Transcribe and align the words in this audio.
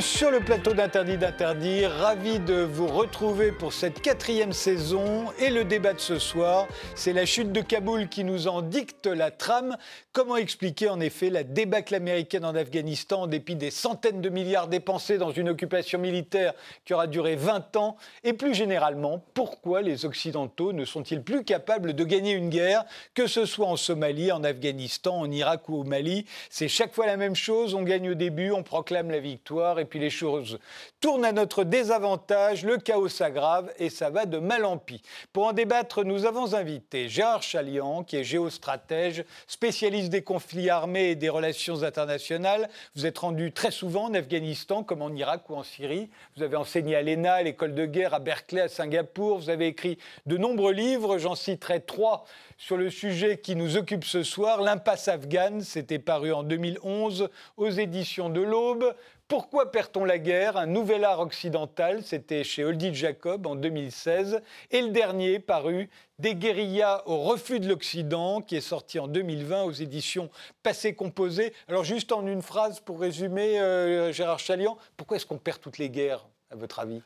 Sur 0.00 0.30
le 0.30 0.38
plateau 0.38 0.74
d'Interdit 0.74 1.18
d'Interdire. 1.18 1.90
Ravi 1.90 2.38
de 2.38 2.62
vous 2.62 2.86
retrouver 2.86 3.50
pour 3.50 3.72
cette 3.72 4.00
quatrième 4.00 4.52
saison. 4.52 5.24
Et 5.40 5.50
le 5.50 5.64
débat 5.64 5.92
de 5.92 5.98
ce 5.98 6.20
soir, 6.20 6.68
c'est 6.94 7.12
la 7.12 7.26
chute 7.26 7.50
de 7.50 7.60
Kaboul 7.60 8.08
qui 8.08 8.22
nous 8.22 8.46
en 8.46 8.62
dicte 8.62 9.06
la 9.06 9.32
trame. 9.32 9.76
Comment 10.12 10.36
expliquer 10.36 10.88
en 10.88 11.00
effet 11.00 11.30
la 11.30 11.42
débâcle 11.42 11.96
américaine 11.96 12.44
en 12.44 12.54
Afghanistan 12.54 13.22
en 13.22 13.26
dépit 13.26 13.56
des 13.56 13.72
centaines 13.72 14.20
de 14.20 14.28
milliards 14.28 14.68
dépensés 14.68 15.18
dans 15.18 15.32
une 15.32 15.48
occupation 15.48 15.98
militaire 15.98 16.54
qui 16.84 16.94
aura 16.94 17.08
duré 17.08 17.34
20 17.34 17.76
ans? 17.76 17.96
Et 18.22 18.34
plus 18.34 18.54
généralement, 18.54 19.24
pourquoi 19.34 19.82
les 19.82 20.04
Occidentaux 20.04 20.72
ne 20.72 20.84
sont-ils 20.84 21.22
plus 21.22 21.44
capables 21.44 21.94
de 21.94 22.04
gagner 22.04 22.32
une 22.32 22.50
guerre, 22.50 22.84
que 23.14 23.26
ce 23.26 23.46
soit 23.46 23.66
en 23.66 23.76
Somalie, 23.76 24.30
en 24.30 24.44
Afghanistan, 24.44 25.18
en 25.18 25.30
Irak 25.30 25.68
ou 25.68 25.80
au 25.80 25.84
Mali? 25.84 26.24
C'est 26.50 26.68
chaque 26.68 26.94
fois 26.94 27.06
la 27.06 27.16
même 27.16 27.36
chose. 27.36 27.74
On 27.74 27.82
gagne 27.82 28.10
au 28.10 28.14
début, 28.14 28.52
on 28.52 28.62
proclame 28.62 29.10
la 29.10 29.20
victoire 29.20 29.80
et 29.80 29.87
puis 29.88 29.98
les 29.98 30.10
choses 30.10 30.58
tournent 31.00 31.24
à 31.24 31.32
notre 31.32 31.64
désavantage, 31.64 32.64
le 32.64 32.76
chaos 32.78 33.08
s'aggrave 33.08 33.72
et 33.78 33.90
ça 33.90 34.10
va 34.10 34.26
de 34.26 34.38
mal 34.38 34.64
en 34.64 34.78
pis. 34.78 35.02
Pour 35.32 35.46
en 35.46 35.52
débattre, 35.52 36.04
nous 36.04 36.26
avons 36.26 36.54
invité 36.54 37.08
Gérard 37.08 37.42
Chalian, 37.42 38.04
qui 38.04 38.16
est 38.16 38.24
géostratège, 38.24 39.24
spécialiste 39.46 40.10
des 40.10 40.22
conflits 40.22 40.70
armés 40.70 41.10
et 41.10 41.14
des 41.14 41.28
relations 41.28 41.82
internationales. 41.82 42.68
Vous 42.94 43.06
êtes 43.06 43.18
rendu 43.18 43.52
très 43.52 43.70
souvent 43.70 44.04
en 44.04 44.14
Afghanistan, 44.14 44.82
comme 44.82 45.02
en 45.02 45.14
Irak 45.14 45.48
ou 45.50 45.54
en 45.54 45.62
Syrie. 45.62 46.10
Vous 46.36 46.42
avez 46.42 46.56
enseigné 46.56 46.96
à 46.96 47.02
l'ENA, 47.02 47.34
à 47.34 47.42
l'école 47.42 47.74
de 47.74 47.86
guerre, 47.86 48.14
à 48.14 48.18
Berkeley, 48.18 48.60
à 48.60 48.68
Singapour. 48.68 49.38
Vous 49.38 49.50
avez 49.50 49.66
écrit 49.66 49.98
de 50.26 50.36
nombreux 50.36 50.72
livres, 50.72 51.18
j'en 51.18 51.34
citerai 51.34 51.80
trois 51.80 52.24
sur 52.58 52.76
le 52.76 52.90
sujet 52.90 53.38
qui 53.38 53.54
nous 53.54 53.76
occupe 53.76 54.04
ce 54.04 54.24
soir, 54.24 54.60
L'impasse 54.60 55.08
afghane, 55.08 55.60
c'était 55.60 56.00
paru 56.00 56.32
en 56.32 56.42
2011 56.42 57.28
aux 57.56 57.70
éditions 57.70 58.28
de 58.28 58.40
l'Aube. 58.40 58.94
Pourquoi 59.28 59.70
perd-on 59.70 60.06
la 60.06 60.18
guerre? 60.18 60.56
Un 60.56 60.64
nouvel 60.64 61.04
art 61.04 61.20
occidental, 61.20 62.02
c'était 62.02 62.44
chez 62.44 62.64
Oldie 62.64 62.94
Jacob 62.94 63.46
en 63.46 63.56
2016. 63.56 64.40
Et 64.70 64.80
le 64.80 64.88
dernier, 64.88 65.38
paru, 65.38 65.90
Des 66.18 66.34
guérillas 66.34 67.02
au 67.04 67.18
refus 67.18 67.60
de 67.60 67.68
l'Occident, 67.68 68.40
qui 68.40 68.56
est 68.56 68.62
sorti 68.62 68.98
en 68.98 69.06
2020 69.06 69.64
aux 69.64 69.72
éditions 69.72 70.30
Passé 70.62 70.94
Composé. 70.94 71.52
Alors 71.68 71.84
juste 71.84 72.10
en 72.10 72.26
une 72.26 72.40
phrase 72.40 72.80
pour 72.80 73.00
résumer, 73.00 73.60
euh, 73.60 74.12
Gérard 74.12 74.38
Chalian, 74.38 74.78
pourquoi 74.96 75.18
est-ce 75.18 75.26
qu'on 75.26 75.36
perd 75.36 75.60
toutes 75.60 75.76
les 75.76 75.90
guerres, 75.90 76.26
à 76.50 76.56
votre 76.56 76.78
avis? 76.78 77.02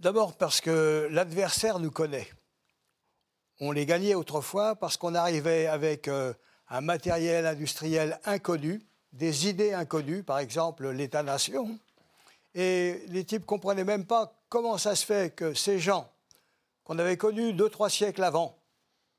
D'abord 0.00 0.36
parce 0.36 0.60
que 0.60 1.08
l'adversaire 1.12 1.78
nous 1.78 1.92
connaît. 1.92 2.26
On 3.60 3.70
les 3.70 3.86
gagnait 3.86 4.16
autrefois 4.16 4.74
parce 4.74 4.96
qu'on 4.96 5.14
arrivait 5.14 5.68
avec 5.68 6.08
euh, 6.08 6.34
un 6.68 6.80
matériel 6.80 7.46
industriel 7.46 8.18
inconnu, 8.24 8.82
des 9.12 9.48
idées 9.48 9.72
inconnues, 9.72 10.22
par 10.22 10.38
exemple 10.38 10.88
l'État-nation. 10.88 11.78
Et 12.54 13.02
les 13.08 13.24
types 13.24 13.42
ne 13.42 13.46
comprenaient 13.46 13.84
même 13.84 14.06
pas 14.06 14.32
comment 14.48 14.78
ça 14.78 14.94
se 14.94 15.04
fait 15.04 15.34
que 15.34 15.54
ces 15.54 15.78
gens 15.78 16.10
qu'on 16.84 16.98
avait 16.98 17.16
connus 17.16 17.52
deux, 17.52 17.68
trois 17.68 17.90
siècles 17.90 18.22
avant 18.22 18.56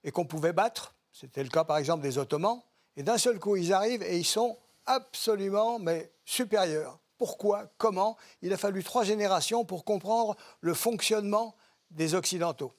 et 0.04 0.12
qu'on 0.12 0.26
pouvait 0.26 0.54
battre, 0.54 0.96
c'était 1.12 1.44
le 1.44 1.50
cas 1.50 1.64
par 1.64 1.78
exemple 1.78 2.02
des 2.02 2.18
Ottomans, 2.18 2.62
et 2.96 3.04
d'un 3.04 3.18
seul 3.18 3.40
coup 3.40 3.56
ils 3.56 3.74
arrivent 3.74 4.04
et 4.04 4.18
ils 4.18 4.26
sont 4.26 4.58
absolument 4.86 5.80
mais 5.80 6.12
supérieurs. 6.26 7.00
Pourquoi? 7.18 7.66
Comment? 7.78 8.16
Il 8.42 8.54
a 8.54 8.58
fallu 8.58 8.84
trois 8.84 9.04
générations 9.04 9.66
pour 9.66 9.84
comprendre 9.84 10.36
le 10.62 10.74
fonctionnement 10.74 11.56
des 11.90 12.14
Occidentaux. 12.14 12.74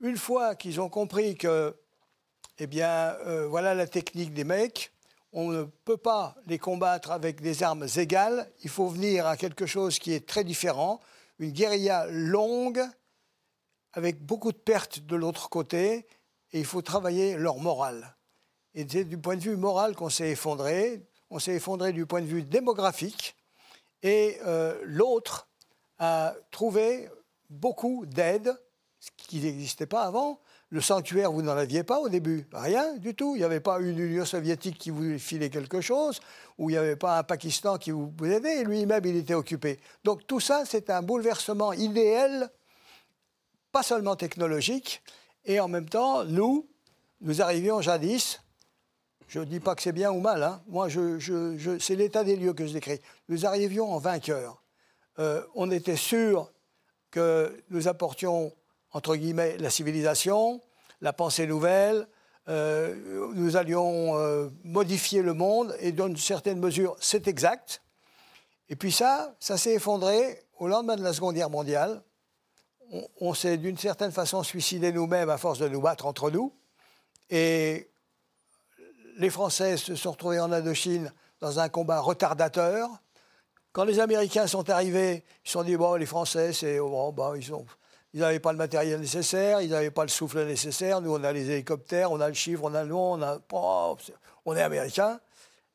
Une 0.00 0.16
fois 0.16 0.54
qu'ils 0.54 0.80
ont 0.80 0.88
compris 0.88 1.36
que, 1.36 1.76
eh 2.58 2.66
bien, 2.66 3.16
euh, 3.26 3.48
voilà 3.48 3.74
la 3.74 3.88
technique 3.88 4.32
des 4.32 4.44
mecs, 4.44 4.92
on 5.34 5.50
ne 5.50 5.64
peut 5.64 5.96
pas 5.96 6.36
les 6.46 6.58
combattre 6.58 7.10
avec 7.10 7.40
des 7.40 7.64
armes 7.64 7.86
égales, 7.96 8.48
il 8.62 8.70
faut 8.70 8.86
venir 8.86 9.26
à 9.26 9.36
quelque 9.36 9.66
chose 9.66 9.98
qui 9.98 10.12
est 10.12 10.26
très 10.26 10.44
différent, 10.44 11.00
une 11.40 11.50
guérilla 11.50 12.06
longue, 12.08 12.80
avec 13.92 14.24
beaucoup 14.24 14.52
de 14.52 14.56
pertes 14.56 15.00
de 15.00 15.16
l'autre 15.16 15.50
côté, 15.50 16.06
et 16.52 16.60
il 16.60 16.64
faut 16.64 16.82
travailler 16.82 17.36
leur 17.36 17.58
morale. 17.58 18.16
Et 18.74 18.86
c'est 18.88 19.04
du 19.04 19.18
point 19.18 19.34
de 19.36 19.40
vue 19.40 19.56
moral 19.56 19.96
qu'on 19.96 20.08
s'est 20.08 20.30
effondré, 20.30 21.04
on 21.30 21.40
s'est 21.40 21.54
effondré 21.54 21.92
du 21.92 22.06
point 22.06 22.20
de 22.20 22.26
vue 22.26 22.44
démographique, 22.44 23.34
et 24.04 24.38
euh, 24.46 24.80
l'autre 24.84 25.48
a 25.98 26.34
trouvé 26.52 27.08
beaucoup 27.50 28.06
d'aide 28.06 28.56
ce 29.00 29.10
qui 29.16 29.40
n'existait 29.40 29.86
pas 29.86 30.04
avant. 30.04 30.40
Le 30.74 30.80
sanctuaire, 30.80 31.30
vous 31.30 31.42
n'en 31.42 31.56
aviez 31.56 31.84
pas 31.84 32.00
au 32.00 32.08
début. 32.08 32.48
Rien 32.52 32.96
du 32.96 33.14
tout. 33.14 33.36
Il 33.36 33.38
n'y 33.38 33.44
avait 33.44 33.60
pas 33.60 33.78
une 33.78 33.96
Union 33.96 34.24
soviétique 34.24 34.76
qui 34.76 34.90
vous 34.90 35.20
filait 35.20 35.48
quelque 35.48 35.80
chose, 35.80 36.18
ou 36.58 36.68
il 36.68 36.72
n'y 36.72 36.78
avait 36.78 36.96
pas 36.96 37.16
un 37.16 37.22
Pakistan 37.22 37.78
qui 37.78 37.92
vous 37.92 38.12
aidait, 38.24 38.64
lui-même, 38.64 39.04
il 39.04 39.14
était 39.14 39.34
occupé. 39.34 39.78
Donc 40.02 40.26
tout 40.26 40.40
ça, 40.40 40.64
c'est 40.66 40.90
un 40.90 41.00
bouleversement 41.00 41.72
idéal, 41.74 42.50
pas 43.70 43.84
seulement 43.84 44.16
technologique, 44.16 45.00
et 45.44 45.60
en 45.60 45.68
même 45.68 45.88
temps, 45.88 46.24
nous, 46.24 46.68
nous 47.20 47.40
arrivions 47.40 47.80
jadis, 47.80 48.40
je 49.28 49.38
ne 49.38 49.44
dis 49.44 49.60
pas 49.60 49.76
que 49.76 49.82
c'est 49.82 49.92
bien 49.92 50.10
ou 50.10 50.18
mal, 50.18 50.42
hein. 50.42 50.60
moi, 50.66 50.88
c'est 50.90 51.94
l'état 51.94 52.24
des 52.24 52.34
lieux 52.34 52.52
que 52.52 52.66
je 52.66 52.72
décris. 52.72 53.00
Nous 53.28 53.46
arrivions 53.46 53.92
en 53.92 53.98
vainqueurs. 53.98 54.60
Euh, 55.20 55.40
on 55.54 55.70
était 55.70 55.94
sûr 55.94 56.50
que 57.12 57.62
nous 57.70 57.86
apportions 57.86 58.52
entre 58.94 59.16
guillemets, 59.16 59.58
la 59.58 59.70
civilisation, 59.70 60.60
la 61.02 61.12
pensée 61.12 61.46
nouvelle. 61.46 62.06
Euh, 62.48 63.28
nous 63.34 63.56
allions 63.56 64.16
euh, 64.18 64.48
modifier 64.62 65.20
le 65.20 65.34
monde 65.34 65.74
et 65.80 65.92
dans 65.92 66.06
une 66.06 66.16
certaine 66.16 66.60
mesure, 66.60 66.96
c'est 67.00 67.26
exact. 67.26 67.82
Et 68.68 68.76
puis 68.76 68.92
ça, 68.92 69.34
ça 69.40 69.58
s'est 69.58 69.74
effondré 69.74 70.42
au 70.58 70.68
lendemain 70.68 70.96
de 70.96 71.02
la 71.02 71.12
Seconde 71.12 71.34
Guerre 71.34 71.50
mondiale. 71.50 72.02
On, 73.20 73.34
s'est 73.34 73.56
d'une 73.56 73.78
certaine 73.78 74.12
façon 74.12 74.42
suicidé 74.42 74.92
nous-mêmes 74.92 75.30
à 75.30 75.38
force 75.38 75.58
de 75.58 75.68
nous 75.68 75.80
battre 75.80 76.06
entre 76.06 76.30
nous. 76.30 76.54
Et 77.30 77.90
les 79.16 79.30
Français 79.30 79.76
se 79.76 79.96
sont 79.96 80.12
retrouvés 80.12 80.38
en 80.38 80.52
Indochine 80.52 81.12
dans 81.40 81.58
un 81.58 81.68
combat 81.68 81.98
retardateur. 81.98 82.88
Quand 83.72 83.84
les 83.84 83.98
Américains 83.98 84.46
sont 84.46 84.70
arrivés, 84.70 85.24
ils 85.44 85.48
se 85.48 85.54
sont 85.54 85.64
dit 85.64 85.76
bon, 85.76 85.94
les 85.94 86.06
Français, 86.06 86.52
c'est 86.52 86.78
bon, 86.78 87.10
bah, 87.10 87.32
ils 87.36 87.52
ont 87.52 87.66
ils 88.14 88.20
n'avaient 88.20 88.38
pas 88.38 88.52
le 88.52 88.58
matériel 88.58 89.00
nécessaire, 89.00 89.60
ils 89.60 89.70
n'avaient 89.70 89.90
pas 89.90 90.04
le 90.04 90.08
souffle 90.08 90.44
nécessaire. 90.46 91.00
Nous, 91.00 91.12
on 91.12 91.24
a 91.24 91.32
les 91.32 91.50
hélicoptères, 91.50 92.12
on 92.12 92.20
a 92.20 92.28
le 92.28 92.34
chiffre, 92.34 92.62
on 92.62 92.72
a 92.72 92.84
le 92.84 92.88
nom, 92.88 93.14
on, 93.14 93.22
a, 93.22 93.40
oh, 93.52 93.96
on 94.46 94.56
est 94.56 94.62
américains. 94.62 95.18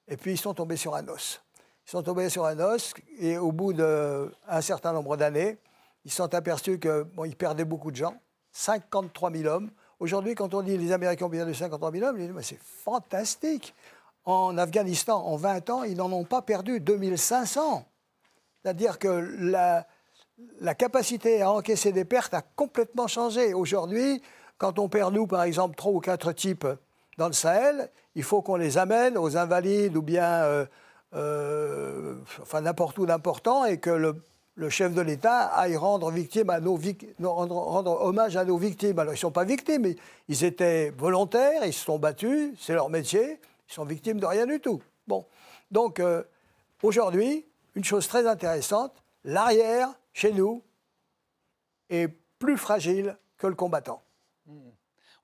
Et 0.07 0.15
puis, 0.15 0.31
ils 0.31 0.37
sont 0.37 0.53
tombés 0.53 0.77
sur 0.77 0.95
un 0.95 1.05
os. 1.09 1.41
Ils 1.85 1.91
sont 1.91 2.01
tombés 2.01 2.29
sur 2.29 2.45
un 2.45 2.57
os, 2.61 2.93
et 3.19 3.37
au 3.37 3.51
bout 3.51 3.73
d'un 3.73 4.61
certain 4.61 4.93
nombre 4.93 5.17
d'années, 5.17 5.57
ils 6.05 6.11
se 6.11 6.17
sont 6.17 6.33
aperçus 6.33 6.79
qu'ils 6.79 7.03
bon, 7.13 7.29
perdaient 7.31 7.65
beaucoup 7.65 7.91
de 7.91 7.97
gens, 7.97 8.15
53 8.53 9.31
000 9.33 9.53
hommes. 9.53 9.69
Aujourd'hui, 9.99 10.33
quand 10.33 10.53
on 10.53 10.61
dit 10.61 10.77
les 10.77 10.93
Américains 10.93 11.25
ont 11.25 11.29
perdu 11.29 11.53
53 11.53 11.91
000 11.91 12.05
hommes, 12.05 12.17
disent 12.17 12.31
c'est 12.41 12.59
fantastique. 12.61 13.75
En 14.23 14.57
Afghanistan, 14.57 15.25
en 15.25 15.35
20 15.35 15.69
ans, 15.71 15.83
ils 15.83 15.97
n'en 15.97 16.11
ont 16.13 16.23
pas 16.23 16.41
perdu 16.41 16.79
2500. 16.79 17.83
C'est-à-dire 18.61 18.97
que 18.97 19.07
la, 19.39 19.85
la 20.61 20.75
capacité 20.75 21.41
à 21.41 21.51
encaisser 21.51 21.91
des 21.91 22.05
pertes 22.05 22.33
a 22.33 22.41
complètement 22.41 23.07
changé. 23.07 23.53
Aujourd'hui, 23.53 24.21
quand 24.57 24.79
on 24.79 24.89
perd, 24.89 25.13
nous, 25.13 25.27
par 25.27 25.43
exemple, 25.43 25.75
trois 25.75 25.91
ou 25.91 25.99
quatre 25.99 26.31
types 26.33 26.67
dans 27.17 27.27
le 27.27 27.33
Sahel, 27.33 27.89
il 28.15 28.23
faut 28.23 28.41
qu'on 28.41 28.55
les 28.55 28.77
amène 28.77 29.17
aux 29.17 29.37
invalides 29.37 29.95
ou 29.95 30.01
bien 30.01 30.43
euh, 30.43 30.65
euh, 31.15 32.15
enfin, 32.41 32.61
n'importe 32.61 32.97
où 32.97 33.05
d'important 33.05 33.65
et 33.65 33.77
que 33.77 33.89
le, 33.89 34.69
chef 34.69 34.93
de 34.93 35.01
l'État 35.01 35.45
aille 35.47 35.77
rendre, 35.77 36.11
victime 36.11 36.49
à 36.49 36.59
nos, 36.59 36.77
rendre, 37.21 38.01
hommage 38.01 38.35
à 38.35 38.43
nos 38.43 38.57
victimes. 38.57 38.99
Alors, 38.99 39.13
ils 39.13 39.17
ne 39.17 39.21
sont 39.21 39.31
pas 39.31 39.45
victimes, 39.45 39.83
mais 39.83 39.95
ils 40.27 40.43
étaient 40.43 40.91
volontaires, 40.97 41.65
ils 41.65 41.73
se 41.73 41.85
sont 41.85 41.97
battus, 41.97 42.51
c'est 42.59 42.73
leur 42.73 42.89
métier, 42.89 43.39
ils 43.69 43.73
sont 43.73 43.85
victimes 43.85 44.19
de 44.19 44.25
rien 44.25 44.45
du 44.45 44.59
tout. 44.59 44.81
Bon. 45.07 45.25
Donc, 45.71 45.99
euh, 45.99 46.23
aujourd'hui, 46.83 47.45
une 47.75 47.85
chose 47.85 48.07
très 48.07 48.27
intéressante, 48.27 48.91
l'arrière 49.23 49.89
chez 50.19 50.33
nous, 50.33 50.61
est 51.89 52.09
plus 52.39 52.57
fragile 52.57 53.17
que 53.37 53.47
le 53.47 53.55
combattant. 53.55 54.03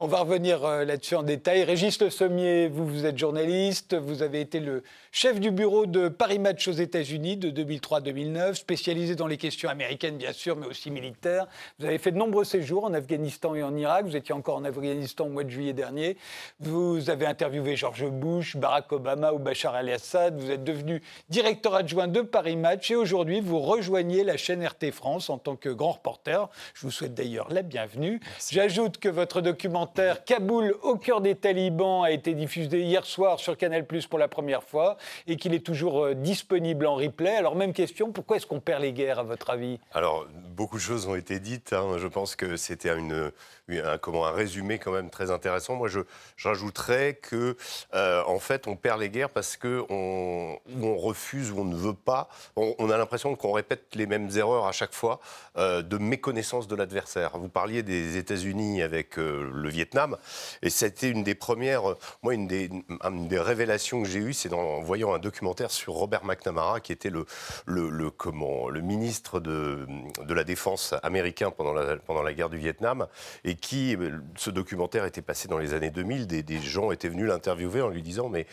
On 0.01 0.07
va 0.07 0.19
revenir 0.19 0.65
euh, 0.65 0.83
là-dessus 0.83 1.15
en 1.15 1.23
détail. 1.23 1.63
Régis 1.63 2.01
Le 2.01 2.09
Sommier, 2.09 2.67
vous, 2.67 2.85
vous 2.85 3.05
êtes 3.05 3.17
journaliste, 3.17 3.95
vous 3.95 4.23
avez 4.23 4.41
été 4.41 4.59
le 4.59 4.83
chef 5.13 5.39
du 5.39 5.51
bureau 5.51 5.85
de 5.85 6.09
Paris 6.09 6.37
Match 6.37 6.67
aux 6.67 6.73
États-Unis 6.73 7.37
de 7.37 7.49
2003-2009, 7.49 8.55
spécialisé 8.55 9.15
dans 9.15 9.25
les 9.25 9.37
questions 9.37 9.69
américaines 9.69 10.17
bien 10.17 10.33
sûr, 10.33 10.57
mais 10.57 10.65
aussi 10.65 10.91
militaires. 10.91 11.47
Vous 11.79 11.85
avez 11.85 11.97
fait 11.97 12.11
de 12.11 12.17
nombreux 12.17 12.43
séjours 12.43 12.83
en 12.83 12.93
Afghanistan 12.93 13.55
et 13.55 13.63
en 13.63 13.73
Irak. 13.77 14.05
Vous 14.05 14.17
étiez 14.17 14.35
encore 14.35 14.57
en 14.57 14.65
Afghanistan 14.65 15.27
au 15.27 15.29
mois 15.29 15.45
de 15.45 15.49
juillet 15.49 15.71
dernier. 15.71 16.17
Vous 16.59 17.09
avez 17.09 17.25
interviewé 17.25 17.77
George 17.77 18.05
Bush, 18.09 18.57
Barack 18.57 18.91
Obama 18.91 19.31
ou 19.31 19.39
Bachar 19.39 19.77
el-Assad. 19.77 20.37
Vous 20.37 20.51
êtes 20.51 20.65
devenu 20.65 21.01
directeur 21.29 21.73
adjoint 21.73 22.09
de 22.09 22.19
Paris 22.19 22.57
Match 22.57 22.91
et 22.91 22.97
aujourd'hui 22.97 23.39
vous 23.39 23.61
rejoignez 23.61 24.25
la 24.25 24.35
chaîne 24.35 24.61
RT 24.61 24.91
France 24.91 25.29
en 25.29 25.37
tant 25.37 25.55
que 25.55 25.69
grand 25.69 25.93
reporter. 25.93 26.49
Je 26.73 26.81
vous 26.81 26.91
souhaite 26.91 27.13
d'ailleurs 27.13 27.47
la 27.49 27.61
bienvenue. 27.61 28.19
J'ajoute 28.51 28.97
que 28.97 29.07
votre 29.07 29.39
document 29.39 29.84
Kaboul 30.25 30.75
au 30.81 30.97
cœur 30.97 31.21
des 31.21 31.35
talibans 31.35 32.03
a 32.03 32.11
été 32.11 32.33
diffusé 32.33 32.81
hier 32.81 33.05
soir 33.05 33.39
sur 33.39 33.57
Canal 33.57 33.85
Plus 33.85 34.07
pour 34.07 34.19
la 34.19 34.27
première 34.27 34.63
fois 34.63 34.97
et 35.27 35.35
qu'il 35.37 35.53
est 35.53 35.65
toujours 35.65 36.03
euh, 36.03 36.13
disponible 36.13 36.85
en 36.85 36.95
replay. 36.95 37.35
Alors, 37.35 37.55
même 37.55 37.73
question, 37.73 38.11
pourquoi 38.11 38.37
est-ce 38.37 38.47
qu'on 38.47 38.59
perd 38.59 38.81
les 38.81 38.93
guerres, 38.93 39.19
à 39.19 39.23
votre 39.23 39.49
avis? 39.49 39.79
Alors, 39.93 40.25
beaucoup 40.55 40.77
de 40.77 40.81
choses 40.81 41.07
ont 41.07 41.15
été 41.15 41.39
dites. 41.39 41.73
Hein. 41.73 41.97
Je 41.97 42.07
pense 42.07 42.35
que 42.35 42.57
c'était 42.57 42.95
une, 42.97 43.31
un, 43.69 43.97
comment, 43.97 44.25
un 44.25 44.31
résumé 44.31 44.79
quand 44.79 44.91
même 44.91 45.09
très 45.09 45.31
intéressant. 45.31 45.75
Moi, 45.75 45.87
je, 45.87 46.01
rajouterais 46.43 47.15
que, 47.15 47.57
euh, 47.93 48.23
en 48.27 48.39
fait, 48.39 48.67
on 48.67 48.75
perd 48.75 48.99
les 48.99 49.09
guerres 49.09 49.29
parce 49.29 49.57
qu'on 49.57 50.59
on 50.81 50.97
refuse 50.97 51.51
ou 51.51 51.59
on 51.59 51.65
ne 51.65 51.75
veut 51.75 51.93
pas. 51.93 52.29
On, 52.55 52.89
a 52.89 52.97
l'impression 52.97 53.35
qu'on 53.35 53.51
répète 53.51 53.95
les 53.95 54.05
mêmes 54.05 54.29
erreurs 54.35 54.67
à 54.67 54.71
chaque 54.71 54.93
fois 54.93 55.19
euh, 55.57 55.81
de 55.81 55.97
méconnaissance 55.97 56.67
de 56.67 56.75
l'adversaire. 56.75 57.37
Vous 57.37 57.49
parliez 57.49 57.81
des 57.83 58.17
États-Unis 58.17 58.83
avec 58.83 59.17
euh, 59.17 59.49
le 59.53 59.69
Vietnam, 59.69 60.17
et 60.61 60.69
c'était 60.69 61.09
une 61.09 61.23
des 61.23 61.35
premières, 61.35 61.95
moi, 62.21 62.33
une 62.33 62.47
des, 62.47 62.69
des 62.69 63.39
révélations 63.39 64.03
que 64.03 64.07
j'ai 64.07 64.19
eues, 64.19 64.33
c'est 64.33 64.53
en 64.53 64.81
voyant 64.81 65.13
un 65.13 65.19
documentaire 65.19 65.71
sur 65.71 65.93
Robert 65.93 66.23
McNamara, 66.25 66.79
qui 66.79 66.91
était 66.91 67.09
le, 67.09 67.25
le, 67.65 68.11
comment, 68.11 68.69
le 68.69 68.81
ministre 68.81 69.39
de, 69.39 69.87
de 70.23 70.33
la 70.33 70.43
Défense 70.43 70.93
américain 71.01 71.51
pendant 71.51 71.73
la, 71.73 71.97
pendant 71.97 72.21
la 72.21 72.33
guerre 72.33 72.49
du 72.49 72.57
Vietnam, 72.57 73.07
et 73.43 73.54
qui, 73.55 73.95
euh, 73.95 74.19
ce 74.35 74.49
documentaire 74.49 75.05
était 75.05 75.21
passé 75.21 75.47
dans 75.47 75.57
les 75.57 75.73
années 75.73 75.91
2000, 75.91 76.27
des, 76.27 76.61
gens 76.61 76.91
étaient 76.91 77.09
venus 77.09 77.27
l'interviewer 77.27 77.81
en 77.81 77.89
lui 77.89 78.01
disant 78.01 78.29
mais 78.29 78.45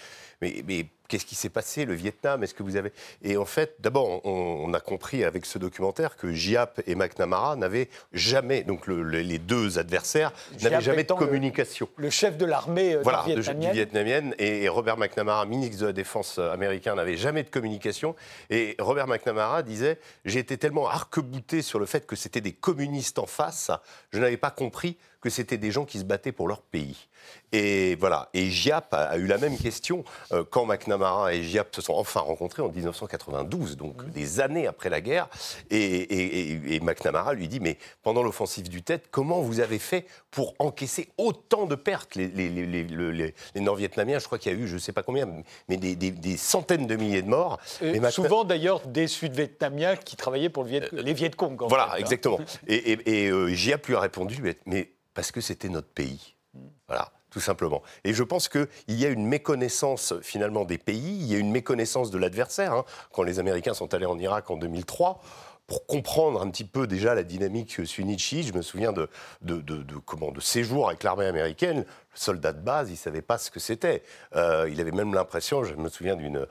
qu'est-ce 1.13 1.27
qui 1.27 1.35
s'est 1.35 1.51
passé, 1.51 1.85
le 1.85 1.93
Vietnam 1.93 2.43
Est-ce 2.43 2.55
que 2.55 2.63
vous 2.63 2.77
avez 2.77 2.91
Et 3.23 3.37
en 3.37 3.45
fait, 3.45 3.77
d'abord, 3.81 4.25
on, 4.25 4.73
a 4.73 4.81
compris 4.81 5.25
avec 5.25 5.45
ce 5.45 5.59
documentaire 5.59 6.17
que 6.17 6.33
Giap 6.33 6.81
et 6.87 6.95
McNamara 6.95 7.55
n'avaient 7.55 7.91
jamais, 8.15 8.63
donc 8.63 8.87
les 8.87 9.39
deux 9.39 9.79
adversaires, 9.79 10.33
n'avaient 10.63 10.81
jamais 10.81 11.05
de 11.05 11.13
communication. 11.13 11.87
Le, 11.99 12.09
chef 12.09 12.39
de 12.39 12.47
l'armée 12.47 12.95
euh, 12.95 13.03
voilà, 13.03 13.25
vietnamienne. 13.27 13.73
vietnamienne. 13.73 14.35
Et, 14.39 14.67
Robert 14.71 14.97
McNamara, 14.97 15.45
ministre 15.45 15.83
de 15.83 15.87
la 15.87 15.93
Défense 15.93 16.39
américain, 16.39 16.95
n'avait 16.95 17.19
jamais 17.19 17.43
de 17.43 17.51
communication. 17.51 18.17
Et 18.49 18.75
Robert 18.79 19.07
McNamara 19.07 19.63
disait 19.63 19.99
J'ai 20.25 20.39
été 20.39 20.57
tellement 20.57 20.89
arc-bouté 20.89 21.61
sur 21.61 21.79
le 21.79 21.85
fait 21.85 22.07
que 22.07 22.17
c'était 22.17 22.41
des 22.41 22.53
communistes 22.53 23.19
en 23.19 23.27
face, 23.27 23.71
je 24.15 24.19
n'avais 24.19 24.39
pas 24.39 24.51
compris 24.51 24.97
que 25.21 25.29
c'était 25.29 25.59
des 25.59 25.71
gens 25.71 25.85
qui 25.85 25.99
se 25.99 26.05
battaient 26.05 26.33
pour 26.33 26.49
leur 26.49 26.63
pays. 26.63 27.09
Et 27.53 27.97
voilà. 27.97 28.29
Et 28.33 28.51
Giap 28.51 28.95
a, 28.95 29.17
eu 29.19 29.27
la 29.27 29.39
même 29.39 29.59
question 29.59 30.05
euh, 30.33 30.43
quand 30.49 30.65
McNamara 30.65 31.35
et 31.35 31.43
Giap 31.43 31.75
se 31.75 31.83
sont 31.83 31.93
enfin 31.93 32.21
rencontrés 32.21 32.63
en 32.63 32.69
1992, 32.69 33.77
donc 33.77 34.03
mmh. 34.03 34.11
des 34.11 34.41
années 34.41 34.67
après 34.67 34.89
la 34.89 35.01
guerre. 35.01 35.29
Et, 35.71 36.81
McNamara 36.83 37.35
lui 37.35 37.49
dit 37.49 37.61
Mais 37.61 37.79
pendant 38.03 38.23
l'offensive 38.23 38.69
du 38.69 38.83
Tête, 38.83 39.09
comment 39.11 39.41
vous 39.41 39.61
avez 39.61 39.79
fait 39.79 40.07
pour 40.31 40.55
encaisser 40.59 41.11
autant 41.19 41.67
de 41.67 41.75
pertes? 41.75 42.15
Les, 42.15 42.29
les, 42.29 43.35
Nord-Vietnamiens, 43.57 44.19
je 44.19 44.27
crois 44.27 44.39
qu'il 44.39 44.53
y 44.53 44.55
a 44.55 44.59
eu, 44.59 44.67
je 44.67 44.75
ne 44.75 44.79
sais 44.79 44.93
pas 44.93 45.03
combien, 45.03 45.29
mais 45.69 45.77
des, 45.77 46.37
centaines 46.37 46.87
de 46.87 46.97
milliers 46.97 47.23
de 47.23 47.29
morts. 47.29 47.59
souvent 48.11 48.45
d'ailleurs 48.45 48.81
des 48.87 49.07
Sud-Vietnamiens 49.07 49.97
qui 49.97 50.17
travaillaient 50.17 50.49
pour 50.49 50.65
le 50.65 50.73
euh, 50.73 50.89
les 50.93 51.13
Viet 51.13 51.31
Cong. 51.31 51.57
Voilà, 51.69 51.99
exactement. 51.99 52.39
Et, 52.67 53.25
et, 53.25 53.29
euh, 53.29 53.49
Giap 53.49 53.87
lui 53.87 53.95
a 53.95 54.01
répondu 54.01 54.43
Mais 54.67 54.93
parce 55.15 55.31
que 55.31 55.41
c'était 55.41 55.69
notre 55.69 55.89
pays. 55.89 56.35
Voilà, 56.93 57.11
tout 57.31 57.41
simplement. 57.41 57.83
Et 58.05 58.13
je 58.13 58.23
pense 58.23 58.51
qu'il 58.51 58.69
y 58.89 59.07
a 59.07 59.09
une 59.09 59.27
méconnaissance 59.27 60.13
finalement 60.21 60.67
des 60.67 60.77
pays, 60.77 61.17
il 61.21 61.25
y 61.25 61.35
a 61.35 61.39
une 61.39 61.51
méconnaissance 61.51 62.11
de 62.11 62.19
l'adversaire. 62.19 62.75
Hein. 62.75 62.85
Quand 63.13 63.23
les 63.23 63.39
Américains 63.39 63.73
sont 63.73 63.95
allés 63.95 64.05
en 64.05 64.19
Irak 64.19 64.51
en 64.51 64.59
2003, 64.59 65.23
pour 65.67 65.87
comprendre 65.87 66.43
un 66.43 66.51
petit 66.51 66.65
peu 66.65 66.87
déjà 66.87 67.15
la 67.15 67.23
dynamique 67.23 67.87
sunnite 67.87 68.21
je 68.21 68.53
me 68.53 68.61
souviens 68.61 68.93
de, 68.93 69.09
de, 69.41 69.97
comment, 70.05 70.33
de 70.33 70.41
séjours 70.41 70.89
avec 70.89 71.03
l'armée 71.03 71.25
américaine 71.25 71.87
soldat 72.15 72.53
de 72.53 72.61
base, 72.61 72.89
il 72.89 72.93
ne 72.93 72.97
savait 72.99 73.23
pas 73.23 73.39
ce 73.39 73.51
que 73.51 73.61
c'était. 73.61 74.03
Euh, 74.37 74.69
il 74.71 74.81
avait 74.81 74.91
même 74.91 75.15
l'impression, 75.15 75.65
je 75.65 75.75
me 75.75 75.89
souviens 75.89 76.17
d'une 76.17 76.47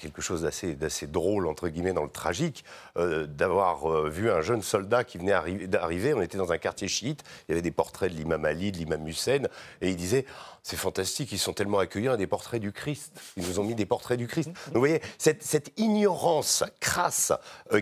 quelque 0.00 0.20
chose 0.20 0.42
d'assez 0.42 1.06
drôle 1.06 1.46
entre 1.46 1.68
guillemets 1.68 1.92
dans 1.92 2.04
le 2.04 2.10
tragique, 2.10 2.64
euh, 2.96 3.26
d'avoir 3.26 3.90
euh, 3.90 4.08
vu 4.08 4.30
un 4.30 4.40
jeune 4.40 4.62
soldat 4.62 5.04
qui 5.04 5.18
venait 5.18 5.66
d'arriver. 5.66 6.14
On 6.14 6.22
était 6.22 6.38
dans 6.38 6.52
un 6.52 6.58
quartier 6.58 6.88
chiite. 6.88 7.22
Il 7.48 7.52
y 7.52 7.54
avait 7.54 7.62
des 7.62 7.70
portraits 7.70 8.12
de 8.12 8.16
l'imam 8.16 8.44
Ali, 8.44 8.72
de 8.72 8.78
l'imam 8.78 9.06
Hussein, 9.06 9.44
et 9.80 9.90
il 9.90 9.96
disait 9.96 10.24
c'est 10.68 10.76
fantastique, 10.76 11.32
ils 11.32 11.38
sont 11.38 11.54
tellement 11.54 11.78
accueillants, 11.78 12.18
des 12.18 12.26
portraits 12.26 12.60
du 12.60 12.72
Christ. 12.72 13.18
Ils 13.38 13.46
nous 13.46 13.58
ont 13.58 13.64
mis 13.64 13.74
des 13.74 13.86
portraits 13.86 14.18
du 14.18 14.26
Christ. 14.28 14.48
Donc, 14.48 14.74
vous 14.74 14.80
voyez, 14.80 15.00
cette, 15.16 15.42
cette 15.42 15.72
ignorance 15.78 16.62
crasse 16.78 17.32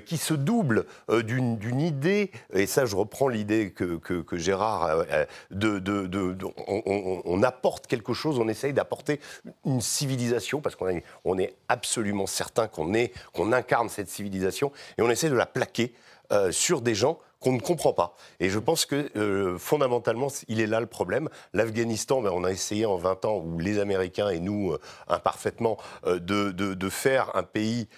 qui 0.04 0.18
se 0.18 0.34
double 0.34 0.86
d'une 1.08 1.80
idée, 1.80 2.30
et 2.52 2.66
ça 2.66 2.86
je 2.86 2.94
reprends 2.94 3.26
l'idée 3.26 3.72
que, 3.72 3.96
que, 3.96 4.38
Gérard, 4.38 5.04
de, 5.50 5.80
de, 5.80 6.06
de, 6.06 6.36
on, 6.68 7.42
apporte 7.42 7.88
quelque 7.88 8.14
chose, 8.14 8.38
on 8.38 8.46
essaye 8.46 8.72
d'apporter 8.72 9.20
une 9.64 9.80
civilisation, 9.80 10.60
parce 10.60 10.76
qu'on 10.76 11.00
on 11.24 11.38
est 11.38 11.56
absolument 11.68 12.26
certain 12.26 12.68
qu'on 12.68 12.92
qu'on 13.32 13.52
incarne 13.52 13.88
cette 13.88 14.08
civilisation, 14.08 14.70
et 14.96 15.02
on 15.02 15.10
essaie 15.10 15.28
de 15.28 15.34
la 15.34 15.46
plaquer 15.46 15.92
euh, 16.30 16.52
sur 16.52 16.82
des 16.82 16.94
gens 16.94 17.18
qu'on 17.46 17.52
ne 17.52 17.60
comprend 17.60 17.93
pas. 17.93 18.16
Et 18.40 18.50
je 18.50 18.58
pense 18.58 18.87
que 18.87 19.08
euh, 19.16 19.56
fondamentalement, 19.56 20.26
il 20.48 20.60
est 20.60 20.66
là 20.66 20.81
le 20.81 20.87
problème. 20.87 21.28
L'Afghanistan, 21.52 22.20
ben, 22.20 22.32
on 22.34 22.43
a 22.43 22.50
essayé 22.50 22.87
en 22.87 22.96
20 22.96 23.25
ans, 23.25 23.37
où 23.37 23.60
les 23.60 23.78
Américains 23.78 24.31
et 24.31 24.40
nous, 24.40 24.72
euh, 24.72 24.81
imparfaitement, 25.06 25.76
euh, 26.06 26.19
de, 26.19 26.50
de, 26.50 26.88
faire 26.88 27.31
un 27.37 27.44
pays, 27.44 27.88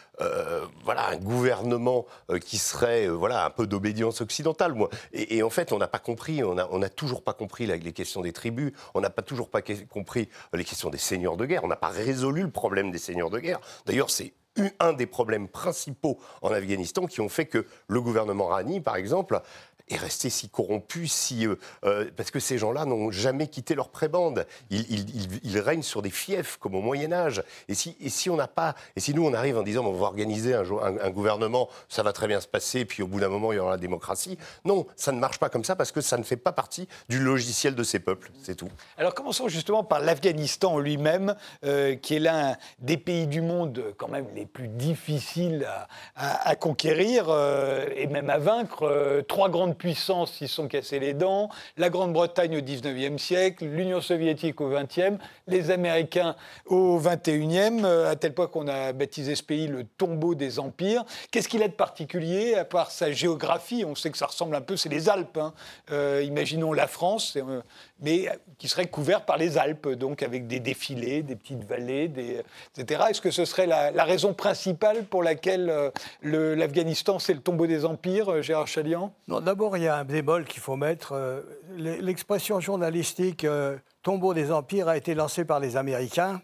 voilà, 0.85 1.09
un 1.09 1.17
gouvernement 1.17 2.07
qui 2.45 2.59
serait 2.59 3.07
voilà, 3.07 3.45
un 3.45 3.51
peu 3.51 3.67
d'obédience 3.67 4.21
occidentale. 4.21 4.75
Moi. 4.75 4.91
Et, 5.13 5.43
en 5.43 5.51
fait, 5.51 5.73
on 5.73 5.79
n'a 5.79 5.87
pas 5.87 6.01
compris, 6.01 6.43
on 6.43 6.55
n'a 6.55 6.89
toujours 6.89 7.23
pas 7.23 7.33
compris 7.33 7.67
les 7.67 7.93
questions 7.93 8.21
des 8.23 8.33
tribus, 8.33 8.73
on 8.95 9.01
n'a 9.01 9.11
pas 9.11 9.23
toujours 9.23 9.49
pas 9.49 9.63
compris 9.89 10.29
les 10.53 10.65
questions 10.65 10.91
des 10.91 10.99
seigneurs 10.99 11.37
de 11.37 11.47
guerre, 11.47 11.63
on 11.63 11.69
n'a 11.69 11.77
pas 11.77 11.89
résolu 11.89 12.43
le 12.43 12.51
problème 12.51 12.91
des 12.91 12.99
seigneurs 12.99 13.31
de 13.31 13.39
guerre. 13.39 13.61
D'ailleurs, 13.87 14.11
c'est 14.11 14.33
un 14.81 14.93
des 14.93 15.07
problèmes 15.07 15.49
principaux 15.49 16.19
en 16.43 16.53
Afghanistan 16.53 17.07
qui 17.07 17.21
ont 17.21 17.29
fait 17.29 17.47
que 17.47 17.67
le 17.89 18.01
gouvernement 18.01 18.47
Rani, 18.47 18.81
par 18.81 18.97
exemple, 18.97 19.41
est 19.91 19.97
resté 19.97 20.31
si 20.31 20.49
corrompu, 20.49 21.07
si, 21.07 21.47
euh, 21.47 21.57
euh, 21.85 22.11
parce 22.17 22.31
que 22.31 22.41
ces 22.41 22.59
gens-là 22.59 22.85
n'ont 22.85 23.11
jamais 23.11 23.47
quitté 23.47 23.75
leur 23.75 23.89
prébande. 23.89 24.47
Ils, 24.71 25.39
ils, 25.45 25.59
règnent 25.61 25.83
sur 25.83 26.03
des 26.03 26.11
fiefs 26.11 26.57
comme 26.59 26.75
au 26.75 26.81
Moyen 26.81 27.13
Âge. 27.13 27.43
Et 27.69 27.75
si, 27.75 27.97
et 28.01 28.11
si 28.11 28.31
on 28.31 28.37
n'a 28.37 28.47
pas, 28.47 28.75
et 28.97 29.01
si 29.01 29.15
nous 29.15 29.27
on 29.27 29.35
arrive 29.35 29.59
en 29.59 29.63
disant 29.63 29.85
on 29.85 29.93
va 29.93 30.07
organiser 30.07 30.55
un, 30.55 30.63
un, 30.63 31.11
gouvernement, 31.11 31.69
ça 31.89 32.03
va 32.03 32.13
très 32.13 32.29
bien 32.29 32.41
se 32.41 32.47
passer, 32.47 32.85
puis 32.85 33.03
au 33.03 33.07
bout 33.07 33.21
d'un 33.21 33.29
moment 33.29 33.53
il 33.53 33.57
y 33.57 33.59
aura 33.59 33.73
la 33.73 33.77
démocratie. 33.79 34.39
Non, 34.65 34.87
ça 34.97 35.13
ne 35.13 35.19
marche 35.19 35.39
pas 35.39 35.49
comme 35.49 35.65
ça 35.65 35.75
parce 35.75 35.93
que 35.93 36.01
ça 36.01 36.17
ne 36.17 36.23
fait 36.23 36.37
pas 36.37 36.53
partie 36.53 36.89
du 37.09 37.19
logiciel 37.19 37.75
de 37.75 37.83
ces 37.83 37.99
peuples. 37.99 38.31
C'est 38.43 38.55
tout. 38.55 38.71
Alors 38.97 39.15
commençons 39.15 39.49
justement 39.49 39.85
par 39.85 40.01
l'Afghanistan 40.01 40.79
lui-même, 40.79 41.35
euh, 41.65 41.97
qui 41.97 42.17
est 42.17 42.21
l'un 42.21 42.57
des 42.79 42.97
pays 42.97 43.27
du 43.27 43.41
monde 43.41 43.83
quand 43.97 44.09
même 44.09 44.27
les 44.35 44.47
plus 44.47 44.69
difficiles 44.69 45.67
à, 46.17 46.55
conquérir 46.57 47.29
et 47.97 48.07
même 48.07 48.31
à 48.31 48.39
vaincre. 48.39 49.23
trois 49.29 49.49
grandes 49.49 49.78
puissances 49.79 50.33
s'y 50.33 50.49
sont 50.49 50.69
cassées 50.69 50.99
les 50.99 51.15
dents, 51.15 51.49
la 51.77 51.89
Grande-Bretagne 51.89 52.57
au 52.57 52.61
19e 52.61 53.19
siècle, 53.19 53.65
l'Union 53.65 54.01
soviétique 54.01 54.61
au 54.61 54.71
20e, 54.71 55.19
les 55.47 55.71
Américains 55.71 56.35
au 56.67 57.01
21e, 57.01 57.85
euh, 57.85 58.11
à 58.11 58.17
tel 58.17 58.35
point 58.35 58.49
qu'on 58.49 58.69
a 58.69 58.93
baptisé 58.93 59.35
ce 59.35 59.43
pays 59.43 59.67
le 59.69 59.85
tombeau 59.85 60.35
des 60.35 60.59
empires. 60.59 61.05
Qu'est-ce 61.31 61.49
qu'il 61.49 61.63
a 61.63 61.69
de 61.69 61.73
particulier, 61.73 62.55
à 62.55 62.65
part 62.65 62.91
sa 62.91 63.13
géographie? 63.13 63.85
On 63.87 63.95
sait 63.95 64.11
que 64.11 64.19
ça 64.19 64.27
ressemble 64.27 64.57
un 64.57 64.61
peu, 64.61 64.77
c'est 64.77 64.89
les 64.89 65.09
Alpes. 65.09 65.39
Hein. 65.39 65.55
Euh, 65.91 66.23
imaginons 66.25 66.73
la 66.73 66.87
France, 66.87 67.37
euh, 67.37 67.63
mais 68.01 68.29
qui 68.59 68.69
serait 68.69 68.87
couvert 68.87 69.25
par 69.25 69.37
les 69.37 69.59
Alpes, 69.59 69.89
donc 69.89 70.23
avec 70.23 70.47
des 70.47 70.61
défilés, 70.61 71.23
des 71.23 71.37
petites 71.37 71.65
vallées, 71.65 72.11
etc. 72.77 73.05
Est-ce 73.11 73.21
que 73.21 73.31
ce 73.31 73.45
serait 73.45 73.67
la, 73.67 74.05
raison 74.05 74.33
principale 74.33 75.05
pour 75.05 75.23
laquelle 75.23 75.93
l'Afghanistan, 76.23 77.19
c'est 77.19 77.35
le 77.35 77.41
tombeau 77.41 77.67
des 77.67 77.85
empires, 77.85 78.43
Gérard 78.43 78.67
Chalian? 78.67 79.13
Non, 79.29 79.41
d'abord, 79.41 79.68
il 79.77 79.83
y 79.83 79.89
a 79.89 79.97
un 79.97 80.05
bémol 80.05 80.45
qu'il 80.45 80.61
faut 80.61 80.77
mettre. 80.77 81.13
Euh, 81.13 81.43
l'expression 81.77 82.61
journalistique 82.61 83.45
euh, 83.45 83.77
tombeau 84.03 84.35
des 84.35 84.53
empires 84.53 84.89
a 84.89 84.97
été 84.97 85.15
lancée 85.15 85.45
par 85.45 85.61
les 85.61 85.77
Américains. 85.77 86.41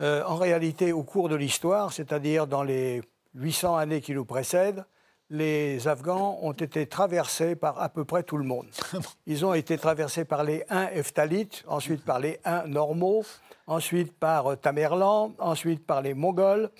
Euh, 0.00 0.22
en 0.24 0.36
réalité, 0.36 0.92
au 0.92 1.02
cours 1.02 1.28
de 1.28 1.34
l'histoire, 1.34 1.92
c'est-à-dire 1.92 2.46
dans 2.46 2.62
les 2.62 3.02
800 3.34 3.76
années 3.76 4.00
qui 4.00 4.14
nous 4.14 4.24
précèdent, 4.24 4.84
les 5.28 5.86
Afghans 5.86 6.38
ont 6.42 6.52
été 6.52 6.86
traversés 6.86 7.54
par 7.54 7.80
à 7.80 7.88
peu 7.88 8.04
près 8.04 8.22
tout 8.22 8.36
le 8.36 8.44
monde. 8.44 8.66
Ils 9.26 9.44
ont 9.44 9.54
été 9.54 9.78
traversés 9.78 10.24
par 10.24 10.42
les 10.42 10.64
Huns 10.70 10.88
eftalites, 10.92 11.64
ensuite 11.68 12.04
par 12.04 12.18
les 12.18 12.40
Huns 12.44 12.66
normaux, 12.66 13.24
ensuite 13.66 14.12
par 14.12 14.58
Tamerlan, 14.58 15.34
ensuite 15.38 15.86
par 15.86 16.02
les 16.02 16.14
Mongols, 16.14 16.70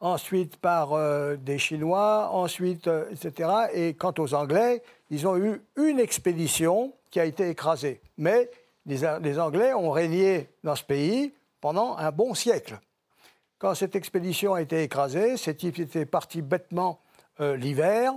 ensuite 0.00 0.56
par 0.56 0.96
des 1.36 1.58
Chinois, 1.58 2.30
ensuite, 2.32 2.88
etc. 3.10 3.50
Et 3.74 3.94
quant 3.94 4.14
aux 4.18 4.32
Anglais, 4.32 4.82
ils 5.10 5.26
ont 5.26 5.36
eu 5.36 5.62
une 5.76 6.00
expédition 6.00 6.92
qui 7.10 7.20
a 7.20 7.24
été 7.24 7.48
écrasée. 7.48 8.00
Mais 8.16 8.50
les, 8.86 9.38
Anglais 9.38 9.72
ont 9.74 9.90
régné 9.90 10.48
dans 10.64 10.74
ce 10.74 10.84
pays 10.84 11.34
pendant 11.60 11.96
un 11.96 12.10
bon 12.10 12.34
siècle. 12.34 12.78
Quand 13.58 13.74
cette 13.74 13.96
expédition 13.96 14.54
a 14.54 14.62
été 14.62 14.82
écrasée, 14.82 15.36
ces 15.36 15.54
types 15.54 15.78
étaient 15.78 16.06
partis 16.06 16.42
bêtement 16.42 17.00
euh, 17.40 17.56
l'hiver. 17.56 18.12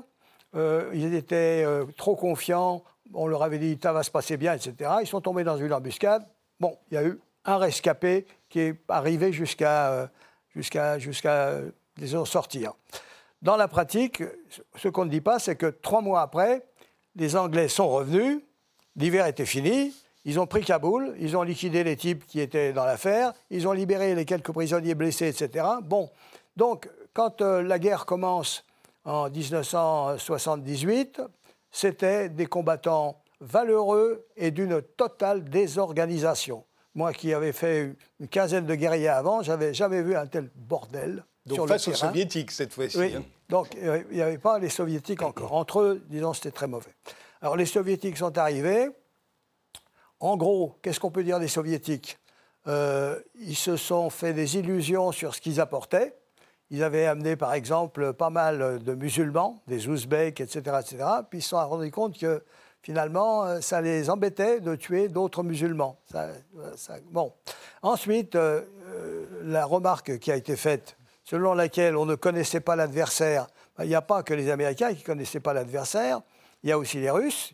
Euh, 0.56 0.92
ils 0.94 1.14
étaient 1.14 1.64
euh, 1.66 1.86
trop 1.98 2.16
confiants 2.16 2.84
On 3.14 3.28
leur 3.28 3.42
avait 3.44 3.58
dit, 3.58 3.80
ça 3.82 3.94
va 3.94 4.04
se 4.04 4.12
passer 4.12 4.38
bien, 4.38 4.54
etc. 4.54 4.92
Ils 5.02 5.08
sont 5.08 5.22
tombés 5.22 5.44
dans 5.44 5.58
une 5.58 5.74
embuscade. 5.74 6.26
Bon, 6.60 6.78
il 6.92 6.96
y 6.96 6.98
a 6.98 7.04
eu 7.04 7.20
un 7.46 7.58
rescapé 7.58 8.28
qui 8.50 8.60
est 8.60 8.82
arrivé 8.88 9.34
jusqu'à 9.34 10.12
jusqu'à 10.54 11.00
jusqu'à 11.00 11.60
disons 11.98 12.26
sortir. 12.26 12.74
Dans 13.42 13.56
la 13.56 13.68
pratique, 13.68 14.22
ce 14.76 14.88
qu'on 14.88 15.06
ne 15.06 15.10
dit 15.10 15.22
pas, 15.22 15.40
c'est 15.40 15.56
que 15.56 15.66
trois 15.66 16.02
mois 16.02 16.22
après, 16.22 16.64
les 17.16 17.36
Anglais 17.36 17.68
sont 17.68 17.90
revenus, 17.90 18.42
l'hiver 18.96 19.26
était 19.26 19.46
fini, 19.46 19.94
ils 20.26 20.40
ont 20.40 20.48
pris 20.48 20.64
Kaboul, 20.64 21.16
ils 21.20 21.36
ont 21.36 21.44
liquidé 21.44 21.84
les 21.84 21.96
types 21.96 22.26
qui 22.26 22.40
étaient 22.40 22.74
dans 22.74 22.86
l'affaire, 22.86 23.34
ils 23.50 23.68
ont 23.68 23.72
libéré 23.72 24.14
les 24.16 24.26
quelques 24.26 24.52
prisonniers 24.52 24.96
blessés, 24.96 25.28
etc. 25.28 25.66
Bon, 25.84 26.10
donc 26.56 26.90
quand 27.14 27.42
euh, 27.42 27.64
la 27.64 27.80
guerre 27.80 28.06
commence 28.06 28.64
en 29.04 29.30
1978, 29.30 31.22
c'était 31.72 32.30
des 32.30 32.46
combattants 32.46 33.22
valeureux 33.40 34.28
et 34.38 34.52
d'une 34.52 34.82
totale 34.82 35.44
désorganisation. 35.44 36.64
Moi 36.94 37.14
qui 37.14 37.34
avais 37.34 37.54
fait 37.54 37.96
une 38.20 38.28
quinzaine 38.28 38.66
de 38.66 38.76
guerriers 38.76 39.08
avant, 39.08 39.42
j'avais 39.42 39.74
jamais 39.74 40.02
vu 40.02 40.16
un 40.16 40.28
tel 40.28 40.52
bordel. 40.56 41.24
Donc 41.46 41.68
face 41.68 41.88
aux 41.88 41.94
soviétiques 41.94 42.52
cette 42.52 42.74
fois-ci. 42.74 42.98
Oui. 42.98 43.16
Hein. 43.16 43.24
Donc 43.50 43.76
il 43.76 44.16
n'y 44.16 44.22
avait 44.22 44.38
pas 44.38 44.60
les 44.60 44.70
soviétiques 44.70 45.22
encore. 45.24 45.54
Entre 45.54 45.80
eux, 45.82 46.04
disons, 46.10 46.34
c'était 46.34 46.52
très 46.52 46.68
mauvais. 46.68 46.94
Alors 47.42 47.56
les 47.56 47.66
soviétiques 47.66 48.18
sont 48.18 48.38
arrivés. 48.38 48.90
En 50.20 50.38
gros, 50.38 50.78
qu'est-ce 50.82 51.00
qu'on 51.00 51.10
peut 51.12 51.24
dire 51.24 51.40
des 51.40 51.48
soviétiques? 51.48 52.20
Euh, 52.68 53.20
Ils 53.40 53.56
se 53.56 53.76
sont 53.76 54.12
fait 54.12 54.34
des 54.34 54.58
illusions 54.58 55.12
sur 55.12 55.34
ce 55.34 55.42
qu'ils 55.42 55.60
apportaient. 55.60 56.16
Ils 56.70 56.84
avaient 56.84 57.08
amené, 57.08 57.36
par 57.36 57.54
exemple, 57.54 58.14
pas 58.14 58.30
mal 58.30 58.82
de 58.82 58.94
musulmans, 58.94 59.62
des 59.68 59.88
ouzbeks, 59.88 60.40
etc., 60.40 60.78
etc. 60.80 61.04
Puis 61.30 61.40
ils 61.40 61.42
se 61.42 61.50
sont 61.50 61.58
rendus 61.68 61.92
compte 61.92 62.18
que 62.18 62.44
finalement, 62.82 63.44
euh, 63.46 63.62
ça 63.62 63.82
les 63.82 64.10
embêtait 64.10 64.62
de 64.62 64.76
tuer 64.76 65.10
d'autres 65.10 65.44
musulmans. 65.44 66.00
bon. 67.12 67.34
Ensuite, 67.82 68.36
euh, 68.36 68.62
la 69.44 69.66
remarque 69.66 70.20
qui 70.20 70.32
a 70.32 70.36
été 70.36 70.56
faite, 70.56 70.96
selon 71.32 71.54
laquelle 71.54 71.96
on 71.96 72.06
ne 72.06 72.16
connaissait 72.16 72.60
pas 72.60 72.76
l'adversaire, 72.76 73.48
ben, 73.78 73.86
il 73.86 73.88
n'y 73.88 73.96
a 73.96 74.02
pas 74.02 74.22
que 74.22 74.34
les 74.34 74.50
Américains 74.50 74.94
qui 74.94 75.00
ne 75.00 75.06
connaissaient 75.06 75.40
pas 75.40 75.54
l'adversaire, 75.54 76.22
il 76.62 76.70
y 76.70 76.72
a 76.72 76.78
aussi 76.78 77.00
les 77.00 77.10
Russes. 77.10 77.54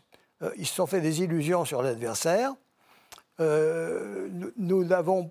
ils 0.56 0.66
se 0.66 0.74
sont 0.74 0.86
fait 0.86 1.00
des 1.00 1.22
illusions 1.22 1.64
sur 1.64 1.82
l'adversaire. 1.82 2.52
nous, 3.38 4.52
nous 4.56 4.92
avons 4.92 5.30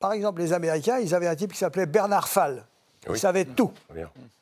par 0.00 0.14
exemple, 0.14 0.40
les 0.40 0.54
Américains, 0.54 0.98
ils 0.98 1.14
avaient 1.14 1.26
un 1.26 1.36
type 1.36 1.52
qui 1.52 1.58
s'appelait 1.58 1.84
Bernard 1.84 2.26
Fall. 2.26 2.64
Il 3.08 3.18
savait 3.18 3.44
tout. 3.44 3.70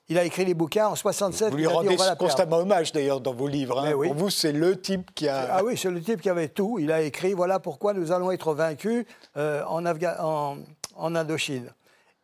Il 0.09 0.17
a 0.17 0.25
écrit 0.25 0.45
les 0.45 0.55
bouquins 0.55 0.87
en 0.87 0.95
67. 0.95 1.51
Vous 1.51 1.57
lui 1.57 1.67
rendez 1.67 1.97
constamment 2.19 2.59
hommage 2.59 2.93
d'ailleurs 2.93 3.21
dans 3.21 3.35
vos 3.35 3.49
livres. 3.49 3.81
Hein. 3.81 3.93
Pour 3.93 4.15
vous, 4.15 4.31
c'est 4.31 4.53
le 4.53 4.81
type 4.81 5.15
qui 5.15 5.29
a. 5.29 5.57
Ah 5.57 5.65
oui, 5.65 5.77
c'est 5.77 5.91
le 5.91 6.01
type 6.01 6.23
qui 6.23 6.31
avait 6.31 6.49
tout. 6.49 6.79
Il 6.81 6.91
a 6.91 7.03
écrit 7.03 7.35
voilà 7.35 7.59
pourquoi 7.59 7.93
nous 7.93 8.11
allons 8.11 8.31
être 8.31 8.55
vaincus 8.55 9.05
euh, 9.37 9.63
en, 9.67 9.85
en, 10.97 11.15
Indochine. 11.15 11.71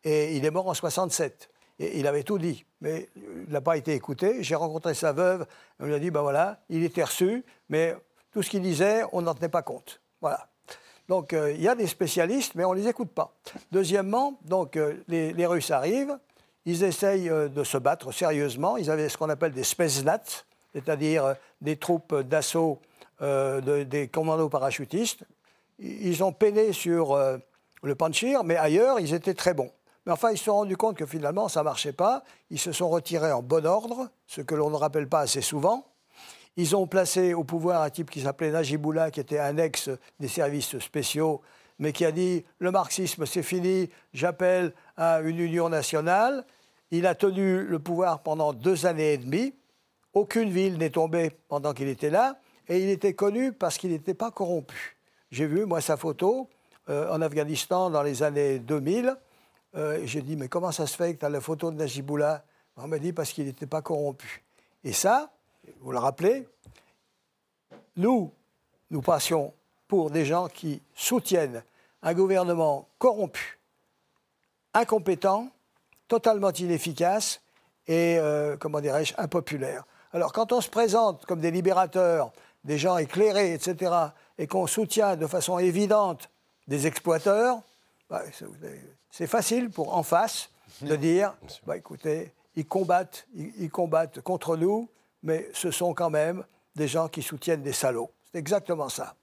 Et 0.04 0.36
il 0.36 0.44
est 0.44 0.50
mort 0.50 0.68
en 0.68 0.74
67. 0.74 1.50
Et 1.78 1.98
il 1.98 2.06
avait 2.06 2.22
tout 2.22 2.38
dit, 2.38 2.64
mais 2.80 3.08
il 3.16 3.52
n'a 3.52 3.60
pas 3.60 3.76
été 3.76 3.94
écouté. 3.94 4.42
J'ai 4.42 4.54
rencontré 4.54 4.94
sa 4.94 5.12
veuve. 5.12 5.46
On 5.80 5.86
lui 5.86 5.94
a 5.94 5.98
dit 5.98 6.10
ben 6.10 6.22
voilà, 6.22 6.60
il 6.68 6.84
était 6.84 7.02
reçu, 7.02 7.44
mais 7.68 7.96
tout 8.32 8.42
ce 8.42 8.50
qu'il 8.50 8.62
disait, 8.62 9.02
on 9.12 9.22
n'en 9.22 9.34
tenait 9.34 9.48
pas 9.48 9.62
compte. 9.62 10.00
Voilà. 10.20 10.48
Donc 11.08 11.32
euh, 11.32 11.52
il 11.52 11.60
y 11.60 11.68
a 11.68 11.74
des 11.74 11.86
spécialistes, 11.86 12.54
mais 12.54 12.64
on 12.64 12.74
ne 12.74 12.80
les 12.80 12.88
écoute 12.88 13.10
pas. 13.10 13.34
Deuxièmement, 13.72 14.38
donc, 14.44 14.76
euh, 14.76 15.02
les, 15.08 15.46
Russes 15.46 15.70
arrivent, 15.70 16.16
ils 16.64 16.84
essayent 16.84 17.28
euh, 17.28 17.48
de 17.48 17.64
se 17.64 17.76
battre 17.76 18.12
sérieusement. 18.12 18.76
Ils 18.76 18.90
avaient 18.90 19.08
ce 19.08 19.18
qu'on 19.18 19.28
appelle 19.28 19.52
des 19.52 19.64
spetsnaz, 19.64 20.44
c'est-à-dire 20.72 21.34
des 21.60 21.76
troupes 21.76 22.14
d'assaut 22.22 22.80
des 23.20 24.10
commandos 24.12 24.48
parachutistes. 24.48 25.24
Ils 25.78 26.22
ont 26.22 26.32
peiné 26.32 26.72
sur 26.72 27.16
le 27.82 27.94
Panchir, 27.94 28.44
mais 28.44 28.56
ailleurs, 28.56 29.00
ils 29.00 29.14
étaient 29.14 29.34
très 29.34 29.54
bons. 29.54 29.70
Mais 30.06 30.12
enfin, 30.12 30.30
ils 30.32 30.38
se 30.38 30.44
sont 30.44 30.54
rendus 30.54 30.76
compte 30.76 30.96
que 30.96 31.06
finalement, 31.06 31.48
ça 31.48 31.60
ne 31.60 31.64
marchait 31.64 31.92
pas. 31.92 32.24
Ils 32.50 32.58
se 32.58 32.72
sont 32.72 32.88
retirés 32.88 33.32
en 33.32 33.42
bon 33.42 33.64
ordre, 33.66 34.10
ce 34.26 34.40
que 34.40 34.54
l'on 34.54 34.70
ne 34.70 34.76
rappelle 34.76 35.08
pas 35.08 35.20
assez 35.20 35.40
souvent. 35.40 35.86
Ils 36.56 36.76
ont 36.76 36.86
placé 36.86 37.34
au 37.34 37.42
pouvoir 37.42 37.82
un 37.82 37.90
type 37.90 38.10
qui 38.10 38.20
s'appelait 38.20 38.50
Najiboullah, 38.50 39.10
qui 39.10 39.20
était 39.20 39.38
un 39.38 39.56
ex 39.56 39.90
des 40.20 40.28
services 40.28 40.78
spéciaux, 40.78 41.40
mais 41.78 41.92
qui 41.92 42.04
a 42.04 42.12
dit 42.12 42.44
le 42.58 42.70
marxisme 42.70 43.26
c'est 43.26 43.42
fini, 43.42 43.90
j'appelle 44.12 44.72
à 44.96 45.20
une 45.20 45.38
union 45.40 45.68
nationale. 45.68 46.44
Il 46.90 47.06
a 47.06 47.16
tenu 47.16 47.64
le 47.64 47.78
pouvoir 47.80 48.22
pendant 48.22 48.52
deux 48.52 48.86
années 48.86 49.14
et 49.14 49.18
demie. 49.18 49.54
Aucune 50.12 50.50
ville 50.50 50.78
n'est 50.78 50.90
tombée 50.90 51.32
pendant 51.48 51.72
qu'il 51.72 51.88
était 51.88 52.10
là, 52.10 52.38
et 52.68 52.78
il 52.78 52.88
était 52.88 53.14
connu 53.14 53.52
parce 53.52 53.78
qu'il 53.78 53.90
n'était 53.90 54.14
pas 54.14 54.30
corrompu. 54.30 54.96
J'ai 55.32 55.46
vu, 55.46 55.64
moi, 55.64 55.80
sa 55.80 55.96
photo 55.96 56.48
euh, 56.88 57.10
en 57.10 57.20
Afghanistan 57.20 57.90
dans 57.90 58.02
les 58.02 58.22
années 58.22 58.60
2000. 58.60 59.16
Euh, 59.76 60.00
j'ai 60.04 60.22
dit, 60.22 60.36
mais 60.36 60.48
comment 60.48 60.72
ça 60.72 60.86
se 60.86 60.96
fait 60.96 61.14
que 61.14 61.20
tu 61.20 61.26
as 61.26 61.28
la 61.28 61.40
photo 61.40 61.70
de 61.70 61.76
Najiboullah 61.76 62.44
On 62.76 62.86
m'a 62.86 62.98
dit, 62.98 63.12
parce 63.12 63.32
qu'il 63.32 63.46
n'était 63.46 63.66
pas 63.66 63.82
corrompu. 63.82 64.44
Et 64.84 64.92
ça, 64.92 65.30
vous 65.80 65.92
le 65.92 65.98
rappelez, 65.98 66.46
nous, 67.96 68.32
nous 68.90 69.02
passions 69.02 69.52
pour 69.88 70.10
des 70.10 70.24
gens 70.24 70.48
qui 70.48 70.82
soutiennent 70.94 71.62
un 72.02 72.14
gouvernement 72.14 72.88
corrompu, 72.98 73.58
incompétent, 74.74 75.48
totalement 76.08 76.52
inefficace 76.52 77.40
et, 77.86 78.18
euh, 78.18 78.56
comment 78.56 78.80
dirais-je, 78.80 79.14
impopulaire. 79.18 79.84
Alors 80.12 80.32
quand 80.32 80.52
on 80.52 80.60
se 80.60 80.68
présente 80.68 81.24
comme 81.26 81.40
des 81.40 81.50
libérateurs, 81.50 82.32
des 82.64 82.78
gens 82.78 82.96
éclairés, 82.98 83.52
etc., 83.54 83.92
et 84.38 84.46
qu'on 84.46 84.66
soutient 84.66 85.16
de 85.16 85.26
façon 85.26 85.58
évidente 85.58 86.30
des 86.66 86.86
exploiteurs, 86.86 87.60
bah, 88.08 88.22
c'est 89.16 89.28
facile 89.28 89.70
pour 89.70 89.96
en 89.96 90.02
face 90.02 90.50
de 90.82 90.96
dire, 90.96 91.36
bah, 91.66 91.76
écoutez, 91.76 92.32
ils 92.56 92.66
combattent, 92.66 93.28
ils 93.36 93.70
combattent 93.70 94.20
contre 94.22 94.56
nous, 94.56 94.88
mais 95.22 95.48
ce 95.52 95.70
sont 95.70 95.94
quand 95.94 96.10
même 96.10 96.42
des 96.74 96.88
gens 96.88 97.06
qui 97.06 97.22
soutiennent 97.22 97.62
des 97.62 97.72
salauds. 97.72 98.10
C'est 98.32 98.38
exactement 98.38 98.88
ça. 98.88 99.14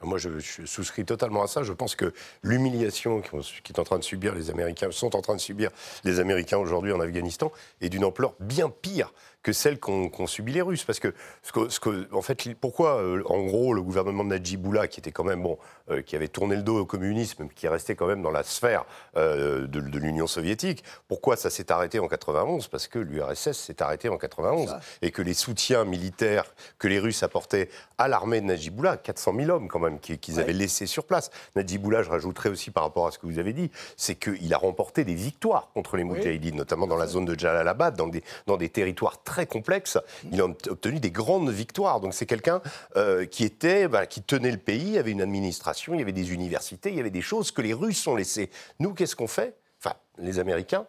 Moi, 0.00 0.16
je, 0.16 0.40
souscris 0.64 1.04
totalement 1.04 1.42
à 1.42 1.46
ça. 1.46 1.62
Je 1.62 1.74
pense 1.74 1.94
que 1.94 2.14
l'humiliation 2.42 3.20
qu'est 3.62 3.78
en 3.78 3.84
train 3.84 3.98
de 3.98 4.04
subir 4.04 4.34
les 4.34 4.48
Américains, 4.48 4.90
sont 4.90 5.14
en 5.14 5.20
train 5.20 5.34
de 5.34 5.40
subir 5.40 5.70
les 6.04 6.20
Américains 6.20 6.56
aujourd'hui 6.56 6.92
en 6.92 7.00
Afghanistan, 7.00 7.52
est 7.82 7.90
d'une 7.90 8.04
ampleur 8.04 8.34
bien 8.40 8.70
pire 8.70 9.12
que 9.44 9.52
celle 9.52 9.78
qu'ont 9.78 10.26
subi 10.26 10.52
les 10.52 10.62
Russes. 10.62 10.84
Parce 10.84 10.98
que, 10.98 11.14
ce 11.42 11.78
que, 11.78 12.12
en 12.12 12.22
fait, 12.22 12.54
pourquoi, 12.54 12.96
euh, 12.96 13.22
en 13.26 13.42
gros, 13.42 13.74
le 13.74 13.82
gouvernement 13.82 14.24
de 14.24 14.30
Najibullah, 14.30 14.88
qui 14.88 15.00
était 15.00 15.12
quand 15.12 15.22
même, 15.22 15.42
bon, 15.42 15.58
euh, 15.90 16.00
qui 16.00 16.16
avait 16.16 16.28
tourné 16.28 16.56
le 16.56 16.62
dos 16.62 16.80
au 16.80 16.86
communisme, 16.86 17.46
qui 17.54 17.68
restait 17.68 17.94
quand 17.94 18.06
même 18.06 18.22
dans 18.22 18.30
la 18.30 18.42
sphère 18.42 18.86
euh, 19.16 19.66
de, 19.66 19.98
l'Union 19.98 20.26
soviétique, 20.26 20.82
pourquoi 21.08 21.36
ça 21.36 21.50
s'est 21.50 21.70
arrêté 21.70 21.98
en 21.98 22.08
91 22.08 22.68
Parce 22.68 22.88
que 22.88 22.98
l'URSS 22.98 23.52
s'est 23.52 23.82
arrêté 23.82 24.08
en 24.08 24.16
91. 24.16 24.76
Et 25.02 25.10
que 25.10 25.20
les 25.20 25.34
soutiens 25.34 25.84
militaires 25.84 26.46
que 26.78 26.88
les 26.88 26.98
Russes 26.98 27.22
apportaient 27.22 27.68
à 27.98 28.08
l'armée 28.08 28.40
de 28.40 28.46
Najibullah, 28.46 28.96
400 28.96 29.34
000 29.36 29.50
hommes 29.50 29.68
quand 29.68 29.78
même, 29.78 30.00
qu'ils 30.00 30.40
avaient 30.40 30.54
laissés 30.54 30.86
sur 30.86 31.04
place. 31.04 31.30
Najibullah, 31.54 32.02
je 32.02 32.08
rajouterais 32.08 32.48
aussi 32.48 32.70
par 32.70 32.82
rapport 32.82 33.06
à 33.06 33.10
ce 33.10 33.18
que 33.18 33.26
vous 33.26 33.38
avez 33.38 33.52
dit, 33.52 33.70
c'est 33.98 34.14
qu'il 34.14 34.52
a 34.54 34.56
remporté 34.56 35.04
des 35.04 35.14
victoires 35.14 35.68
contre 35.74 35.98
les 35.98 36.04
Moudjahidines, 36.04 36.56
notamment 36.56 36.86
dans 36.86 36.96
la 36.96 37.06
zone 37.06 37.26
de 37.26 37.38
Jalalabad, 37.38 37.94
dans 37.94 38.08
des, 38.08 38.24
dans 38.46 38.56
des 38.56 38.70
territoires 38.70 39.22
très 39.22 39.33
très 39.34 39.46
complexe. 39.46 39.98
Il 40.30 40.40
a 40.40 40.44
obtenu 40.44 41.00
des 41.00 41.10
grandes 41.10 41.50
victoires. 41.50 42.00
Donc 42.00 42.14
c'est 42.14 42.24
quelqu'un 42.24 42.62
euh, 42.96 43.26
qui 43.26 43.42
était, 43.42 43.88
bah, 43.88 44.06
qui 44.06 44.22
tenait 44.22 44.52
le 44.52 44.58
pays. 44.58 44.82
Il 44.82 44.92
y 44.92 44.98
avait 44.98 45.10
une 45.10 45.22
administration, 45.22 45.92
il 45.94 45.98
y 45.98 46.02
avait 46.02 46.12
des 46.12 46.32
universités, 46.32 46.90
il 46.90 46.94
y 46.94 47.00
avait 47.00 47.10
des 47.10 47.20
choses 47.20 47.50
que 47.50 47.60
les 47.60 47.74
Russes 47.74 48.06
ont 48.06 48.14
laissées. 48.14 48.48
Nous, 48.78 48.94
qu'est-ce 48.94 49.16
qu'on 49.16 49.26
fait? 49.26 49.56
Enfin, 49.80 49.96
les 50.18 50.38
Américains, 50.38 50.86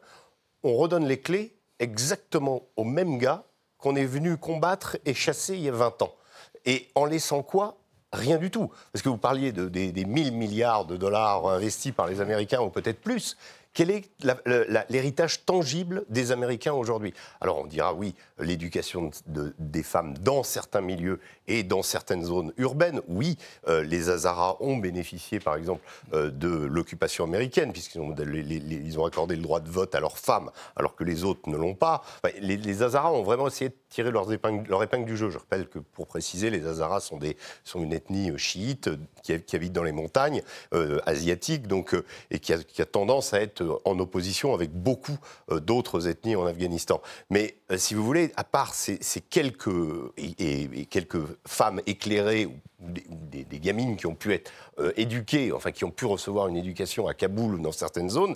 on 0.61 0.75
redonne 0.75 1.07
les 1.07 1.19
clés 1.19 1.55
exactement 1.79 2.61
aux 2.75 2.83
mêmes 2.83 3.17
gars 3.17 3.45
qu'on 3.79 3.95
est 3.95 4.05
venu 4.05 4.37
combattre 4.37 4.97
et 5.05 5.15
chasser 5.15 5.55
il 5.55 5.61
y 5.61 5.69
a 5.69 5.71
20 5.71 6.03
ans. 6.03 6.13
Et 6.65 6.87
en 6.93 7.05
laissant 7.05 7.41
quoi? 7.41 7.77
Rien 8.13 8.37
du 8.37 8.51
tout. 8.51 8.71
Parce 8.93 9.01
que 9.01 9.09
vous 9.09 9.17
parliez 9.17 9.53
de, 9.53 9.67
des, 9.67 9.91
des 9.91 10.05
1000 10.05 10.33
milliards 10.33 10.85
de 10.85 10.97
dollars 10.97 11.47
investis 11.47 11.91
par 11.91 12.05
les 12.05 12.21
Américains, 12.21 12.61
ou 12.61 12.69
peut-être 12.69 13.01
plus. 13.01 13.37
Quel 13.75 13.91
est 13.91 14.09
l'héritage 14.89 15.45
tangible 15.45 16.05
des 16.07 16.31
Américains 16.31 16.71
aujourd'hui? 16.71 17.13
Alors 17.41 17.59
on 17.59 17.67
dira 17.67 17.93
oui, 17.93 18.15
l'éducation 18.39 19.11
des 19.27 19.83
femmes 19.83 20.17
dans 20.19 20.43
certains 20.43 20.79
milieux 20.79 21.19
et 21.49 21.63
dans 21.63 21.83
certaines 21.83 22.23
zones 22.23 22.53
urbaines, 22.55 23.01
oui, 23.09 23.37
euh, 23.67 23.83
les 23.83 24.09
Hazaras 24.09 24.55
ont 24.61 24.77
bénéficié 24.77 25.41
par 25.41 25.57
exemple 25.57 25.81
euh, 26.13 26.31
de 26.31 26.47
l'occupation 26.47 27.25
américaine 27.25 27.73
puisqu'ils 27.73 27.99
ont, 27.99 28.15
ont 28.15 29.05
accordé 29.05 29.35
le 29.35 29.41
droit 29.41 29.59
de 29.59 29.69
vote 29.69 29.93
à 29.93 29.99
leurs 29.99 30.17
femmes 30.19 30.51
alors 30.77 30.95
que 30.95 31.03
les 31.03 31.25
autres 31.25 31.49
ne 31.49 31.57
l'ont 31.57 31.75
pas. 31.75 32.01
les, 32.39 32.55
les 32.55 32.81
Hazaras 32.81 33.11
ont 33.11 33.23
vraiment 33.23 33.47
essayé 33.47 33.71
de 33.71 33.75
tirer 33.95 34.11
leur 34.11 34.31
épingle 34.83 35.05
du 35.05 35.15
jeu. 35.15 35.29
Je 35.29 35.37
rappelle 35.37 35.69
que, 35.69 35.79
pour 35.79 36.05
préciser, 36.05 36.49
les 36.49 36.65
Hazaras 36.67 36.99
sont, 36.99 37.17
sont 37.63 37.81
une 37.81 37.93
ethnie 37.93 38.31
euh, 38.31 38.37
chiite 38.37 38.89
qui, 39.23 39.39
qui, 39.41 39.55
habite 39.55 39.71
dans 39.71 39.83
les 39.83 39.93
montagnes 39.93 40.41
asiatiques 41.05 41.67
donc, 41.67 41.95
et 42.29 42.39
qui 42.39 42.53
a, 42.53 42.85
tendance 42.85 43.33
à 43.33 43.41
être 43.41 43.81
en 43.85 43.97
opposition 43.99 44.53
avec 44.53 44.71
beaucoup 44.71 45.17
d'autres 45.49 46.07
ethnies 46.07 46.35
en 46.35 46.45
Afghanistan. 46.45 47.01
Mais 47.29 47.55
si 47.77 47.93
vous 47.93 48.03
voulez, 48.03 48.31
à 48.35 48.43
part 48.43 48.73
ces, 48.73 48.99
quelques, 49.29 49.69
et, 50.17 50.85
quelques 50.85 51.21
femmes 51.47 51.81
éclairées 51.87 52.49
des, 52.79 53.43
des, 53.43 53.59
gamines 53.59 53.95
qui 53.95 54.05
ont 54.05 54.15
pu 54.15 54.33
être 54.33 54.51
éduquées, 54.97 55.51
enfin 55.51 55.71
qui 55.71 55.85
ont 55.85 55.91
pu 55.91 56.05
recevoir 56.05 56.47
une 56.47 56.57
éducation 56.57 57.07
à 57.07 57.13
Kaboul 57.13 57.55
ou 57.55 57.59
dans 57.59 57.71
certaines 57.71 58.09
zones, 58.09 58.35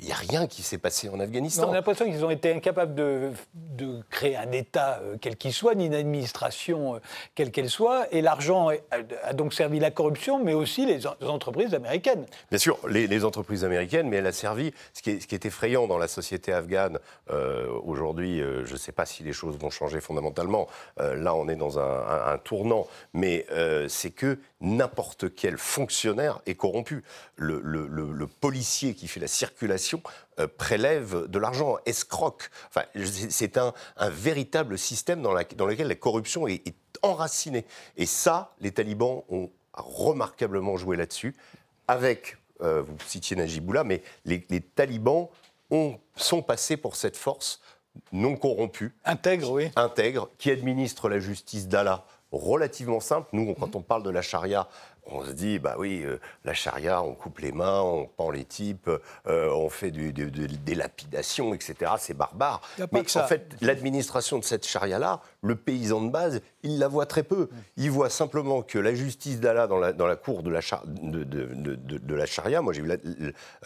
il 0.00 0.06
n'y 0.06 0.12
a 0.12 0.16
rien 0.16 0.46
qui 0.46 0.62
s'est 0.62 0.78
passé 0.78 1.08
en 1.08 1.20
Afghanistan. 1.20 1.68
on 1.68 1.72
a 1.72 1.74
l'impression 1.74 2.06
qu'ils 2.06 2.24
ont 2.24 2.30
été 2.30 2.52
incapables 2.52 2.94
de, 2.94 3.30
de 3.54 4.02
créer 4.10 4.36
un 4.36 4.50
État 4.50 5.00
quel 5.20 5.36
qu'il 5.36 5.52
soit, 5.52 5.74
ni 5.74 5.86
une 5.86 5.94
administration 5.94 7.00
quelle 7.34 7.50
qu'elle 7.50 7.70
soit, 7.70 8.06
et 8.12 8.22
l'argent 8.22 8.70
a 9.22 9.32
donc 9.34 9.54
servi 9.54 9.78
la 9.78 9.90
corruption, 9.90 10.42
mais 10.42 10.54
aussi 10.54 10.86
les, 10.86 11.06
entreprises 11.06 11.74
américaines. 11.74 12.26
Bien 12.50 12.58
sûr, 12.58 12.78
les, 12.88 13.24
entreprises 13.24 13.64
américaines, 13.64 14.08
mais 14.08 14.16
elle 14.16 14.26
a 14.26 14.32
servi, 14.32 14.72
ce 14.92 15.02
qui 15.02 15.10
est, 15.10 15.20
ce 15.20 15.26
qui 15.26 15.34
est 15.34 15.44
effrayant 15.44 15.86
dans 15.86 15.98
la 15.98 16.08
société 16.08 16.52
afghane 16.52 16.98
euh, 17.30 17.68
aujourd'hui, 17.84 18.40
euh, 18.40 18.64
je 18.64 18.72
ne 18.72 18.78
sais 18.78 18.92
pas 18.92 19.06
si 19.06 19.22
les 19.22 19.32
choses 19.32 19.58
vont 19.58 19.70
changer 19.70 20.00
fondamentalement, 20.00 20.68
euh, 21.00 21.14
là 21.16 21.34
on 21.34 21.48
est 21.48 21.56
dans 21.56 21.78
un, 21.78 22.38
tournant, 22.44 22.86
mais 23.18 23.46
c'est 23.88 24.10
que 24.10 24.38
n'importe 24.60 25.34
quel 25.34 25.58
fonctionnaire 25.58 26.40
est 26.46 26.54
corrompu. 26.54 27.02
Le, 27.36 27.60
le, 27.60 28.26
policier 28.26 28.94
qui 28.94 29.08
fait 29.08 29.20
la 29.20 29.28
circulation 29.28 30.02
prélève 30.56 31.26
de 31.26 31.38
l'argent, 31.38 31.78
escroque. 31.86 32.50
Enfin, 32.68 32.84
c'est 33.30 33.58
un, 33.58 33.72
un, 33.96 34.10
véritable 34.10 34.78
système 34.78 35.22
dans, 35.22 35.32
la, 35.32 35.44
dans 35.44 35.66
lequel 35.66 35.88
la 35.88 35.94
corruption 35.94 36.46
est, 36.46 36.66
est 36.66 36.74
enracinée. 37.02 37.64
Et 37.96 38.06
ça, 38.06 38.54
les 38.60 38.70
talibans 38.70 39.22
ont 39.28 39.50
remarquablement 39.74 40.76
joué 40.76 40.96
là-dessus, 40.96 41.34
avec, 41.86 42.36
euh, 42.62 42.82
vous 42.82 42.96
citiez 43.06 43.36
Najiboullah, 43.36 43.84
mais 43.84 44.02
les, 44.24 44.40
talibans 44.40 45.28
ont, 45.70 45.98
sont 46.16 46.42
passés 46.42 46.76
pour 46.76 46.96
cette 46.96 47.16
force 47.16 47.60
non 48.12 48.36
corrompue. 48.36 48.94
Intègre, 49.04 49.50
oui. 49.50 49.70
Intègre, 49.76 50.28
qui 50.38 50.50
administre 50.50 51.08
la 51.08 51.18
justice 51.18 51.66
d'Allah 51.66 52.04
relativement 52.32 53.00
simple. 53.00 53.28
Nous, 53.32 53.54
quand 53.54 53.76
on 53.76 53.82
parle 53.82 54.02
de 54.02 54.10
la 54.10 54.22
charia, 54.22 54.68
on 55.10 55.24
se 55.24 55.30
dit, 55.32 55.58
bah 55.58 55.76
oui, 55.78 56.02
euh, 56.04 56.18
la 56.44 56.54
charia, 56.54 57.02
on 57.02 57.14
coupe 57.14 57.38
les 57.38 57.52
mains, 57.52 57.80
on 57.80 58.06
pend 58.06 58.30
les 58.30 58.44
types, 58.44 58.90
euh, 59.26 59.50
on 59.50 59.70
fait 59.70 59.90
du, 59.90 60.12
des 60.12 60.74
lapidations, 60.74 61.54
etc. 61.54 61.92
C'est 61.98 62.14
barbare. 62.14 62.60
Mais 62.92 63.16
en 63.16 63.26
fait, 63.26 63.56
l'administration 63.60 64.38
de 64.38 64.44
cette 64.44 64.66
charia-là, 64.66 65.20
le 65.42 65.56
paysan 65.56 66.02
de 66.02 66.10
base, 66.10 66.40
il 66.62 66.78
la 66.78 66.88
voit 66.88 67.06
très 67.06 67.22
peu. 67.22 67.48
Il 67.76 67.90
voit 67.90 68.10
simplement 68.10 68.62
que 68.62 68.78
la 68.78 68.94
justice 68.94 69.40
d'Allah 69.40 69.66
dans 69.66 69.78
la, 69.78 69.92
dans 69.92 70.06
la 70.06 70.16
cour 70.16 70.42
de 70.42 70.50
la, 70.50 70.60
de, 70.84 71.24
de, 71.24 72.14
la 72.14 72.26
charia, 72.26 72.60
moi 72.60 72.72
j'ai 72.72 72.82
eu 72.82 72.90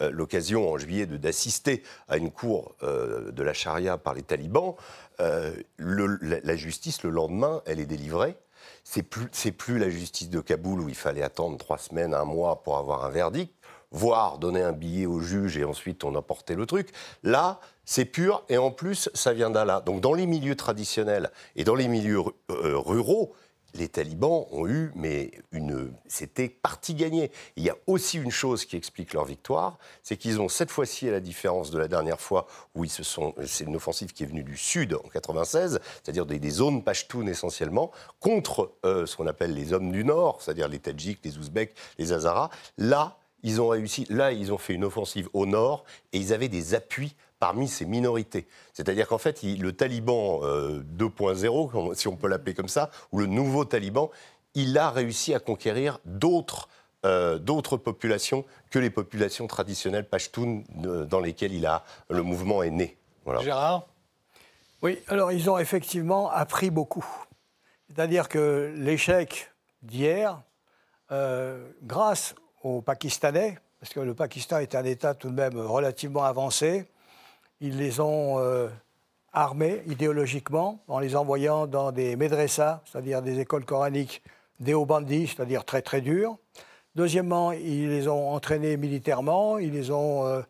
euh, 0.01 0.11
l'occasion 0.11 0.71
en 0.71 0.77
juillet 0.77 1.05
d'assister 1.05 1.83
à 2.07 2.17
une 2.17 2.31
cour 2.31 2.75
de 2.81 3.43
la 3.43 3.53
charia 3.53 3.97
par 3.97 4.13
les 4.13 4.23
talibans, 4.23 4.75
la 5.19 6.55
justice, 6.55 7.03
le 7.03 7.09
lendemain, 7.09 7.61
elle 7.65 7.79
est 7.79 7.85
délivrée 7.85 8.37
c'est 8.83 9.03
plus, 9.03 9.27
plus 9.57 9.79
la 9.79 9.89
justice 9.89 10.29
de 10.29 10.39
Kaboul 10.39 10.81
où 10.81 10.89
il 10.89 10.95
fallait 10.95 11.23
attendre 11.23 11.57
trois 11.57 11.77
semaines, 11.77 12.13
un 12.13 12.25
mois 12.25 12.63
pour 12.63 12.77
avoir 12.77 13.05
un 13.05 13.09
verdict, 13.09 13.53
voire 13.91 14.39
donner 14.39 14.61
un 14.61 14.73
billet 14.73 15.05
au 15.05 15.19
juge 15.19 15.57
et 15.57 15.63
ensuite 15.63 16.03
on 16.03 16.15
emportait 16.15 16.55
le 16.55 16.65
truc. 16.65 16.89
Là, 17.23 17.59
c'est 17.85 18.05
pur 18.05 18.43
et 18.49 18.57
en 18.57 18.71
plus, 18.71 19.09
ça 19.13 19.33
vient 19.33 19.49
d'Allah. 19.49 19.81
Donc 19.85 20.01
dans 20.01 20.13
les 20.13 20.25
milieux 20.25 20.55
traditionnels 20.55 21.31
et 21.55 21.63
dans 21.63 21.75
les 21.75 21.87
milieux 21.87 22.21
euh, 22.51 22.77
ruraux, 22.77 23.33
les 23.73 23.87
talibans 23.87 24.45
ont 24.51 24.67
eu, 24.67 24.91
mais 24.95 25.31
une, 25.51 25.93
c'était 26.07 26.49
partie 26.49 26.93
gagnée. 26.93 27.31
Il 27.55 27.63
y 27.63 27.69
a 27.69 27.75
aussi 27.87 28.17
une 28.17 28.31
chose 28.31 28.65
qui 28.65 28.75
explique 28.75 29.13
leur 29.13 29.25
victoire, 29.25 29.77
c'est 30.03 30.17
qu'ils 30.17 30.39
ont 30.39 30.49
cette 30.49 30.71
fois-ci, 30.71 31.07
à 31.07 31.11
la 31.11 31.19
différence 31.19 31.71
de 31.71 31.79
la 31.79 31.87
dernière 31.87 32.19
fois 32.19 32.47
où 32.75 32.83
ils 32.83 32.89
se 32.89 33.03
sont, 33.03 33.33
c'est 33.45 33.65
une 33.65 33.75
offensive 33.75 34.13
qui 34.13 34.23
est 34.23 34.27
venue 34.27 34.43
du 34.43 34.57
sud 34.57 34.93
en 34.93 35.09
96, 35.09 35.79
c'est-à-dire 36.03 36.25
des, 36.25 36.49
zones 36.49 36.83
pashtunes 36.83 37.29
essentiellement, 37.29 37.91
contre 38.19 38.73
euh, 38.85 39.05
ce 39.05 39.15
qu'on 39.15 39.27
appelle 39.27 39.53
les 39.53 39.73
hommes 39.73 39.91
du 39.91 40.03
nord, 40.03 40.41
c'est-à-dire 40.41 40.67
les 40.67 40.79
Tadjiks, 40.79 41.19
les 41.23 41.37
Ouzbeks, 41.37 41.73
les 41.97 42.13
Hazaras. 42.13 42.49
Là, 42.77 43.17
ils 43.43 43.59
ont 43.59 43.67
réussi. 43.67 44.05
Là, 44.09 44.31
ils 44.31 44.53
ont 44.53 44.57
fait 44.57 44.73
une 44.73 44.85
offensive 44.85 45.29
au 45.33 45.45
nord 45.45 45.83
et 46.13 46.17
ils 46.17 46.33
avaient 46.33 46.47
des 46.47 46.75
appuis 46.75 47.15
parmi 47.43 47.67
ces 47.67 47.83
minorités. 47.83 48.47
C'est-à-dire 48.71 49.05
qu'en 49.05 49.17
fait, 49.17 49.43
le 49.43 49.73
taliban 49.73 50.39
2.0, 50.39 51.75
euh, 51.75 51.93
si 51.93 52.07
on 52.07 52.15
peut 52.15 52.29
l'appeler 52.29 52.53
comme 52.53 52.69
ça, 52.69 52.89
ou 53.11 53.19
le 53.19 53.25
nouveau 53.25 53.65
taliban, 53.65 54.11
il 54.53 54.77
a 54.77 54.89
réussi 54.89 55.33
à 55.33 55.41
conquérir 55.41 55.99
d'autres 56.05 56.69
euh, 57.03 57.39
d'autres 57.39 57.75
populations 57.75 58.45
que 58.71 58.79
les 58.79 58.89
populations 58.89 59.45
traditionnelles 59.45 60.07
pashtunes 60.07 60.63
euh, 60.85 61.03
dans 61.03 61.19
lesquelles 61.19 61.51
il 61.51 61.65
a, 61.65 61.83
le 62.09 62.23
mouvement 62.23 62.63
est 62.63 62.69
né. 62.69 62.95
Gérard? 63.41 63.87
Oui, 64.81 64.99
alors 65.09 65.33
ils 65.33 65.49
ont 65.49 65.57
effectivement 65.57 66.29
appris 66.31 66.69
beaucoup. 66.69 67.05
C'est-à-dire 67.89 68.29
que 68.29 68.73
l'échec 68.77 69.51
d'hier, 69.81 70.41
grâce 71.81 72.35
aux 72.63 72.81
Pakistanais, 72.81 73.59
parce 73.81 73.93
que 73.93 73.99
le 73.99 74.13
Pakistan 74.13 74.59
est 74.59 74.75
un 74.75 74.85
État 74.85 75.13
tout 75.13 75.29
de 75.29 75.35
même 75.35 75.57
relativement 75.57 76.23
avancé, 76.23 76.87
ils 77.63 77.77
les 77.77 78.01
ont 78.01 78.39
euh, 78.39 78.67
armés 79.31 79.83
idéologiquement 79.87 80.83
en 80.89 80.99
les 80.99 81.15
envoyant 81.15 81.65
dans 81.65 81.93
des 81.93 82.17
médressas, 82.17 82.81
c'est-à-dire 82.85 83.21
des 83.21 83.39
écoles 83.39 83.63
coraniques 83.63 84.21
déobandis, 84.59 85.27
c'est-à-dire 85.27 85.63
très 85.63 85.81
très 85.81 86.01
dures. 86.01 86.37
Deuxièmement, 86.95 87.53
ils 87.53 87.87
les 87.87 88.09
ont 88.09 88.31
entraînés 88.31 88.75
militairement, 88.75 89.59
ils 89.59 89.71
les 89.71 89.91
ont, 89.91 90.27
euh, 90.27 90.41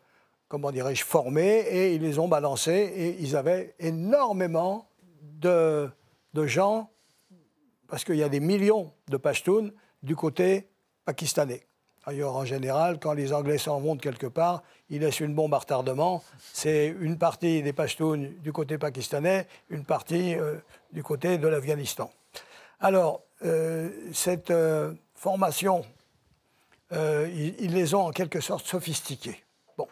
comment 0.48 0.72
dirais-je, 0.72 1.04
formés 1.04 1.60
et 1.60 1.94
ils 1.94 2.02
les 2.02 2.18
ont 2.18 2.26
balancés. 2.26 2.92
Et 2.96 3.16
ils 3.20 3.36
avaient 3.36 3.76
énormément 3.78 4.88
de, 5.22 5.88
de 6.34 6.46
gens, 6.46 6.90
parce 7.86 8.02
qu'il 8.02 8.16
y 8.16 8.24
a 8.24 8.28
des 8.28 8.40
millions 8.40 8.92
de 9.08 9.16
Pashtuns 9.16 9.70
du 10.02 10.16
côté 10.16 10.68
pakistanais. 11.04 11.64
D'ailleurs, 12.06 12.36
en 12.36 12.44
général, 12.44 12.98
quand 13.00 13.14
les 13.14 13.32
Anglais 13.32 13.56
s'en 13.56 13.80
vont 13.80 13.94
de 13.94 14.00
quelque 14.00 14.26
part, 14.26 14.62
ils 14.90 15.00
laissent 15.00 15.20
une 15.20 15.34
bombe 15.34 15.54
à 15.54 15.58
retardement. 15.58 16.22
C'est 16.52 16.94
une 17.00 17.16
partie 17.16 17.62
des 17.62 17.72
Pashtuns 17.72 18.30
du 18.42 18.52
côté 18.52 18.76
pakistanais, 18.76 19.46
une 19.70 19.84
partie 19.84 20.34
euh, 20.34 20.56
du 20.92 21.02
côté 21.02 21.38
de 21.38 21.48
l'Afghanistan. 21.48 22.10
Alors, 22.80 23.22
euh, 23.44 23.88
cette 24.12 24.50
euh, 24.50 24.92
formation, 25.14 25.84
ils, 26.92 27.72
les 27.72 27.94
ont 27.94 28.06
en 28.06 28.10
quelque 28.10 28.40
sorte 28.40 28.66
sophistiqués. 28.66 29.42
Bon, 29.76 29.88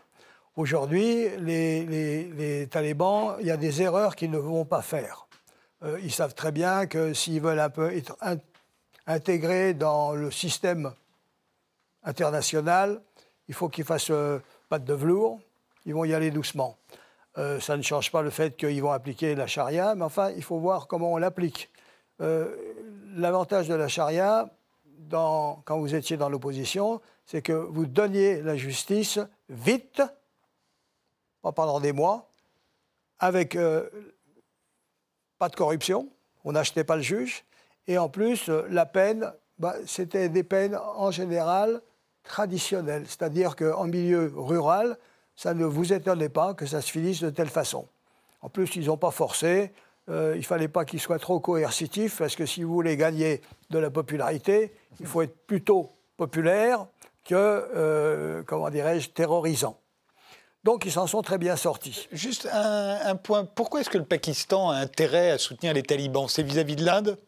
aujourd'hui, 0.54 1.30
les, 1.38 1.84
les, 1.84 2.66
talibans, 2.68 3.36
il 3.40 3.46
y 3.46 3.50
a 3.50 3.56
des 3.56 3.82
erreurs 3.82 4.14
qu'ils 4.14 4.30
ne 4.30 4.38
vont 4.38 4.64
pas 4.64 4.82
faire. 4.82 5.26
ils 6.04 6.12
savent 6.12 6.34
très 6.34 6.52
bien 6.52 6.86
que 6.86 7.12
s'ils 7.12 7.40
veulent 7.40 7.58
un 7.58 7.70
peu 7.70 7.92
être 7.92 8.16
intégrés 9.08 9.74
dans 9.74 10.12
le 10.12 10.30
système 10.30 10.92
international, 12.04 13.00
il 13.48 13.54
faut 13.54 13.68
qu'ils 13.68 13.84
fassent 13.84 14.10
euh, 14.10 14.38
de 14.70 14.94
velours, 14.94 15.40
ils 15.84 15.94
vont 15.94 16.04
y 16.04 16.14
aller 16.14 16.30
doucement. 16.30 16.78
Euh, 17.38 17.60
ça 17.60 17.76
ne 17.76 17.82
change 17.82 18.10
pas 18.10 18.22
le 18.22 18.30
fait 18.30 18.56
qu'ils 18.56 18.82
vont 18.82 18.92
appliquer 18.92 19.34
la 19.34 19.46
charia, 19.46 19.94
mais 19.94 20.04
enfin, 20.04 20.30
il 20.30 20.42
faut 20.42 20.58
voir 20.58 20.86
comment 20.86 21.12
on 21.12 21.16
l'applique. 21.18 21.70
Euh, 22.20 22.54
l'avantage 23.14 23.68
de 23.68 23.74
la 23.74 23.88
charia, 23.88 24.50
quand 25.10 25.78
vous 25.78 25.94
étiez 25.94 26.16
dans 26.16 26.30
l'opposition, 26.30 27.00
c'est 27.26 27.42
que 27.42 27.52
vous 27.52 27.84
donniez 27.84 28.40
la 28.40 28.56
justice 28.56 29.18
vite, 29.50 30.02
pas 31.42 31.52
pendant 31.52 31.80
des 31.80 31.92
mois, 31.92 32.30
avec 33.18 33.58
pas 35.38 35.48
de 35.48 35.56
corruption, 35.56 36.08
on 36.44 36.52
n'achetait 36.52 36.84
pas 36.84 36.96
le 36.96 37.02
juge, 37.02 37.44
et 37.86 37.98
en 37.98 38.08
plus, 38.08 38.48
la 38.48 38.86
peine, 38.86 39.32
bah, 39.58 39.74
c'était 39.86 40.30
des 40.30 40.44
peines 40.44 40.76
en 40.76 41.10
général 41.10 41.82
traditionnel. 42.24 43.04
C'est-à-dire 43.06 43.56
qu'en 43.56 43.86
milieu 43.86 44.32
rural, 44.36 44.96
ça 45.36 45.54
ne 45.54 45.64
vous 45.64 45.92
étonnait 45.92 46.28
pas 46.28 46.54
que 46.54 46.66
ça 46.66 46.80
se 46.80 46.90
finisse 46.90 47.20
de 47.20 47.30
telle 47.30 47.48
façon. 47.48 47.86
En 48.42 48.48
plus, 48.48 48.76
ils 48.76 48.86
n'ont 48.86 48.96
pas 48.96 49.10
forcé. 49.10 49.72
Euh, 50.08 50.32
il 50.34 50.40
ne 50.40 50.44
fallait 50.44 50.68
pas 50.68 50.84
qu'ils 50.84 51.00
soient 51.00 51.18
trop 51.18 51.38
coercitifs, 51.38 52.18
parce 52.18 52.34
que 52.34 52.44
si 52.44 52.64
vous 52.64 52.72
voulez 52.72 52.96
gagner 52.96 53.40
de 53.70 53.78
la 53.78 53.88
popularité, 53.90 54.74
il 54.98 55.06
faut 55.06 55.22
être 55.22 55.46
plutôt 55.46 55.90
populaire 56.16 56.86
que, 57.24 57.34
euh, 57.34 58.42
comment 58.44 58.68
dirais-je, 58.68 59.10
terrorisant. 59.10 59.78
Donc 60.64 60.84
ils 60.84 60.92
s'en 60.92 61.06
sont 61.06 61.22
très 61.22 61.38
bien 61.38 61.56
sortis. 61.56 62.08
Juste 62.12 62.48
un, 62.52 62.98
un 63.04 63.16
point, 63.16 63.44
pourquoi 63.44 63.80
est-ce 63.80 63.90
que 63.90 63.98
le 63.98 64.04
Pakistan 64.04 64.70
a 64.70 64.76
intérêt 64.76 65.30
à 65.30 65.38
soutenir 65.38 65.72
les 65.72 65.82
talibans? 65.82 66.28
C'est 66.28 66.42
vis-à-vis 66.42 66.76
de 66.76 66.84
l'Inde? 66.84 67.18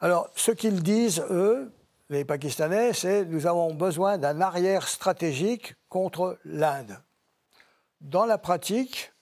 Alors, 0.00 0.28
ce 0.36 0.50
qu'ils 0.50 0.82
disent, 0.82 1.24
eux, 1.30 1.72
les 2.12 2.24
Pakistanais, 2.24 2.92
c'est 2.92 3.24
nous 3.24 3.46
avons 3.46 3.74
besoin 3.74 4.18
d'un 4.18 4.40
arrière 4.40 4.86
stratégique 4.86 5.74
contre 5.88 6.38
l'Inde. 6.44 6.98
Dans 8.00 8.26
la 8.26 8.38
pratique, 8.38 9.12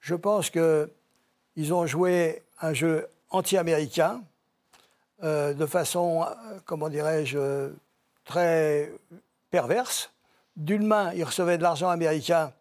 je 0.00 0.14
pense 0.14 0.50
qu'ils 0.50 1.74
ont 1.74 1.86
joué 1.86 2.42
un 2.60 2.72
jeu 2.72 3.08
anti-américain 3.28 4.22
euh, 5.22 5.52
de 5.52 5.66
façon, 5.66 6.22
euh, 6.22 6.58
comment 6.64 6.88
dirais-je, 6.88 7.70
très 8.24 8.90
perverse, 9.50 10.10
d'une 10.56 10.86
main, 10.86 11.12
ils 11.12 11.24
recevaient 11.24 11.58
de 11.58 11.62
l'argent 11.62 11.90
américain 11.90 12.54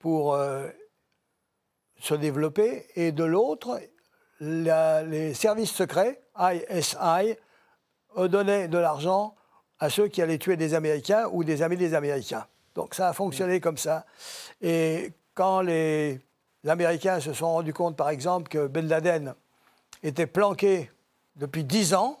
pour 0.00 0.34
euh, 0.34 0.68
se 2.00 2.14
développer, 2.14 2.86
et 2.96 3.12
de 3.12 3.24
l'autre, 3.24 3.80
les 4.40 5.34
services 5.34 5.70
secrets, 5.70 6.20
ISI, 6.36 7.36
donnaient 8.28 8.68
de 8.68 8.78
l'argent 8.78 9.34
à 9.78 9.90
ceux 9.90 10.08
qui 10.08 10.22
allaient 10.22 10.38
tuer 10.38 10.56
des 10.56 10.74
Américains 10.74 11.28
ou 11.32 11.44
des 11.44 11.62
amis 11.62 11.76
des 11.76 11.94
Américains. 11.94 12.46
Donc 12.74 12.94
ça 12.94 13.08
a 13.08 13.12
fonctionné 13.12 13.60
comme 13.60 13.78
ça. 13.78 14.04
Et 14.60 15.12
quand 15.34 15.60
les, 15.60 16.20
Américains 16.66 17.20
se 17.20 17.32
sont 17.32 17.52
rendus 17.52 17.74
compte, 17.74 17.96
par 17.96 18.08
exemple, 18.08 18.48
que 18.48 18.66
Ben 18.66 18.88
Laden 18.88 19.34
était 20.02 20.26
planqué 20.26 20.90
depuis 21.36 21.64
dix 21.64 21.94
ans. 21.94 22.20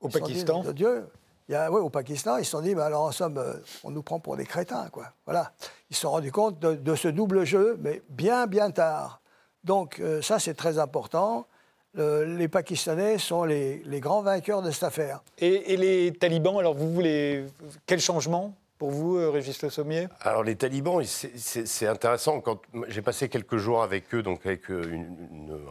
Au 0.00 0.08
Pakistan 0.08 0.62
Dieu, 0.72 1.06
il 1.48 1.52
y 1.52 1.56
a, 1.56 1.70
au 1.70 1.90
Pakistan, 1.90 2.38
ils 2.38 2.44
se 2.44 2.52
sont 2.52 2.62
dit, 2.62 2.74
bah, 2.74 2.86
alors 2.86 3.02
en 3.02 3.12
somme, 3.12 3.36
euh, 3.36 3.54
on 3.84 3.90
nous 3.90 4.02
prend 4.02 4.18
pour 4.18 4.36
des 4.36 4.46
crétins. 4.46 4.88
Quoi. 4.90 5.12
Voilà. 5.26 5.52
Ils 5.90 5.96
se 5.96 6.02
sont 6.02 6.10
rendus 6.10 6.32
compte 6.32 6.58
de, 6.58 6.94
ce 6.94 7.08
double 7.08 7.44
jeu, 7.44 7.76
mais 7.80 8.02
bien, 8.08 8.46
bien 8.46 8.70
tard. 8.70 9.20
Donc 9.64 10.00
euh, 10.00 10.22
ça, 10.22 10.38
c'est 10.38 10.54
très 10.54 10.78
important. 10.78 11.46
Les 11.94 12.48
Pakistanais 12.48 13.18
sont 13.18 13.44
les, 13.44 13.82
grands 14.00 14.22
vainqueurs 14.22 14.62
de 14.62 14.70
cette 14.70 14.84
affaire. 14.84 15.22
Et, 15.38 15.74
et 15.74 15.76
les 15.76 16.12
talibans, 16.12 16.58
alors 16.58 16.74
vous 16.74 16.92
voulez 16.92 17.44
quel 17.86 18.00
changement 18.00 18.54
pour 18.80 18.90
vous, 18.92 19.18
euh, 19.18 19.28
Régis 19.28 19.60
Le 19.60 19.68
Sommier? 19.68 20.08
Alors 20.22 20.42
les 20.42 20.56
talibans, 20.56 21.04
c'est 21.04 21.86
intéressant. 21.86 22.40
Quand 22.40 22.62
j'ai 22.88 23.02
passé 23.02 23.28
quelques 23.28 23.58
jours 23.58 23.82
avec 23.82 24.14
eux, 24.14 24.22
donc 24.22 24.46
avec 24.46 24.70
euh, 24.70 25.04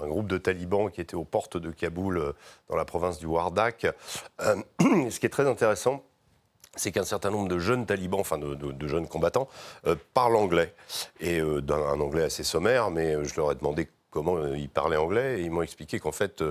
un 0.04 0.08
groupe 0.08 0.28
de 0.28 0.38
talibans 0.38 0.92
qui 0.92 1.02
étaient 1.02 1.16
aux 1.16 1.24
portes 1.24 1.58
de 1.58 1.72
Kaboul, 1.72 2.20
euh, 2.20 2.34
dans 2.70 2.76
la 2.76 2.86
province 2.86 3.18
du 3.18 3.26
Wardak. 3.26 3.88
ce 4.40 5.20
qui 5.20 5.26
est 5.26 5.30
très 5.30 5.48
intéressant, 5.48 6.04
c'est 6.76 6.92
qu'un 6.92 7.04
certain 7.04 7.32
nombre 7.32 7.48
de 7.48 7.58
jeunes 7.58 7.88
talibans, 7.88 8.20
enfin 8.20 8.38
de, 8.38 8.88
jeunes 8.88 9.08
combattants, 9.08 9.48
parlent 10.14 10.36
anglais. 10.36 10.76
Et 11.20 11.42
d'un 11.42 12.00
anglais 12.00 12.24
assez 12.24 12.44
sommaire, 12.44 12.92
mais 12.92 13.26
je 13.26 13.36
leur 13.38 13.52
ai 13.52 13.56
demandé 13.56 13.90
comment 14.10 14.54
ils 14.54 14.70
parlaient 14.70 14.98
anglais. 14.98 15.40
Et 15.40 15.44
ils 15.44 15.52
m'ont 15.52 15.62
expliqué 15.62 16.00
qu'en 16.00 16.12
fait, 16.12 16.44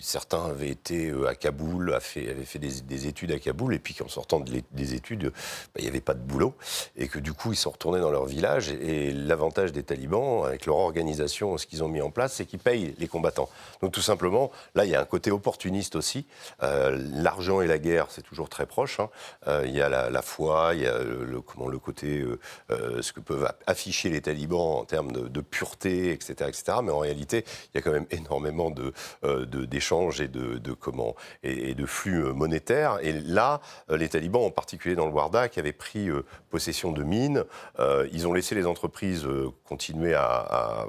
certains 0.00 0.44
avaient 0.46 0.68
été 0.68 1.08
euh, 1.08 1.28
à 1.28 1.34
Kaboul, 1.34 1.94
avaient 1.94 2.44
fait 2.44 2.58
des, 2.58 3.06
études 3.06 3.32
à 3.32 3.38
Kaboul, 3.38 3.74
et 3.74 3.78
puis 3.78 3.94
qu'en 3.94 4.08
sortant 4.08 4.40
des 4.40 4.94
études, 4.94 5.24
bah, 5.24 5.78
il 5.78 5.82
n'y 5.82 5.88
avait 5.88 6.00
pas 6.00 6.14
de 6.14 6.20
boulot, 6.20 6.54
et 6.96 7.08
que 7.08 7.18
du 7.18 7.32
coup, 7.32 7.52
ils 7.52 7.56
sont 7.56 7.70
retournés 7.70 8.00
dans 8.00 8.10
leur 8.10 8.26
village. 8.26 8.70
Et, 8.70 9.12
l'avantage 9.12 9.72
des 9.72 9.82
talibans, 9.82 10.44
avec 10.44 10.66
leur 10.66 10.76
organisation, 10.76 11.56
ce 11.58 11.66
qu'ils 11.66 11.82
ont 11.84 11.88
mis 11.88 12.00
en 12.00 12.10
place, 12.10 12.34
c'est 12.34 12.46
qu'ils 12.46 12.58
payent 12.58 12.94
les 12.98 13.08
combattants. 13.08 13.48
Donc 13.82 13.92
tout 13.92 14.00
simplement, 14.00 14.50
là, 14.74 14.84
il 14.84 14.90
y 14.90 14.94
a 14.94 15.00
un 15.00 15.04
côté 15.04 15.30
opportuniste 15.30 15.96
aussi. 15.96 16.26
Euh, 16.62 16.98
l'argent 17.14 17.60
et 17.60 17.66
la 17.66 17.78
guerre, 17.78 18.06
c'est 18.10 18.22
toujours 18.22 18.48
très 18.48 18.66
proche. 18.66 19.00
Hein. 19.00 19.10
Euh, 19.46 19.64
il 19.66 19.74
y 19.74 19.80
a 19.80 19.88
la, 19.88 20.22
foi, 20.22 20.72
il 20.74 20.82
y 20.82 20.86
a 20.86 20.98
le, 20.98 21.40
comment, 21.40 21.68
le 21.68 21.78
côté, 21.78 22.24
ce 22.68 23.12
que 23.12 23.20
peuvent 23.20 23.50
afficher 23.66 24.08
les 24.10 24.20
talibans 24.20 24.78
en 24.78 24.84
termes 24.84 25.12
de, 25.12 25.40
pureté, 25.40 26.12
etc., 26.12 26.34
etc. 26.48 26.78
Mais 26.82 26.92
en 26.92 26.98
réalité, 26.98 27.44
il 27.72 27.76
y 27.76 27.78
a 27.78 27.82
quand 27.82 27.92
même 27.92 28.06
énormément 28.10 28.70
de 28.70 28.92
d'échanges 29.68 30.20
et 30.20 30.28
de, 30.28 30.72
comment 30.72 31.14
et, 31.42 31.74
de 31.74 31.86
flux 31.86 32.24
euh, 32.24 32.32
monétaires. 32.32 32.98
Et 33.02 33.12
là, 33.12 33.60
euh, 33.90 33.96
les 33.96 34.08
talibans, 34.08 34.42
en 34.42 34.50
particulier 34.50 34.94
dans 34.94 35.06
le 35.06 35.12
Warda, 35.12 35.48
qui 35.48 35.60
avaient 35.60 35.72
pris 35.72 36.08
euh, 36.08 36.24
possession 36.50 36.92
de 36.92 37.02
mines, 37.02 37.44
ils 38.12 38.26
ont 38.26 38.32
laissé 38.32 38.54
les 38.54 38.66
entreprises 38.66 39.28
continuer 39.64 40.14
à, 40.14 40.86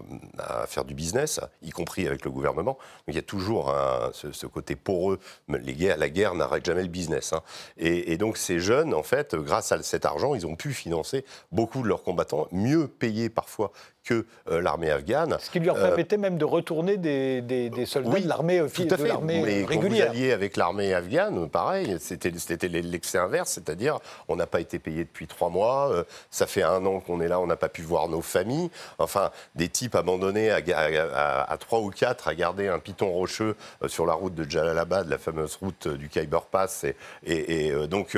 faire 0.68 0.86
du 0.86 0.94
business, 0.94 1.40
y 1.62 1.72
compris 1.72 2.08
avec 2.08 2.24
le 2.24 2.32
gouvernement. 2.32 2.74
Donc 2.74 3.10
il 3.10 3.16
y 3.16 3.20
a 3.20 3.24
toujours 3.24 3.74
ce, 4.14 4.48
côté 4.48 4.76
poreux. 4.76 5.20
Les 5.50 5.74
guerres, 5.74 5.98
la 5.98 6.10
guerre 6.10 6.34
n'arrête 6.36 6.66
jamais 6.66 6.84
le 6.84 6.88
business. 6.88 7.34
Hein. 7.34 7.42
Et, 7.78 8.14
et, 8.14 8.18
donc 8.18 8.38
ces 8.38 8.60
jeunes, 8.60 8.94
en 8.94 9.04
fait, 9.04 9.36
grâce 9.36 9.72
à 9.72 9.84
cet 9.84 10.06
argent, 10.06 10.34
ils 10.34 10.48
ont 10.48 10.56
pu 10.56 10.74
financer 10.74 11.26
beaucoup 11.52 11.82
de 11.82 11.88
leurs 11.88 12.04
combattants, 12.04 12.48
mieux 12.52 12.88
payés 12.88 13.30
parfois 13.30 13.72
que 14.04 14.26
euh, 14.50 14.62
l'armée 14.62 14.92
afghane. 14.92 15.38
Ce 15.40 15.50
qui 15.50 15.60
lui 15.60 15.70
euh, 15.70 15.74
permettait 15.74 16.18
même 16.18 16.38
de 16.38 16.46
retourner 16.46 16.98
des, 16.98 17.72
soldats 17.86 18.20
de 18.20 18.28
l'armée 18.28 18.62
régulière. 18.62 19.68
Quand 19.70 19.80
vous 19.82 20.02
alliez 20.02 20.32
avec 20.32 20.58
l'armée 20.58 20.94
afghane, 20.94 21.50
pareil, 21.50 21.98
c'était 22.00 22.32
l'excès 22.68 23.18
inverse, 23.18 23.52
c'est-à-dire 23.52 24.00
on 24.28 24.36
n'a 24.36 24.48
pas 24.48 24.62
été 24.62 24.80
payé 24.80 25.04
depuis 25.04 25.28
trois 25.28 25.50
mois, 25.50 25.92
euh, 25.92 26.04
ça 26.32 26.48
fait 26.48 26.64
un 26.64 26.86
an 26.86 27.00
qu'on 27.00 27.22
est 27.22 27.28
là, 27.28 27.40
on 27.40 27.48
n'a 27.48 27.56
pas 27.56 27.70
pu 27.70 27.82
voir 27.82 28.08
nos 28.08 28.22
familles. 28.22 28.70
Enfin, 28.98 29.32
des 29.56 29.70
types 29.70 29.96
abandonnés 29.96 30.52
à, 30.52 31.58
trois 31.60 31.80
ou 31.80 31.90
quatre 31.90 32.28
à 32.28 32.36
garder 32.36 32.68
un 32.68 32.80
piton 32.80 33.10
rocheux 33.10 33.56
sur 33.88 34.06
la 34.06 34.14
route 34.14 34.36
de 34.36 34.50
Jalalabad, 34.50 35.08
la 35.10 35.18
fameuse 35.18 35.56
route 35.56 35.88
du 35.88 36.10
Khyber 36.10 36.42
Pass, 36.50 36.86
et, 37.26 37.68
et 37.68 37.88
donc 37.88 38.18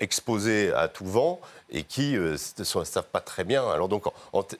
exposés 0.00 0.72
à 0.72 0.88
tout 0.88 1.06
vent 1.06 1.40
et 1.70 1.82
qui 1.82 2.16
ne 2.16 2.36
savent 2.36 3.08
pas 3.12 3.20
très 3.20 3.44
bien. 3.44 3.68
Alors 3.68 3.88
donc, 3.88 4.04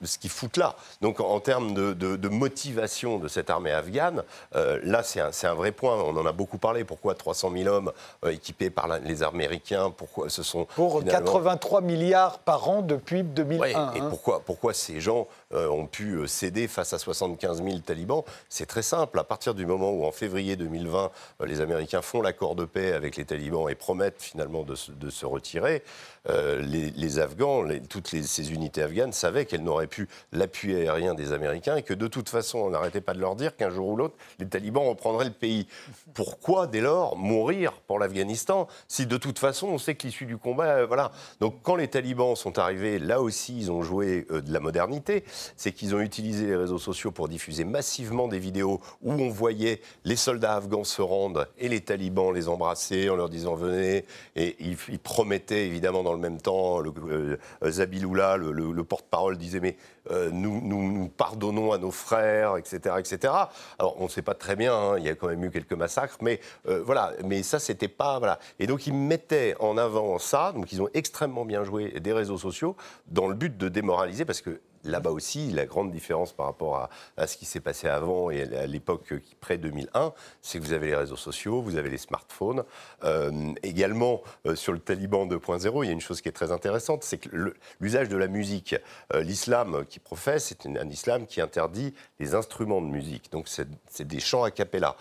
ce 0.02 0.18
qui 0.18 0.28
fout 0.28 0.56
là. 0.56 0.76
Donc 1.00 1.20
en 1.20 1.40
termes 1.40 1.74
de, 1.74 2.28
motivation 2.28 3.18
de 3.18 3.28
cette 3.28 3.50
armée 3.50 3.72
afghane, 3.72 4.22
euh, 4.54 4.78
là 4.82 5.02
c'est 5.02 5.20
un, 5.20 5.54
vrai 5.54 5.72
point. 5.72 5.96
On 5.96 6.16
en 6.16 6.26
a 6.26 6.32
beaucoup 6.32 6.58
parlé. 6.58 6.84
Pourquoi 6.84 7.14
300 7.14 7.52
000 7.56 7.74
hommes 7.74 7.92
euh, 8.24 8.30
équipés 8.30 8.70
par 8.70 8.98
les 8.98 9.22
Américains 9.22 9.90
Pourquoi 9.90 10.28
ce 10.28 10.42
sont 10.42 10.66
pour 10.74 11.02
83 11.04 11.80
milliards 11.80 12.38
par 12.38 12.68
an 12.68 12.82
depuis 12.82 13.22
2001 13.22 13.68
Et 13.68 13.74
hein. 13.74 14.06
pourquoi, 14.08 14.40
pourquoi 14.40 14.74
ces 14.74 15.00
gens 15.00 15.20
euh, 15.20 15.37
ont 15.54 15.86
pu 15.86 16.26
céder 16.26 16.68
face 16.68 16.92
à 16.92 16.98
75 16.98 17.62
000 17.62 17.78
talibans 17.78 18.22
C'est 18.48 18.66
très 18.66 18.82
simple. 18.82 19.18
À 19.18 19.24
partir 19.24 19.54
du 19.54 19.66
moment 19.66 19.90
où 19.92 20.04
en 20.04 20.12
février 20.12 20.56
2020 20.56 21.10
les 21.46 21.60
Américains 21.60 22.02
font 22.02 22.20
l'accord 22.20 22.54
de 22.54 22.64
paix 22.64 22.92
avec 22.92 23.16
les 23.16 23.24
talibans 23.24 23.68
et 23.68 23.74
promettent 23.74 24.20
finalement 24.20 24.62
de, 24.62 24.74
se 24.74 25.26
retirer, 25.26 25.82
les, 26.26 27.18
Afghans, 27.18 27.64
toutes 27.88 28.08
ces 28.08 28.52
unités 28.52 28.82
afghanes 28.82 29.12
savaient 29.12 29.46
qu'elles 29.46 29.62
n'auraient 29.62 29.86
pu 29.86 30.08
l'appui 30.32 30.74
aérien 30.74 31.14
des 31.14 31.32
Américains 31.32 31.76
et 31.76 31.82
que 31.82 31.94
de 31.94 32.06
toute 32.06 32.28
façon, 32.28 32.58
on 32.58 32.70
n'arrêtait 32.70 33.00
pas 33.00 33.14
de 33.14 33.20
leur 33.20 33.36
dire 33.36 33.56
qu'un 33.56 33.70
jour 33.70 33.88
ou 33.88 33.96
l'autre, 33.96 34.16
les 34.38 34.46
talibans 34.46 34.86
reprendraient 34.86 35.24
le 35.24 35.30
pays. 35.30 35.66
Pourquoi, 36.14 36.66
dès 36.66 36.80
lors, 36.80 37.16
mourir 37.16 37.72
pour 37.86 37.98
l'Afghanistan 37.98 38.68
si 38.86 39.06
de 39.06 39.16
toute 39.16 39.38
façon, 39.38 39.68
on 39.68 39.78
sait 39.78 39.94
que 39.94 40.06
l'issue 40.06 40.26
du 40.26 40.36
combat, 40.36 40.78
euh, 40.78 40.86
voilà. 40.86 41.10
Donc 41.40 41.62
quand 41.62 41.76
les 41.76 41.88
talibans 41.88 42.36
sont 42.36 42.58
arrivés, 42.58 42.98
là 42.98 43.20
aussi, 43.20 43.58
ils 43.58 43.70
ont 43.70 43.82
joué 43.82 44.26
euh, 44.30 44.40
de 44.40 44.52
la 44.52 44.60
modernité. 44.60 45.24
C'est 45.56 45.72
qu'ils 45.72 45.94
ont 45.94 46.00
utilisé 46.00 46.46
les 46.46 46.56
réseaux 46.56 46.78
sociaux 46.78 47.10
pour 47.10 47.28
diffuser 47.28 47.64
massivement 47.64 48.28
des 48.28 48.38
vidéos 48.38 48.80
où 49.02 49.12
on 49.12 49.28
voyait 49.28 49.80
les 50.04 50.16
soldats 50.16 50.56
afghans 50.56 50.84
se 50.84 51.02
rendre 51.02 51.48
et 51.58 51.68
les 51.68 51.80
talibans 51.80 52.32
les 52.32 52.48
embrasser 52.48 53.10
en 53.10 53.16
leur 53.16 53.28
disant 53.28 53.54
venez. 53.54 54.04
Et 54.36 54.56
ils, 54.60 54.98
promettaient 54.98 55.66
évidemment 55.66 56.02
dans 56.02 56.12
le 56.12 56.18
même 56.18 56.40
temps, 56.40 56.80
le, 56.80 56.92
euh, 57.08 57.36
Zabiloula, 57.70 58.36
le, 58.36 58.52
le 58.52 58.84
porte-parole, 58.84 59.36
disait 59.36 59.60
mais 59.60 59.76
euh, 60.10 60.30
nous, 60.30 60.60
nous, 60.62 61.08
pardonnons 61.08 61.72
à 61.72 61.78
nos 61.78 61.90
frères, 61.90 62.56
etc. 62.56 62.96
etc. 62.98 63.32
Alors, 63.78 63.96
on 63.98 64.04
ne 64.04 64.08
sait 64.08 64.22
pas 64.22 64.34
très 64.34 64.56
bien, 64.56 64.74
hein, 64.74 64.98
il 64.98 65.04
y 65.04 65.08
a 65.08 65.14
quand 65.14 65.28
même 65.28 65.44
eu 65.44 65.50
quelques 65.50 65.72
massacres, 65.72 66.16
mais 66.22 66.40
euh, 66.66 66.82
voilà, 66.84 67.12
mais 67.24 67.42
ça, 67.42 67.58
c'était 67.58 67.88
pas. 67.88 68.18
Voilà. 68.18 68.38
Et 68.58 68.66
donc, 68.66 68.86
ils 68.86 68.94
mettaient 68.94 69.54
en 69.60 69.76
avant 69.76 70.18
ça, 70.18 70.52
donc 70.52 70.72
ils 70.72 70.80
ont 70.80 70.88
extrêmement 70.94 71.44
bien 71.44 71.64
joué 71.64 72.00
des 72.00 72.12
réseaux 72.12 72.38
sociaux 72.38 72.76
dans 73.08 73.28
le 73.28 73.34
but 73.34 73.56
de 73.56 73.68
démoraliser, 73.68 74.24
parce 74.24 74.40
que 74.40 74.60
là-bas 74.84 75.10
aussi, 75.10 75.50
la 75.50 75.66
grande 75.66 75.90
différence 75.90 76.32
par 76.32 76.46
rapport 76.46 76.88
à, 77.16 77.26
ce 77.26 77.36
qui 77.36 77.44
s'est 77.44 77.60
passé 77.60 77.88
avant 77.88 78.30
et 78.30 78.42
à 78.56 78.66
l'époque 78.66 79.12
pré-2001, 79.40 80.12
c'est 80.42 80.58
que 80.58 80.64
vous 80.64 80.72
avez 80.72 80.88
les 80.88 80.96
réseaux 80.96 81.16
sociaux, 81.16 81.60
vous 81.60 81.76
avez 81.76 81.90
les 81.90 81.98
smartphones. 81.98 82.64
Euh, 83.04 83.52
également, 83.62 84.22
euh, 84.46 84.54
sur 84.54 84.72
le 84.72 84.78
Taliban 84.78 85.26
2.0, 85.26 85.84
il 85.84 85.86
y 85.86 85.90
a 85.90 85.92
une 85.92 86.00
chose 86.00 86.20
qui 86.20 86.28
est 86.28 86.32
très 86.32 86.52
intéressante, 86.52 87.04
c'est 87.04 87.18
que 87.18 87.54
l'usage 87.80 88.08
de 88.08 88.16
la 88.16 88.28
musique, 88.28 88.76
euh, 89.14 89.22
l'islam 89.22 89.84
qui 89.88 89.98
professe, 89.98 90.46
c'est 90.46 90.66
un 90.66 90.88
islam 90.88 91.26
qui 91.26 91.40
interdit 91.40 91.94
les 92.18 92.34
instruments 92.34 92.80
de 92.80 92.86
musique. 92.86 93.30
Donc 93.32 93.48
c'est 93.48 94.06
des 94.06 94.20
chants 94.20 94.44
a 94.44 94.50
cappella, 94.50 94.96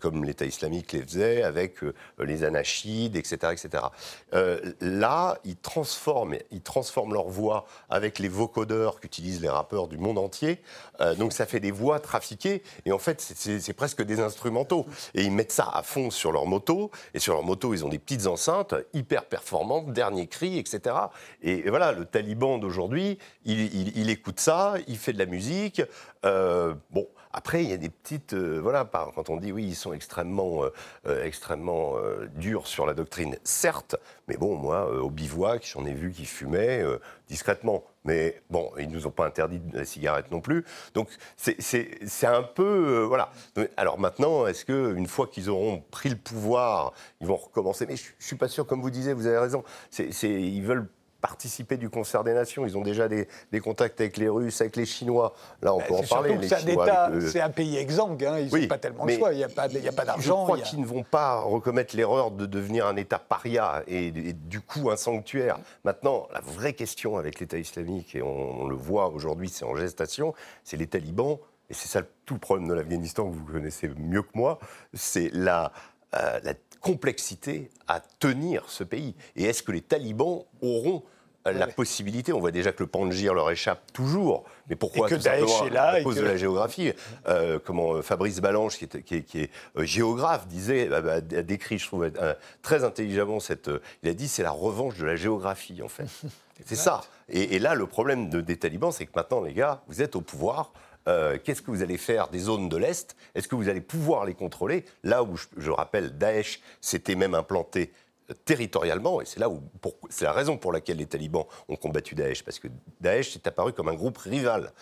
comme 0.00 0.24
l'État 0.24 0.44
islamique 0.44 0.92
les 0.92 1.02
faisait 1.02 1.42
avec 1.42 1.78
les 2.18 2.44
anachides, 2.44 3.16
etc. 3.16 3.52
etc. 3.52 3.84
là, 4.80 5.38
ils 5.44 5.56
transforment, 5.56 6.36
ils 6.50 6.60
transforment 6.60 7.14
leur 7.14 7.28
voix 7.28 7.66
avec 7.88 8.18
les 8.18 8.28
vocodeurs 8.28 9.00
qu'utilisent 9.00 9.21
les 9.40 9.48
rappeurs 9.48 9.88
du 9.88 9.98
monde 9.98 10.18
entier. 10.18 10.60
Euh, 11.00 11.14
donc 11.14 11.32
ça 11.32 11.46
fait 11.46 11.60
des 11.60 11.70
voix 11.70 12.00
trafiquées 12.00 12.62
et 12.84 12.92
en 12.92 12.98
fait 12.98 13.20
c'est 13.20 13.72
presque 13.72 14.02
des 14.02 14.20
instrumentaux. 14.20 14.86
Et 15.14 15.22
ils 15.22 15.32
mettent 15.32 15.52
ça 15.52 15.70
à 15.72 15.82
fond 15.82 16.10
sur 16.10 16.32
leur 16.32 16.46
moto 16.46 16.90
et 17.14 17.18
sur 17.18 17.34
leur 17.34 17.42
moto 17.42 17.74
ils 17.74 17.84
ont 17.84 17.88
des 17.88 17.98
petites 17.98 18.26
enceintes 18.26 18.74
hyper 18.92 19.24
performantes, 19.24 19.92
dernier 19.92 20.26
cri, 20.26 20.58
etc. 20.58 20.96
Et, 21.42 21.68
voilà, 21.68 21.92
le 21.92 22.04
taliban 22.04 22.58
d'aujourd'hui, 22.58 23.18
il, 23.44 24.10
écoute 24.10 24.40
ça, 24.40 24.74
il 24.86 24.98
fait 24.98 25.12
de 25.12 25.18
la 25.18 25.26
musique. 25.26 25.82
Euh, 26.24 26.74
bon. 26.90 27.06
Après, 27.32 27.64
il 27.64 27.70
y 27.70 27.72
a 27.72 27.76
des 27.76 27.88
petites. 27.88 28.34
Euh, 28.34 28.60
voilà, 28.60 28.88
quand 29.14 29.30
on 29.30 29.36
dit 29.36 29.52
oui, 29.52 29.64
ils 29.64 29.74
sont 29.74 29.92
extrêmement, 29.92 30.62
extrêmement 31.06 31.96
durs 32.34 32.66
sur 32.66 32.86
la 32.86 32.94
doctrine, 32.94 33.36
certes, 33.44 33.96
mais 34.28 34.36
bon, 34.36 34.56
moi, 34.56 34.90
au 34.90 35.10
bivouac, 35.10 35.68
j'en 35.72 35.84
ai 35.84 35.94
vu 35.94 36.12
qui 36.12 36.24
fumaient 36.24 36.84
discrètement. 37.28 37.84
Mais 38.04 38.42
bon, 38.50 38.70
ils 38.78 38.88
ne 38.88 38.94
nous 38.94 39.06
ont 39.06 39.10
pas 39.10 39.26
interdit 39.26 39.60
la 39.72 39.84
cigarette 39.84 40.30
non 40.30 40.40
plus. 40.40 40.64
Donc 40.94 41.08
c'est 41.36 42.26
un 42.26 42.42
peu... 42.42 43.02
Euh, 43.02 43.06
voilà. 43.06 43.30
Alors 43.76 43.98
maintenant, 43.98 44.46
est-ce 44.46 44.64
qu'une 44.64 45.06
fois 45.06 45.26
qu'ils 45.26 45.48
auront 45.48 45.82
pris 45.90 46.08
le 46.08 46.16
pouvoir, 46.16 46.92
ils 47.20 47.26
vont 47.26 47.36
recommencer? 47.36 47.86
Mais 47.86 47.96
je 47.96 48.08
ne 48.08 48.24
suis 48.24 48.36
pas 48.36 48.48
sûr, 48.48 48.66
comme 48.66 48.82
vous 48.82 48.90
disiez, 48.90 49.14
vous 49.14 49.26
avez 49.26 49.38
raison. 49.38 49.64
ils 49.98 50.62
veulent 50.62 50.88
participer 51.22 51.78
du 51.78 51.88
concert 51.88 52.24
des 52.24 52.34
nations. 52.34 52.66
Ils 52.66 52.76
ont 52.76 52.82
déjà 52.82 53.08
des, 53.08 53.26
contacts 53.62 53.98
avec 54.00 54.18
les 54.18 54.28
Russes, 54.28 54.60
avec 54.60 54.76
les 54.76 54.84
Chinois. 54.84 55.32
Là, 55.62 55.72
on 55.72 55.78
bah, 55.78 55.84
peut 55.88 55.94
en 55.94 56.02
parler. 56.02 56.36
C'est 57.30 57.40
un, 57.40 57.48
pays 57.48 57.76
exsangue, 57.76 58.24
hein. 58.24 58.38
ils 58.38 58.52
n'ont 58.52 58.66
pas 58.66 58.78
tellement 58.78 59.06
de 59.06 59.12
choix, 59.12 59.32
il 59.32 59.38
n'y 59.38 59.44
a 59.44 59.48
pas, 59.48 59.68
d'argent. 60.04 60.40
Je 60.40 60.44
crois 60.44 60.58
qu'ils 60.58 60.80
ne 60.80 60.86
vont 60.86 61.04
pas 61.04 61.40
recommettre 61.40 61.96
l'erreur 61.96 62.32
de 62.32 62.44
devenir 62.44 62.86
un 62.86 62.96
État 62.96 63.20
paria 63.20 63.82
et, 63.86 64.10
du 64.10 64.60
coup 64.60 64.90
un 64.90 64.96
sanctuaire. 64.96 65.58
Maintenant, 65.84 66.28
la 66.34 66.40
vraie 66.40 66.72
question 66.72 67.16
avec 67.16 67.38
l'État 67.38 67.56
islamique, 67.56 68.16
et 68.16 68.22
on, 68.22 68.66
le 68.66 68.74
voit 68.74 69.08
aujourd'hui, 69.08 69.48
c'est 69.48 69.64
en 69.64 69.76
gestation, 69.76 70.34
c'est 70.64 70.76
les 70.76 70.88
talibans, 70.88 71.38
et 71.70 71.74
c'est 71.74 71.88
ça 71.88 72.02
tout 72.26 72.34
le 72.34 72.40
problème 72.40 72.68
de 72.68 72.74
l'Afghanistan 72.74 73.28
que 73.28 73.34
vous 73.34 73.44
connaissez 73.44 73.88
mieux 73.96 74.22
que 74.22 74.30
moi, 74.34 74.58
c'est 74.92 75.30
la, 75.32 75.72
euh, 76.14 76.40
la 76.42 76.54
complexité 76.80 77.70
à 77.88 78.00
tenir 78.00 78.64
ce 78.68 78.84
pays. 78.84 79.14
Et 79.36 79.44
est-ce 79.44 79.62
que 79.62 79.72
les 79.72 79.82
talibans 79.82 80.42
auront 80.60 81.02
la 81.44 81.66
possibilité, 81.66 82.32
on 82.32 82.40
voit 82.40 82.50
déjà 82.50 82.72
que 82.72 82.82
le 82.82 82.86
Panjir 82.86 83.34
leur 83.34 83.50
échappe 83.50 83.92
toujours, 83.92 84.44
mais 84.68 84.76
pourquoi 84.76 85.08
que 85.08 85.16
Daesh 85.16 85.62
est 85.66 85.70
là, 85.70 85.88
à 85.88 86.02
cause 86.02 86.16
de 86.16 86.22
la 86.22 86.36
géographie? 86.36 86.92
Euh, 87.26 87.58
comment 87.62 87.94
euh, 87.94 88.02
Fabrice 88.02 88.40
Balanche, 88.40 88.78
qui 88.78 88.84
est, 88.84 89.22
qui 89.22 89.40
est, 89.40 89.50
euh, 89.76 89.84
géographe, 89.84 90.46
disait, 90.46 90.86
bah, 90.86 91.14
a 91.14 91.20
décrit, 91.20 91.78
je 91.78 91.86
trouve, 91.86 92.10
très 92.62 92.84
intelligemment 92.84 93.40
cette. 93.40 93.70
il 94.02 94.08
a 94.08 94.14
dit, 94.14 94.28
c'est 94.28 94.42
la 94.42 94.50
revanche 94.50 94.96
de 94.98 95.04
la 95.04 95.16
géographie, 95.16 95.82
en 95.82 95.88
fait. 95.88 96.06
c'est 96.64 96.76
ça. 96.76 97.00
Et, 97.28 97.58
là, 97.58 97.74
le 97.74 97.86
problème 97.86 98.28
des 98.28 98.56
talibans, 98.56 98.92
c'est 98.92 99.06
que 99.06 99.12
maintenant, 99.14 99.40
les 99.40 99.54
gars, 99.54 99.82
vous 99.88 100.02
êtes 100.02 100.16
au 100.16 100.20
pouvoir. 100.20 100.72
Qu'est-ce 101.06 101.62
que 101.62 101.70
vous 101.70 101.82
allez 101.82 101.98
faire 101.98 102.28
des 102.28 102.38
zones 102.38 102.68
de 102.68 102.76
l'Est? 102.76 103.16
Est-ce 103.34 103.48
que 103.48 103.54
vous 103.54 103.68
allez 103.68 103.80
pouvoir 103.80 104.24
les 104.24 104.34
contrôler? 104.34 104.84
Là 105.02 105.22
où, 105.22 105.36
je, 105.56 105.70
rappelle, 105.70 106.16
Daesh 106.16 106.60
s'était 106.80 107.14
même 107.14 107.34
implanté 107.34 107.92
territorialement, 108.44 109.20
et 109.20 109.24
c'est 109.24 109.40
là 109.40 109.48
où 109.48 109.60
c'est 110.08 110.24
la 110.24 110.32
raison 110.32 110.56
pour 110.56 110.72
laquelle 110.72 110.96
les 110.96 111.06
talibans 111.06 111.44
ont 111.68 111.76
combattu 111.76 112.14
Daesh, 112.14 112.44
parce 112.44 112.58
que 112.58 112.68
Daesh 113.00 113.36
est 113.36 113.46
apparu 113.46 113.72
comme 113.72 113.88
un 113.88 113.94
groupe 113.94 114.18
rival, 114.18 114.72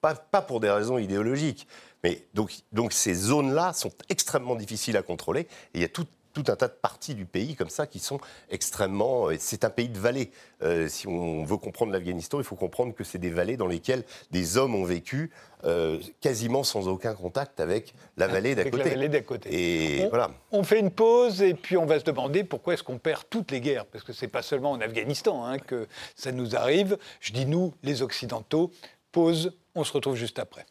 pas, 0.00 0.14
pour 0.42 0.60
des 0.60 0.70
raisons 0.70 0.98
idéologiques, 0.98 1.66
mais 2.02 2.26
donc, 2.34 2.52
donc 2.72 2.92
ces 2.92 3.14
zones-là 3.14 3.72
sont 3.72 3.92
extrêmement 4.08 4.54
difficiles 4.54 4.96
à 4.96 5.02
contrôler, 5.02 5.40
et 5.40 5.46
il 5.74 5.80
y 5.82 5.84
a 5.84 5.88
tout, 5.88 6.06
tout 6.32 6.44
un 6.48 6.56
tas 6.56 6.68
de 6.68 6.74
parties 6.74 7.14
du 7.14 7.26
pays 7.26 7.54
comme 7.56 7.70
ça 7.70 7.86
qui 7.86 7.98
sont 7.98 8.20
extrêmement. 8.50 9.28
C'est 9.38 9.64
un 9.64 9.70
pays 9.70 9.88
de 9.88 9.98
vallées. 9.98 10.30
Euh, 10.62 10.88
si 10.88 11.08
on 11.08 11.44
veut 11.44 11.56
comprendre 11.56 11.92
l'Afghanistan, 11.92 12.38
il 12.38 12.44
faut 12.44 12.56
comprendre 12.56 12.94
que 12.94 13.04
c'est 13.04 13.18
des 13.18 13.30
vallées 13.30 13.56
dans 13.56 13.66
lesquelles 13.66 14.04
des 14.30 14.56
hommes 14.56 14.74
ont 14.74 14.84
vécu 14.84 15.30
euh, 15.64 15.98
quasiment 16.20 16.62
sans 16.62 16.88
aucun 16.88 17.14
contact 17.14 17.60
avec 17.60 17.94
la 18.16 18.28
vallée 18.28 18.54
d'à 18.54 18.64
côté. 18.64 18.84
La 18.84 18.90
vallée 18.90 19.08
d'à 19.08 19.20
côté. 19.20 19.48
Et 19.52 20.04
on, 20.04 20.08
voilà. 20.08 20.30
On 20.52 20.62
fait 20.62 20.80
une 20.80 20.90
pause 20.90 21.42
et 21.42 21.54
puis 21.54 21.76
on 21.76 21.86
va 21.86 21.98
se 21.98 22.04
demander 22.04 22.44
pourquoi 22.44 22.74
est-ce 22.74 22.82
qu'on 22.82 22.98
perd 22.98 23.24
toutes 23.28 23.50
les 23.50 23.60
guerres 23.60 23.86
Parce 23.86 24.04
que 24.04 24.12
c'est 24.12 24.28
pas 24.28 24.42
seulement 24.42 24.72
en 24.72 24.80
Afghanistan 24.80 25.44
hein, 25.44 25.58
que 25.58 25.86
ça 26.14 26.32
nous 26.32 26.56
arrive. 26.56 26.98
Je 27.20 27.32
dis 27.32 27.46
nous, 27.46 27.74
les 27.82 28.02
Occidentaux. 28.02 28.70
Pause. 29.12 29.52
On 29.74 29.84
se 29.84 29.92
retrouve 29.92 30.16
juste 30.16 30.38
après. 30.38 30.66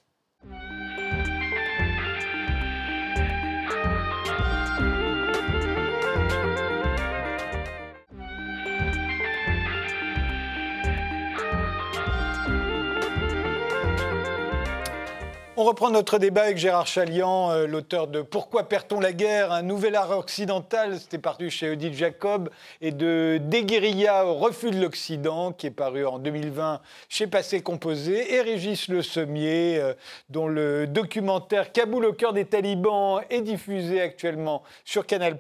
On 15.62 15.65
reprend 15.65 15.91
notre 15.91 16.19
débat 16.19 16.43
avec 16.43 16.58
Gérard 16.58 16.88
Chalian, 16.88 17.52
euh, 17.52 17.67
l'auteur 17.67 18.08
de 18.08 18.22
Pourquoi 18.22 18.69
perd-on 18.69 19.02
la 19.02 19.12
guerre? 19.12 19.52
Un 19.52 19.62
nouvel 19.62 19.98
art 19.98 20.17
occidental, 20.17 20.98
c'était 21.02 21.17
paru 21.17 21.50
chez 21.50 21.69
Odile 21.69 21.93
Jacob, 21.93 22.50
et 22.80 22.91
de 22.93 23.41
Des 23.43 23.65
guérillas 23.65 24.24
au 24.24 24.36
refus 24.36 24.72
de 24.72 24.80
l'Occident, 24.80 25.52
qui 25.52 25.67
est 25.67 25.72
paru 25.72 26.06
en 26.06 26.17
2020 26.17 26.80
chez 27.10 27.28
Passé 27.28 27.60
Composé, 27.60 28.36
et 28.36 28.39
Régis 28.39 28.88
Le 28.88 29.02
Sommier, 29.02 29.80
euh, 29.80 29.93
dont 30.30 30.48
le 30.48 30.88
documentaire 30.88 31.74
Kaboul 31.74 32.06
au 32.06 32.13
cœur 32.13 32.32
des 32.32 32.45
talibans 32.45 33.19
est 33.30 33.41
diffusé 33.41 34.00
actuellement 34.00 34.63
sur 34.86 35.06
Canal+. 35.06 35.38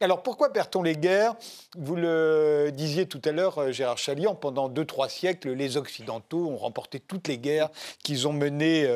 Alors 0.00 0.22
pourquoi 0.22 0.52
perd-on 0.52 0.84
les 0.84 0.94
guerres? 0.94 1.34
Vous 1.76 1.96
le 1.96 2.70
disiez 2.72 3.06
tout 3.06 3.20
à 3.24 3.32
l'heure, 3.32 3.58
euh, 3.58 3.72
Gérard 3.72 3.98
Chalian, 3.98 4.36
pendant 4.36 4.68
deux, 4.68 4.84
trois 4.84 5.08
siècles, 5.08 5.50
les 5.54 5.76
Occidentaux 5.76 6.46
ont 6.46 6.56
remporté 6.56 7.00
toutes 7.00 7.26
les 7.26 7.38
guerres 7.38 7.70
qu'ils 8.04 8.28
ont 8.28 8.32
menées 8.32 8.88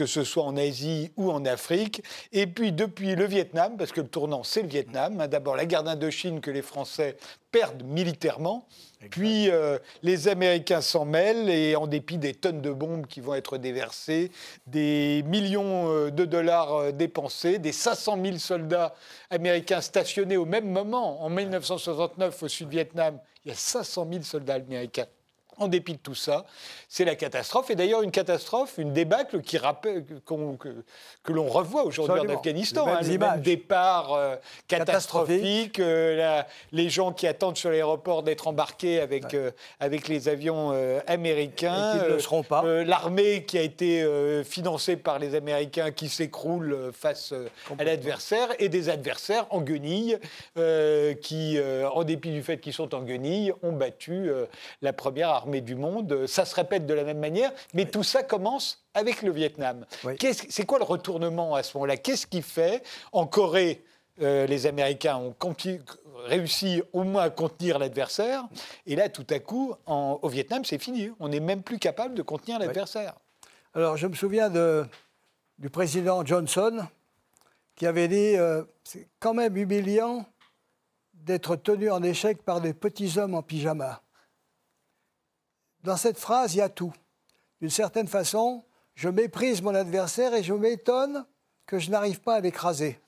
que 0.00 0.06
ce 0.06 0.24
soit 0.24 0.44
en 0.44 0.56
Asie 0.56 1.12
ou 1.18 1.30
en 1.30 1.44
Afrique. 1.44 2.02
Et 2.32 2.46
puis 2.46 2.72
depuis 2.72 3.16
le 3.16 3.26
Vietnam, 3.26 3.76
parce 3.76 3.92
que 3.92 4.00
le 4.00 4.08
tournant 4.08 4.42
c'est 4.44 4.62
le 4.62 4.68
Vietnam, 4.68 5.20
hein, 5.20 5.28
d'abord 5.28 5.56
la 5.56 5.66
guerre 5.66 5.82
d'Indochine 5.82 6.40
que 6.40 6.50
les 6.50 6.62
Français 6.62 7.18
perdent 7.52 7.82
militairement, 7.82 8.66
puis 9.10 9.50
euh, 9.50 9.76
les 10.02 10.28
Américains 10.28 10.80
s'en 10.80 11.04
mêlent 11.04 11.50
et 11.50 11.76
en 11.76 11.86
dépit 11.86 12.16
des 12.16 12.32
tonnes 12.32 12.62
de 12.62 12.70
bombes 12.70 13.06
qui 13.06 13.20
vont 13.20 13.34
être 13.34 13.58
déversées, 13.58 14.32
des 14.66 15.22
millions 15.26 15.92
euh, 15.92 16.10
de 16.10 16.24
dollars 16.24 16.74
euh, 16.74 16.92
dépensés, 16.92 17.58
des 17.58 17.72
500 17.72 18.18
000 18.24 18.38
soldats 18.38 18.94
américains 19.28 19.82
stationnés 19.82 20.38
au 20.38 20.46
même 20.46 20.70
moment, 20.70 21.22
en 21.22 21.28
1969 21.28 22.42
au 22.42 22.48
Sud-Vietnam, 22.48 23.18
il 23.44 23.50
y 23.50 23.52
a 23.52 23.54
500 23.54 24.08
000 24.10 24.22
soldats 24.22 24.54
américains 24.54 25.06
en 25.60 25.68
dépit 25.68 25.92
de 25.92 25.98
tout 25.98 26.14
ça, 26.14 26.46
c'est 26.88 27.04
la 27.04 27.14
catastrophe. 27.14 27.70
Et 27.70 27.76
d'ailleurs, 27.76 28.02
une 28.02 28.10
catastrophe, 28.10 28.78
une 28.78 28.92
débâcle 28.92 29.42
qui 29.42 29.58
rappelle, 29.58 30.04
que, 30.24 31.32
l'on 31.32 31.48
revoit 31.48 31.84
aujourd'hui 31.84 32.18
en 32.18 32.28
Afghanistan. 32.28 32.86
Hein, 32.88 33.00
le 33.02 33.18
même 33.18 33.40
départ 33.40 34.14
euh, 34.14 34.36
catastrophique, 34.66 35.78
euh, 35.78 36.42
les 36.72 36.88
gens 36.88 37.12
qui 37.12 37.26
attendent 37.26 37.58
sur 37.58 37.70
l'aéroport 37.70 38.22
d'être 38.22 38.48
embarqués 38.48 39.00
avec, 39.00 39.34
euh, 39.34 39.50
avec 39.78 40.08
les 40.08 40.28
avions 40.28 40.70
américains. 41.06 41.94
Et 41.94 41.98
qui 41.98 42.04
ne 42.04 42.10
le 42.14 42.18
seront 42.18 42.42
pas. 42.42 42.62
L'armée 42.64 43.44
qui 43.44 43.58
a 43.58 43.62
été 43.62 44.04
financée 44.44 44.96
par 44.96 45.18
les 45.18 45.34
Américains 45.34 45.90
qui 45.90 46.08
s'écroule 46.08 46.90
face 46.92 47.34
à 47.78 47.84
l'adversaire 47.84 48.48
et 48.58 48.68
des 48.68 48.88
adversaires 48.88 49.46
en 49.50 49.60
guenilles 49.60 50.18
qui, 51.22 51.58
en 51.60 52.04
dépit 52.04 52.30
du 52.30 52.42
fait 52.42 52.58
qu'ils 52.58 52.72
sont 52.72 52.94
en 52.94 53.02
guenilles, 53.02 53.52
ont 53.62 53.72
battu 53.72 54.30
la 54.80 54.92
première 54.92 55.28
armée 55.28 55.49
du 55.60 55.74
monde. 55.74 56.26
Ça 56.28 56.44
se 56.44 56.54
répète 56.54 56.86
de 56.86 56.94
la 56.94 57.02
même 57.02 57.18
manière, 57.18 57.52
mais 57.74 57.86
tout 57.86 58.04
ça 58.04 58.22
commence 58.22 58.84
avec 58.94 59.22
le 59.22 59.32
Vietnam. 59.32 59.84
C'est 60.48 60.66
quoi 60.66 60.78
le 60.78 60.84
retournement 60.84 61.56
à 61.56 61.64
ce 61.64 61.76
moment-là? 61.76 61.96
Qu'est-ce 61.96 62.28
qui 62.28 62.42
fait 62.42 62.84
En 63.10 63.26
Corée, 63.26 63.82
euh, 64.22 64.46
les 64.46 64.66
Américains 64.66 65.16
ont 65.16 65.34
réussi 66.26 66.82
au 66.92 67.02
moins 67.02 67.24
à 67.24 67.30
contenir 67.30 67.78
l'adversaire. 67.78 68.44
Et 68.86 68.94
là, 68.94 69.08
tout 69.08 69.26
à 69.30 69.40
coup, 69.40 69.74
au 69.86 70.28
Vietnam, 70.28 70.64
c'est 70.64 70.78
fini. 70.78 71.10
On 71.18 71.28
n'est 71.28 71.40
même 71.40 71.62
plus 71.62 71.78
capable 71.78 72.14
de 72.14 72.22
contenir 72.22 72.58
l'adversaire. 72.58 73.14
Alors, 73.74 73.96
je 73.96 74.06
me 74.06 74.14
souviens 74.14 74.50
de, 74.50 74.86
du 75.58 75.70
président 75.70 76.24
Johnson 76.24 76.86
qui 77.76 77.86
avait 77.86 78.08
dit 78.08 78.36
euh, 78.36 78.62
c'est 78.84 79.08
quand 79.20 79.32
même 79.32 79.56
humiliant 79.56 80.26
d'être 81.14 81.56
tenu 81.56 81.90
en 81.90 82.02
échec 82.02 82.42
par 82.42 82.60
des 82.60 82.74
petits 82.74 83.18
hommes 83.18 83.34
en 83.34 83.42
pyjama 83.42 84.02
dans 85.82 85.96
cette 85.96 86.18
phrase, 86.18 86.54
il 86.54 86.58
y 86.58 86.62
a 86.62 86.68
tout. 86.68 86.92
D'une 87.60 87.70
certaine 87.70 88.08
façon, 88.08 88.64
je 88.94 89.08
méprise 89.08 89.62
mon 89.62 89.74
adversaire 89.74 90.34
et 90.34 90.42
je 90.42 90.52
m'étonne 90.52 91.24
que 91.66 91.78
je 91.78 91.90
n'arrive 91.90 92.20
pas 92.20 92.36
à 92.36 92.40
l'écraser. 92.40 92.98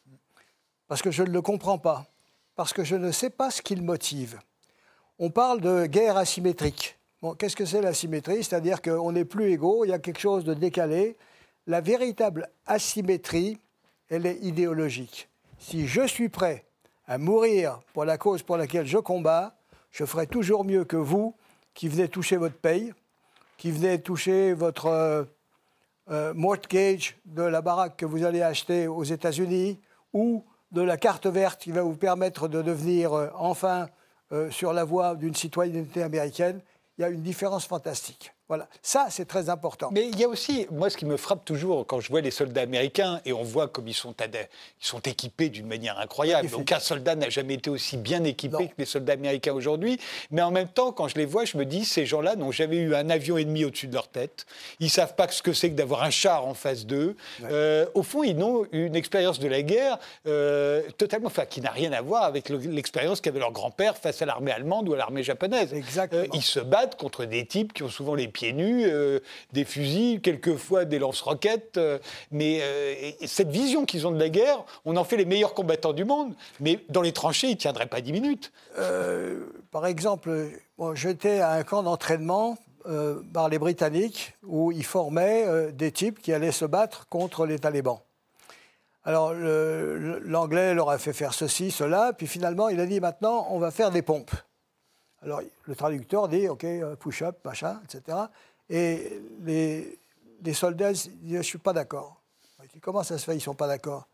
Parce 0.89 1.03
que 1.03 1.11
je 1.11 1.23
ne 1.23 1.31
le 1.31 1.43
comprends 1.43 1.79
pas. 1.79 2.07
Parce 2.55 2.73
que 2.73 2.85
je 2.85 2.97
ne 2.97 3.11
sais 3.11 3.31
pas 3.31 3.51
ce 3.51 3.63
qui 3.63 3.75
le 3.75 3.83
motive. 3.83 4.39
On 5.19 5.31
parle 5.31 5.61
de 5.61 5.87
guerre 5.87 6.17
asymétrique. 6.17 6.99
Qu'est-ce 7.39 7.57
que 7.57 7.65
c'est 7.65 7.81
l'asymétrie? 7.81 8.43
C'est-à-dire 8.43 8.83
qu'on 8.83 9.13
n'est 9.13 9.25
plus 9.25 9.53
égaux, 9.53 9.85
il 9.85 9.89
y 9.89 9.93
a 9.93 9.99
quelque 9.99 10.19
chose 10.19 10.45
de 10.45 10.55
décalé. 10.55 11.17
La 11.67 11.81
véritable 11.81 12.51
asymétrie, 12.67 13.59
elle 14.09 14.27
est 14.27 14.39
idéologique. 14.43 15.29
Si 15.59 15.87
je 15.87 16.07
suis 16.07 16.29
prêt 16.29 16.67
à 17.07 17.19
mourir 17.19 17.81
pour 17.93 18.05
la 18.05 18.19
cause 18.19 18.43
pour 18.43 18.57
laquelle 18.57 18.87
je 18.87 18.99
combats, 18.99 19.57
je 19.91 20.05
ferai 20.05 20.27
toujours 20.27 20.65
mieux 20.65 20.85
que 20.85 20.97
vous 20.97 21.37
qui 21.75 21.89
venait 21.89 22.09
toucher 22.09 22.37
votre 22.37 22.57
paye, 22.57 22.93
qui 23.57 23.71
venait 23.71 23.99
toucher 23.99 24.55
votre 24.55 24.87
euh, 24.87 25.25
euh, 26.11 26.35
mortgage 26.35 27.17
de 27.27 27.43
la 27.43 27.63
baraque 27.63 27.97
que 27.97 28.07
vous 28.07 28.25
allez 28.25 28.43
acheter 28.43 28.89
aux 28.89 29.05
États-Unis 29.05 29.79
ou 30.13 30.45
de 30.73 30.83
la 30.83 30.97
carte 30.97 31.27
verte 31.27 31.61
qui 31.61 31.71
va 31.71 31.83
vous 31.83 31.97
permettre 31.97 32.49
de 32.49 32.63
devenir 32.63 33.13
euh, 33.13 33.29
enfin 33.35 33.89
sur 34.49 34.73
la 34.73 34.85
voie 34.85 35.15
d'une 35.15 35.35
citoyenneté 35.35 36.03
américaine, 36.03 36.63
il 36.97 37.03
y 37.03 37.05
a 37.05 37.11
une 37.11 37.21
différence 37.21 37.67
fantastique. 37.67 38.33
Voilà, 38.53 38.69
ça 38.83 39.07
c'est 39.09 39.25
très 39.25 39.49
important. 39.49 39.89
Mais 39.93 40.07
il 40.09 40.21
y 40.21 40.25
a 40.25 40.29
aussi, 40.29 40.67
moi 40.71 40.91
ce 40.91 40.99
qui 40.99 41.07
me 41.07 41.17
frappe 41.17 41.43
toujours 41.43 41.87
quand 41.87 42.01
je 42.01 42.11
vois 42.11 42.21
les 42.21 42.31
soldats 42.31 42.61
américains 42.61 43.23
et 43.25 43.33
on 43.33 43.43
voit 43.43 43.67
comme 43.67 43.89
ils 43.89 43.95
sont, 43.95 44.15
ils 44.21 44.87
sont 44.87 45.01
équipés 45.01 45.49
d'une 45.49 45.67
manière 45.67 45.99
incroyable. 45.99 46.51
Aucun 46.53 46.79
soldat 46.79 47.15
n'a 47.15 47.31
jamais 47.31 47.55
été 47.55 47.71
aussi 47.71 47.97
bien 47.97 48.23
équipé 48.25 48.69
que 48.69 48.75
les 48.77 48.85
soldats 48.85 49.15
américains 49.15 49.55
aujourd'hui. 49.55 49.99
Mais 50.31 50.43
en 50.43 50.51
même 50.51 50.69
temps, 50.69 50.93
quand 50.93 51.09
je 51.09 51.15
les 51.15 51.25
vois, 51.25 51.47
je 51.47 51.57
me 51.57 51.65
dis, 51.65 51.87
ces 51.87 52.05
gens-là 52.05 52.37
n'ont 52.37 52.51
jamais 52.51 52.77
eu 52.77 52.95
un 52.95 53.09
avion 53.09 53.39
ennemi 53.39 53.65
au-dessus 53.65 53.87
de 53.87 53.95
leur 53.95 54.09
tête. 54.09 54.45
Ils 54.81 54.91
savent 54.91 55.15
pas 55.15 55.27
ce 55.29 55.41
que 55.41 55.55
c'est 55.55 55.71
que 55.71 55.75
d'avoir 55.75 56.03
un 56.03 56.11
char 56.11 56.47
en 56.47 56.53
face 56.53 56.85
d'eux. 56.85 57.17
Euh, 57.45 57.87
au 57.95 58.03
fond, 58.03 58.23
ils 58.23 58.37
ont 58.43 58.67
une 58.73 58.97
expérience 58.97 59.39
de 59.39 59.49
la 59.49 59.63
guerre 59.63 59.99
euh, 60.27 60.83
totalement, 60.99 61.29
enfin, 61.29 61.47
qui 61.47 61.63
n'a 61.63 61.71
rien 61.71 61.93
à 61.93 62.03
voir 62.03 62.25
avec 62.25 62.51
l'expérience 62.51 63.23
qu'avait 63.23 63.41
leur 63.41 63.53
grand-père 63.53 63.97
face 63.97 64.21
à 64.21 64.27
l'armée 64.27 64.53
allemande 64.53 64.91
ou 64.91 64.93
à 64.93 64.99
l'armée 64.99 65.23
japonaise. 65.23 65.73
Exactement. 65.73 66.25
Euh, 66.25 66.35
ils 66.35 66.43
se 66.43 66.61
battent 66.61 66.97
contre 66.97 67.25
des 67.25 67.47
types 67.47 67.73
qui 67.73 67.83
ont 67.83 67.89
souvent 67.89 68.15
les 68.15 68.29
pieds 68.29 68.42
nus, 68.51 68.85
euh, 68.87 69.21
des 69.53 69.65
fusils, 69.65 70.21
quelquefois 70.21 70.85
des 70.85 70.99
lance-roquettes. 70.99 71.77
Euh, 71.77 72.01
mais 72.33 72.59
euh, 72.63 73.13
cette 73.25 73.51
vision 73.51 73.85
qu'ils 73.85 74.09
ont 74.09 74.11
de 74.11 74.19
la 74.19 74.29
guerre, 74.29 74.65
on 74.85 74.97
en 74.97 75.05
fait 75.05 75.17
les 75.17 75.25
meilleurs 75.25 75.55
combattants 75.55 75.93
du 75.93 76.05
monde. 76.05 76.35
Mais 76.59 76.81
dans 76.89 77.03
les 77.03 77.13
tranchées, 77.13 77.47
ils 77.47 77.53
ne 77.55 77.57
tiendraient 77.57 77.87
pas 77.87 78.01
dix 78.01 78.13
minutes. 78.13 78.53
par 79.71 79.87
exemple, 79.87 80.51
j'étais 80.95 81.39
à 81.39 81.53
un 81.53 81.63
camp 81.63 81.85
d'entraînement 81.85 82.59
par 83.33 83.49
les 83.49 83.59
Britanniques 83.59 84.35
où 84.43 84.73
ils 84.73 84.85
formaient 84.85 85.71
des 85.73 85.93
types 85.93 86.21
qui 86.21 86.33
allaient 86.33 86.51
se 86.51 86.65
battre 86.65 87.07
contre 87.09 87.47
les 87.47 87.61
talibans. 87.61 88.01
Alors 89.05 89.33
l'anglais 89.35 90.75
leur 90.75 90.91
a 90.91 90.99
fait 90.99 91.13
faire 91.13 91.35
ceci, 91.35 91.71
cela, 91.71 92.13
puis 92.13 92.27
finalement 92.27 92.69
il 92.69 92.81
a 92.81 92.87
dit 92.87 93.01
maintenant 93.01 93.47
on 93.51 93.59
va 93.59 93.71
faire 93.71 93.91
des 93.91 94.03
pompes. 94.03 94.33
Alors 95.23 95.41
le 95.67 95.75
traducteur 95.75 96.29
dit, 96.29 96.49
OK, 96.49 96.65
euh, 96.65 96.97
push-up, 96.97 97.39
machin, 97.45 97.81
etc. 97.85 98.19
Et 98.69 99.21
les, 99.45 99.99
soldats 100.53 100.93
disent, 100.93 101.11
je 101.25 101.37
ne 101.37 101.43
suis 101.43 101.59
pas 101.59 101.73
d'accord. 101.73 102.21
Comment 102.81 103.03
ça 103.03 103.19
se 103.19 103.25
fait, 103.25 103.33
ils 103.33 103.37
ne 103.37 103.43
sont 103.43 103.55
pas 103.55 103.69
d'accord? 103.69 104.07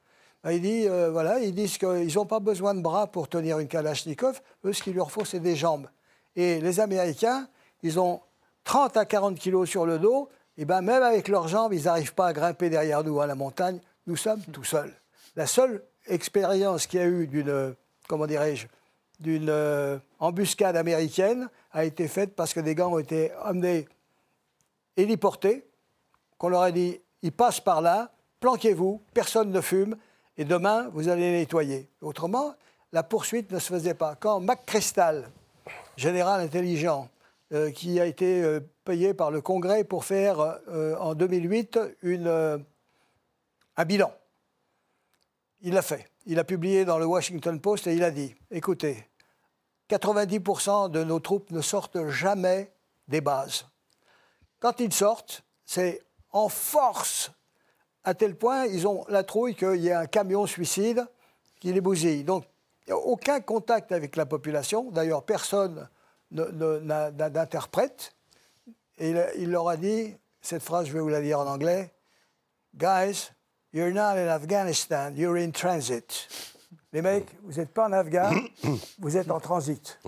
Ben, 0.45 0.61
euh, 0.65 1.11
voilà, 1.11 1.41
ils 1.41 1.55
disent 1.55 1.79
qu'ils 1.79 2.15
n'ont 2.15 2.27
pas 2.27 2.41
besoin 2.41 2.75
de 2.75 2.81
bras 2.81 3.07
pour 3.07 3.29
tenir 3.29 3.59
une 3.59 3.69
Kalachnikov. 3.69 4.41
Eux, 4.65 4.73
ce 4.73 4.83
qu'il 4.83 4.95
leur 4.95 5.11
faut, 5.11 5.25
c'est 5.25 5.41
des 5.41 5.57
jambes. 5.57 5.89
Et 6.37 6.61
les 6.61 6.81
Américains, 6.81 7.49
ils 7.83 7.99
ont 7.99 8.21
30 8.65 8.97
à 8.97 9.05
40 9.05 9.39
kilos 9.39 9.69
sur 9.69 9.87
le 9.87 9.99
dos. 9.99 10.29
Et 10.57 10.65
ben 10.65 10.83
même 10.83 11.03
avec 11.03 11.29
leurs 11.29 11.49
jambes, 11.49 11.73
ils 11.73 11.85
n'arrivent 11.85 12.15
pas 12.15 12.29
à 12.29 12.33
grimper 12.33 12.71
derrière 12.71 13.05
nous 13.05 13.21
à 13.21 13.27
la 13.27 13.35
montagne. 13.35 13.81
Nous 14.07 14.17
sommes 14.17 14.43
tout 14.53 14.65
seuls. 14.65 14.93
La 15.37 15.47
seule 15.47 15.83
expérience 16.07 16.87
qu'il 16.87 17.01
y 17.01 17.03
a 17.03 17.07
eu 17.07 17.27
d'une, 17.27 17.75
comment 18.09 18.27
dirais-je, 18.27 18.67
d'une 19.21 19.49
euh, 19.49 19.99
embuscade 20.19 20.77
américaine 20.77 21.49
a 21.73 21.85
été 21.85 22.09
faite 22.09 22.35
parce 22.35 22.53
que 22.53 22.61
des 22.61 22.75
gars 22.75 22.89
ont 22.89 22.99
été 22.99 23.33
amenés 23.43 23.89
héliportés, 24.97 25.65
qu'on 26.39 26.49
leur 26.49 26.63
a 26.63 26.71
dit 26.71 27.01
ils 27.23 27.33
passent 27.33 27.61
par 27.61 27.81
là, 27.81 28.13
planquez-vous, 28.41 29.03
personne 29.13 29.51
ne 29.51 29.61
fume, 29.61 29.97
et 30.37 30.45
demain 30.45 30.89
vous 30.93 31.09
allez 31.09 31.33
nettoyer. 31.33 31.89
Autrement, 32.01 32.55
la 32.93 33.03
poursuite 33.03 33.51
ne 33.51 33.59
se 33.59 33.73
faisait 33.73 33.95
pas. 33.95 34.15
Quand 34.15 34.41
McChrystal, 34.41 35.31
général 35.97 36.41
intelligent, 36.41 37.09
euh, 37.53 37.71
qui 37.71 37.99
a 37.99 38.07
été 38.07 38.43
euh, 38.43 38.61
payé 38.85 39.15
par 39.15 39.31
le 39.31 39.41
Congrès 39.41 39.83
pour 39.83 40.05
faire 40.05 40.59
en 41.01 41.15
2008 41.15 41.79
une, 42.03 42.65
un 43.77 43.85
bilan, 43.85 44.13
il 45.61 45.75
l'a 45.75 45.83
fait. 45.83 46.07
Il 46.27 46.39
a 46.39 46.45
publié 46.45 46.85
dans 46.85 46.99
le 46.99 47.07
Washington 47.07 47.61
Post 47.61 47.87
et 47.87 47.95
il 47.95 48.05
a 48.05 48.11
dit, 48.11 48.35
écoutez, 48.51 49.08
90% 49.89 50.91
de 50.91 51.05
nos 51.05 51.21
troupes 51.21 51.51
ne 51.51 51.61
sortent 51.61 52.09
jamais 52.09 52.73
des 53.09 53.21
bases. 53.21 53.67
Quand 54.61 54.81
ils 54.81 54.93
sortent, 54.93 55.43
c'est 55.65 56.03
en 56.33 56.49
force, 56.49 57.31
à 58.05 58.15
tel 58.15 58.37
point, 58.37 58.67
ils 58.67 58.87
ont 58.87 59.05
la 59.09 59.23
trouille 59.23 59.55
qu'il 59.55 59.81
y 59.83 59.91
a 59.91 60.01
un 60.01 60.07
camion 60.07 60.47
suicide 60.47 61.07
qui 61.61 61.73
les 61.73 61.81
bousille. 61.81 62.25
Donc, 62.25 62.45
aucun 62.91 63.41
contact 63.41 63.93
avec 63.93 64.17
la 64.17 64.27
population. 64.27 64.91
D'ailleurs, 64.91 65.23
personne 65.23 65.89
n'interprète. 66.31 68.15
Et 68.99 69.15
il 69.37 69.51
leur 69.51 69.69
a 69.69 69.77
dit, 69.77 70.15
cette 70.41 70.63
phrase, 70.63 70.87
je 70.87 70.93
vais 70.93 71.01
vous 71.01 71.09
la 71.09 71.21
dire 71.21 71.39
en 71.39 71.47
anglais, 71.47 71.93
Guys, 72.75 73.31
you're 73.73 73.93
not 73.93 74.17
in 74.17 74.29
Afghanistan, 74.29 75.13
you're 75.15 75.37
in 75.37 75.51
transit. 75.51 76.29
Les 76.93 77.03
mecs, 77.03 77.37
vous 77.43 77.53
n'êtes 77.59 77.73
pas 77.73 77.87
en 77.89 77.93
Afghan, 77.93 78.31
vous 78.99 79.17
êtes 79.17 79.31
en 79.31 79.41
transit. 79.41 79.99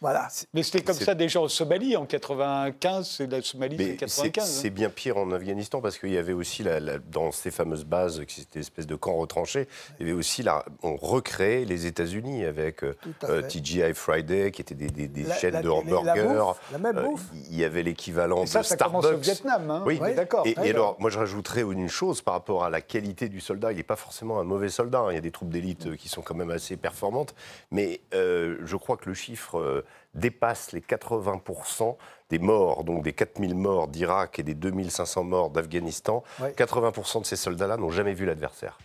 Voilà. 0.00 0.28
Mais 0.54 0.62
c'était 0.62 0.82
comme 0.82 0.94
ça 0.94 1.14
déjà 1.14 1.40
en 1.40 1.48
Somalie 1.48 1.96
en 1.96 2.06
95, 2.06 3.08
c'est 3.08 3.26
la 3.26 3.42
Somalie, 3.42 3.76
c'est 3.76 3.96
95. 3.96 4.44
Hein. 4.44 4.46
C'est 4.46 4.70
bien 4.70 4.90
pire 4.90 5.16
en 5.16 5.30
Afghanistan 5.32 5.80
parce 5.80 5.98
qu'il 5.98 6.10
y 6.10 6.18
avait 6.18 6.32
aussi 6.32 6.64
dans 7.10 7.32
ces 7.32 7.50
fameuses 7.50 7.84
bases, 7.84 8.24
qui 8.26 8.42
étaient 8.42 8.60
espèce 8.60 8.86
de 8.86 8.94
camps 8.94 9.16
retranchés, 9.16 9.68
il 9.98 10.06
y 10.06 10.10
avait 10.10 10.18
aussi 10.18 10.42
là, 10.42 10.64
on 10.82 10.96
recréait 10.96 11.64
les 11.64 11.86
États-Unis 11.86 12.44
avec 12.44 12.84
euh, 12.84 12.96
euh, 13.24 13.42
TGI 13.42 13.94
Friday, 13.94 14.50
qui 14.50 14.62
étaient 14.62 14.74
des, 14.74 15.24
chaînes 15.40 15.60
de 15.62 15.68
hamburgers. 15.68 16.54
La, 16.72 16.78
même 16.78 16.98
euh, 16.98 17.02
bouffe. 17.02 17.26
il 17.50 17.56
y 17.56 17.64
avait 17.64 17.82
l'équivalent 17.82 18.44
de 18.44 18.48
ça, 18.48 18.62
ça 18.62 18.74
Starbucks. 18.74 19.02
Commence 19.02 19.16
au 19.16 19.20
Vietnam, 19.20 19.70
hein. 19.70 19.82
oui, 19.86 19.98
d'accord. 20.14 20.46
Et, 20.46 20.56
alors, 20.70 20.96
moi, 20.98 21.10
je 21.10 21.18
rajouterais 21.18 21.62
une 21.62 21.88
chose 21.88 22.22
par 22.22 22.34
rapport 22.34 22.64
à 22.64 22.70
la 22.70 22.80
qualité 22.80 23.28
du 23.28 23.40
soldat. 23.40 23.72
Il 23.72 23.76
n'est 23.76 23.82
pas 23.82 23.96
forcément 23.96 24.38
un 24.38 24.44
mauvais 24.44 24.68
soldat. 24.68 25.00
Hein. 25.00 25.12
Il 25.12 25.14
y 25.14 25.18
a 25.18 25.22
des 25.22 25.30
troupes 25.30 25.50
d'élite 25.50 25.96
qui 25.96 26.08
sont 26.08 26.22
quand 26.22 26.34
même 26.34 26.50
assez 26.50 26.76
performantes, 26.76 27.34
mais 27.70 28.00
je 28.12 28.76
crois 28.76 28.96
que 28.96 29.08
le 29.08 29.14
chiffre 29.14 29.84
dépasse 30.14 30.72
les 30.72 30.80
80% 30.80 31.96
des 32.30 32.38
morts, 32.38 32.84
donc 32.84 33.02
des 33.02 33.12
4000 33.12 33.54
morts 33.54 33.88
d'Irak 33.88 34.38
et 34.38 34.42
des 34.42 34.54
2500 34.54 35.24
morts 35.24 35.50
d'Afghanistan. 35.50 36.22
80% 36.40 37.20
de 37.20 37.26
ces 37.26 37.36
soldats-là 37.36 37.76
n'ont 37.76 37.90
jamais 37.90 38.14
vu 38.14 38.26
l'adversaire. 38.26 38.78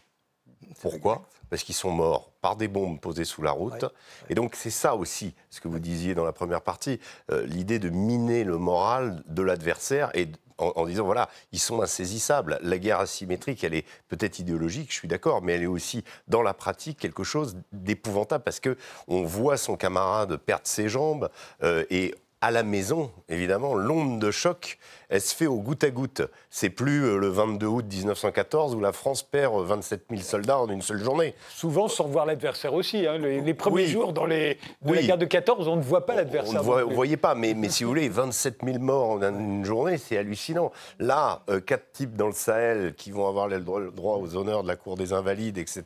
Pourquoi? 0.81 1.23
Parce 1.49 1.63
qu'ils 1.63 1.75
sont 1.75 1.91
morts 1.91 2.31
par 2.41 2.55
des 2.55 2.67
bombes 2.67 2.99
posées 2.99 3.25
sous 3.25 3.41
la 3.41 3.51
route. 3.51 3.85
Et 4.29 4.35
donc 4.35 4.55
c'est 4.55 4.69
ça 4.69 4.95
aussi, 4.95 5.35
ce 5.49 5.61
que 5.61 5.67
vous 5.67 5.79
disiez 5.79 6.15
dans 6.15 6.25
la 6.25 6.33
première 6.33 6.61
partie, 6.61 6.99
euh, 7.31 7.45
l'idée 7.45 7.79
de 7.79 7.89
miner 7.89 8.43
le 8.43 8.57
moral 8.57 9.23
de 9.27 9.41
l'adversaire 9.41 10.09
et 10.13 10.27
en, 10.57 10.85
disant 10.85 11.05
voilà, 11.05 11.29
ils 11.51 11.59
sont 11.59 11.81
insaisissables. 11.81 12.59
La 12.61 12.77
guerre 12.77 12.99
asymétrique, 12.99 13.63
elle 13.63 13.73
est 13.73 13.85
peut-être 14.07 14.39
idéologique, 14.39 14.91
je 14.91 14.97
suis 14.97 15.07
d'accord, 15.07 15.41
mais 15.41 15.53
elle 15.53 15.63
est 15.63 15.67
aussi 15.67 16.03
dans 16.27 16.41
la 16.41 16.53
pratique 16.53 16.99
quelque 16.99 17.23
chose 17.23 17.57
d'épouvantable 17.71 18.43
parce 18.43 18.59
que 18.59 18.77
on 19.07 19.23
voit 19.23 19.57
son 19.57 19.75
camarade 19.75 20.37
perdre 20.37 20.67
ses 20.67 20.89
jambes 20.89 21.29
euh, 21.63 21.85
et 21.89 22.15
à 22.43 22.51
la 22.51 22.63
maison, 22.63 23.09
évidemment, 23.29 23.73
l'onde 23.73 24.19
de 24.19 24.29
choc, 24.29 24.77
elle 25.13 25.21
se 25.21 25.35
fait 25.35 25.45
au 25.45 25.59
goutte 25.59 25.83
à 25.83 25.91
goutte. 25.91 26.23
C'est 26.49 26.71
plus 26.71 27.05
euh, 27.05 27.17
le 27.17 27.27
22 27.27 27.67
août 27.67 27.85
1914 27.87 28.73
où 28.73 28.79
la 28.79 28.91
France 28.91 29.21
perd 29.21 29.63
27 29.63 30.01
euh, 30.01 30.15
000 30.15 30.27
soldats 30.27 30.57
en 30.57 30.67
une 30.67 30.81
seule 30.81 31.03
journée. 31.03 31.35
Souvent 31.51 31.87
sans 31.87 32.07
voir 32.07 32.25
l'adversaire 32.25 32.73
aussi. 32.73 33.05
Hein. 33.05 33.19
Les, 33.19 33.53
premiers 33.53 33.85
jours 33.85 34.11
dans 34.11 34.25
les, 34.25 34.57
de 34.81 34.91
la 34.91 35.03
guerre 35.03 35.19
de 35.19 35.25
14, 35.25 35.67
on 35.67 35.75
ne 35.75 35.83
voit 35.83 36.07
pas 36.07 36.15
l'adversaire. 36.15 36.67
On 36.67 36.77
ne 36.77 36.95
voyait 36.95 37.15
pas, 37.15 37.35
mais, 37.35 37.53
mais 37.55 37.69
si 37.69 37.83
vous 37.83 37.91
voulez, 37.91 38.09
27 38.09 38.61
000 38.65 38.79
morts 38.79 39.11
en 39.11 39.21
une 39.21 39.63
journée, 39.63 39.99
c'est 39.99 40.17
hallucinant. 40.17 40.71
Là, 40.97 41.43
euh, 41.47 41.59
quatre 41.59 41.91
types 41.91 42.15
dans 42.15 42.27
le 42.27 42.33
Sahel 42.33 42.95
qui 42.95 43.11
vont 43.11 43.27
avoir 43.27 43.47
le 43.47 43.59
droit 43.59 44.17
aux 44.17 44.35
honneurs 44.35 44.63
de 44.63 44.67
la 44.67 44.75
Cour 44.75 44.97
des 44.97 45.13
Invalides, 45.13 45.59
etc., 45.59 45.83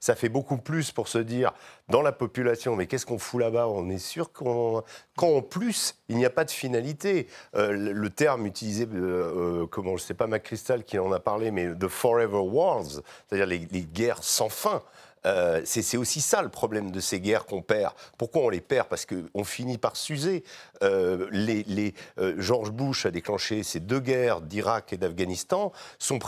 ça 0.00 0.14
fait 0.14 0.30
beaucoup 0.30 0.56
plus 0.56 0.90
pour 0.90 1.08
se 1.08 1.18
dire 1.18 1.52
dans 1.88 2.00
la 2.00 2.12
population, 2.12 2.76
mais 2.76 2.86
qu'est-ce 2.86 3.04
qu'on 3.04 3.18
fout 3.18 3.40
là-bas? 3.40 3.68
On 3.68 3.90
est 3.90 3.98
sûr 3.98 4.32
qu'en 4.32 5.42
plus, 5.42 5.96
il 6.08 6.16
n'y 6.16 6.24
a 6.24 6.30
pas 6.30 6.44
de 6.44 6.50
finalité. 6.50 7.26
Euh, 7.56 7.72
le 7.72 8.10
terme 8.10 8.46
utilisé, 8.54 8.86
euh, 8.94 9.62
euh, 9.62 9.66
comment 9.66 9.96
je 9.96 10.04
sais 10.04 10.14
pas, 10.14 10.28
McChrystal 10.28 10.84
qui 10.84 10.98
en 10.98 11.10
a 11.10 11.18
parlé, 11.18 11.50
mais 11.50 11.66
de 11.66 11.88
forever 11.88 12.38
wars, 12.38 12.84
c'est-à-dire 12.84 13.46
les, 13.46 13.82
guerres 13.82 14.22
sans 14.22 14.48
fin. 14.48 14.82
Euh, 15.26 15.62
c'est 15.64 15.96
aussi 15.96 16.20
ça 16.20 16.42
le 16.42 16.48
problème 16.48 16.90
de 16.90 17.00
ces 17.00 17.20
guerres 17.20 17.46
qu'on 17.46 17.62
perd. 17.62 17.94
Pourquoi 18.18 18.42
on 18.42 18.48
les 18.48 18.60
perd? 18.60 18.88
Parce 18.88 19.06
qu'on 19.06 19.44
finit 19.44 19.78
par 19.78 19.96
s'user. 19.96 20.44
Euh, 20.82 21.28
les, 21.30 21.94
euh, 22.18 22.34
George 22.38 22.70
Bush 22.70 23.06
a 23.06 23.10
déclenché 23.10 23.62
ces 23.62 23.80
deux 23.80 24.00
guerres 24.00 24.40
d'Irak 24.40 24.92
et 24.92 24.96
d'Afghanistan. 24.96 25.72
Son, 25.98 26.18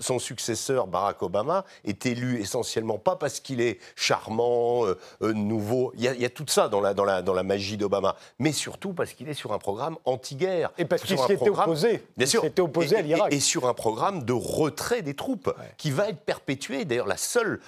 son 0.00 0.18
successeur, 0.18 0.86
Barack 0.86 1.22
Obama, 1.22 1.64
est 1.84 2.06
élu 2.06 2.40
essentiellement 2.40 2.98
pas 2.98 3.16
parce 3.16 3.40
qu'il 3.40 3.60
est 3.60 3.78
charmant, 3.94 4.84
nouveau. 5.20 5.92
Il 5.96 6.02
y, 6.02 6.24
a, 6.24 6.30
tout 6.30 6.44
ça 6.48 6.68
dans 6.68 6.80
la, 6.80 6.94
dans 6.94 7.04
la, 7.04 7.22
dans 7.22 7.34
la 7.34 7.42
magie 7.42 7.76
d'Obama, 7.76 8.16
mais 8.38 8.52
surtout 8.52 8.92
parce 8.92 9.12
qu'il 9.12 9.28
est 9.28 9.34
sur 9.34 9.52
un 9.52 9.58
programme 9.58 9.96
anti-guerre. 10.04 10.72
Et 10.78 10.84
parce 10.84 11.02
qu'il 11.02 11.16
opposé. 11.18 12.02
Bien 12.16 12.26
sûr. 12.26 12.44
opposé 12.58 12.96
à 12.96 13.02
l'Irak. 13.02 13.32
Et, 13.32 13.40
sur 13.40 13.68
un 13.68 13.74
programme 13.74 14.24
de 14.24 14.32
retrait 14.32 15.02
des 15.02 15.14
troupes 15.14 15.54
qui 15.76 15.90
va 15.90 16.08
être 16.08 16.20
perpétué. 16.20 16.84
D'ailleurs, 16.84 17.06
la 17.06 17.16
seule, 17.16 17.60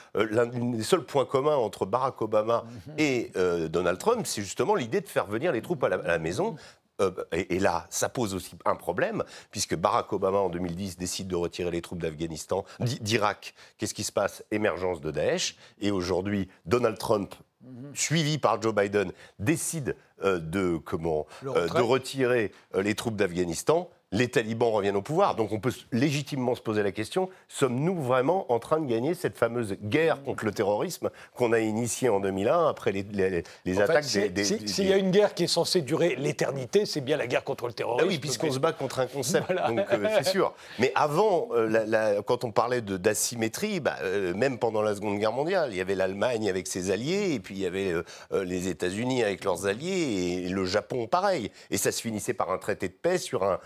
un 0.63 0.77
des 0.77 0.83
seuls 0.83 1.05
points 1.05 1.25
communs 1.25 1.57
entre 1.57 1.87
Barack 1.87 2.21
Obama 2.23 2.65
mhm. 2.65 2.95
et 2.99 3.33
euh, 3.37 3.69
Donald 3.69 3.99
Trump, 3.99 4.27
c'est 4.27 4.43
justement 4.43 4.75
l'idée 4.75 5.01
de 5.01 5.09
faire 5.09 5.27
venir 5.27 5.53
les 5.53 5.63
troupes 5.63 5.83
à 5.85 5.89
la, 5.89 6.19
maison. 6.19 6.57
Euh, 7.01 7.11
et, 7.33 7.61
là, 7.61 7.87
ça 7.91 8.09
pose 8.09 8.35
aussi 8.35 8.57
un 8.65 8.75
problème, 8.75 9.23
puisque 9.51 9.77
Barack 9.77 10.13
Obama, 10.13 10.39
en 10.39 10.49
2010, 10.49 10.99
décide 10.99 11.29
de 11.29 11.37
retirer 11.37 11.71
les 11.71 11.81
troupes 11.81 12.01
d'Afghanistan, 12.01 12.65
d'Irak. 12.81 13.55
Qu'est-ce 13.77 13.95
qui 13.95 14.05
se 14.05 14.13
passe? 14.13 14.45
Émergence 14.51 15.01
de 15.01 15.11
Daesh. 15.11 15.57
Et 15.81 15.91
aujourd'hui, 15.91 16.49
Donald 16.67 16.99
Trump, 16.99 17.35
mhm. 17.63 17.95
suivi 17.95 18.39
par 18.39 18.61
Joe 18.61 18.75
Biden, 18.75 19.13
décide 19.39 19.97
euh, 20.25 20.39
de, 20.39 20.77
comment, 20.77 21.27
de 21.43 21.81
retirer 21.81 22.53
les 22.75 22.95
troupes 22.95 23.17
d'Afghanistan 23.17 23.89
les 24.13 24.29
talibans 24.29 24.71
reviennent 24.71 24.97
au 24.97 25.03
pouvoir. 25.03 25.35
Donc 25.35 25.53
on 25.53 25.61
peut 25.61 25.73
légitimement 25.93 26.55
se 26.55 26.63
poser 26.63 26.83
la 26.83 26.93
question, 26.93 27.29
sommes-nous 27.49 28.01
vraiment 28.01 28.51
en 28.53 28.59
train 28.59 28.81
de 28.81 28.87
gagner 28.87 29.15
cette 29.15 29.37
fameuse 29.37 29.77
guerre 29.83 30.23
contre 30.23 30.45
le 30.45 30.53
terrorisme 30.53 31.11
qu'on 31.35 31.53
a 31.53 31.59
initiée 31.59 32.09
en 32.09 32.21
2001 32.21 32.69
après 32.69 32.93
les, 32.93 33.81
attaques 33.81 34.07
des... 34.33 34.45
S'il 34.45 34.89
y 34.89 34.93
a 34.93 34.97
une 34.97 35.11
guerre 35.11 35.35
qui 35.35 35.45
est 35.45 35.49
censée 35.49 35.83
durer 35.83 36.17
l'éternité, 36.17 36.87
c'est 36.87 37.01
bien 37.01 37.17
la 37.17 37.27
guerre 37.27 37.45
contre 37.45 37.67
le 37.67 37.73
terrorisme. 37.73 38.07
Ah 38.07 38.09
oui, 38.09 38.19
puisqu'on 38.19 38.51
se 38.51 38.59
bat 38.59 38.73
contre 38.73 39.01
un 39.01 39.07
concept, 39.07 39.49
donc 39.51 39.81
euh, 39.93 40.09
c'est 40.17 40.31
sûr. 40.31 40.55
Mais 40.79 40.93
avant, 40.95 41.49
euh, 41.53 42.23
quand 42.23 42.45
on 42.45 42.53
parlait 42.53 42.81
d'asymétrie, 42.81 43.81
bah, 43.81 43.97
euh, 44.03 44.35
même 44.35 44.59
pendant 44.59 44.83
la 44.83 44.95
Seconde 44.95 45.19
Guerre 45.19 45.33
mondiale, 45.33 45.71
il 45.73 45.77
y 45.77 45.81
avait 45.81 45.95
l'Allemagne 45.95 46.49
avec 46.49 46.67
ses 46.67 46.91
alliés, 46.91 47.35
et 47.35 47.41
puis 47.41 47.55
il 47.57 47.61
y 47.61 47.67
avait 47.67 47.95
les 48.33 48.69
États-Unis 48.69 49.23
avec 49.23 49.45
leurs 49.45 49.67
alliés, 49.67 50.45
et 50.47 50.49
le 50.49 50.65
Japon 50.65 51.07
pareil. 51.07 51.51
Et 51.71 51.77
ça 51.77 51.93
se 51.93 52.01
finissait 52.01 52.35
par 52.35 52.51
un 52.51 52.59
traité 52.59 52.89
de 52.89 52.95
paix 52.95 53.19
sur 53.19 53.45
un 53.45 53.59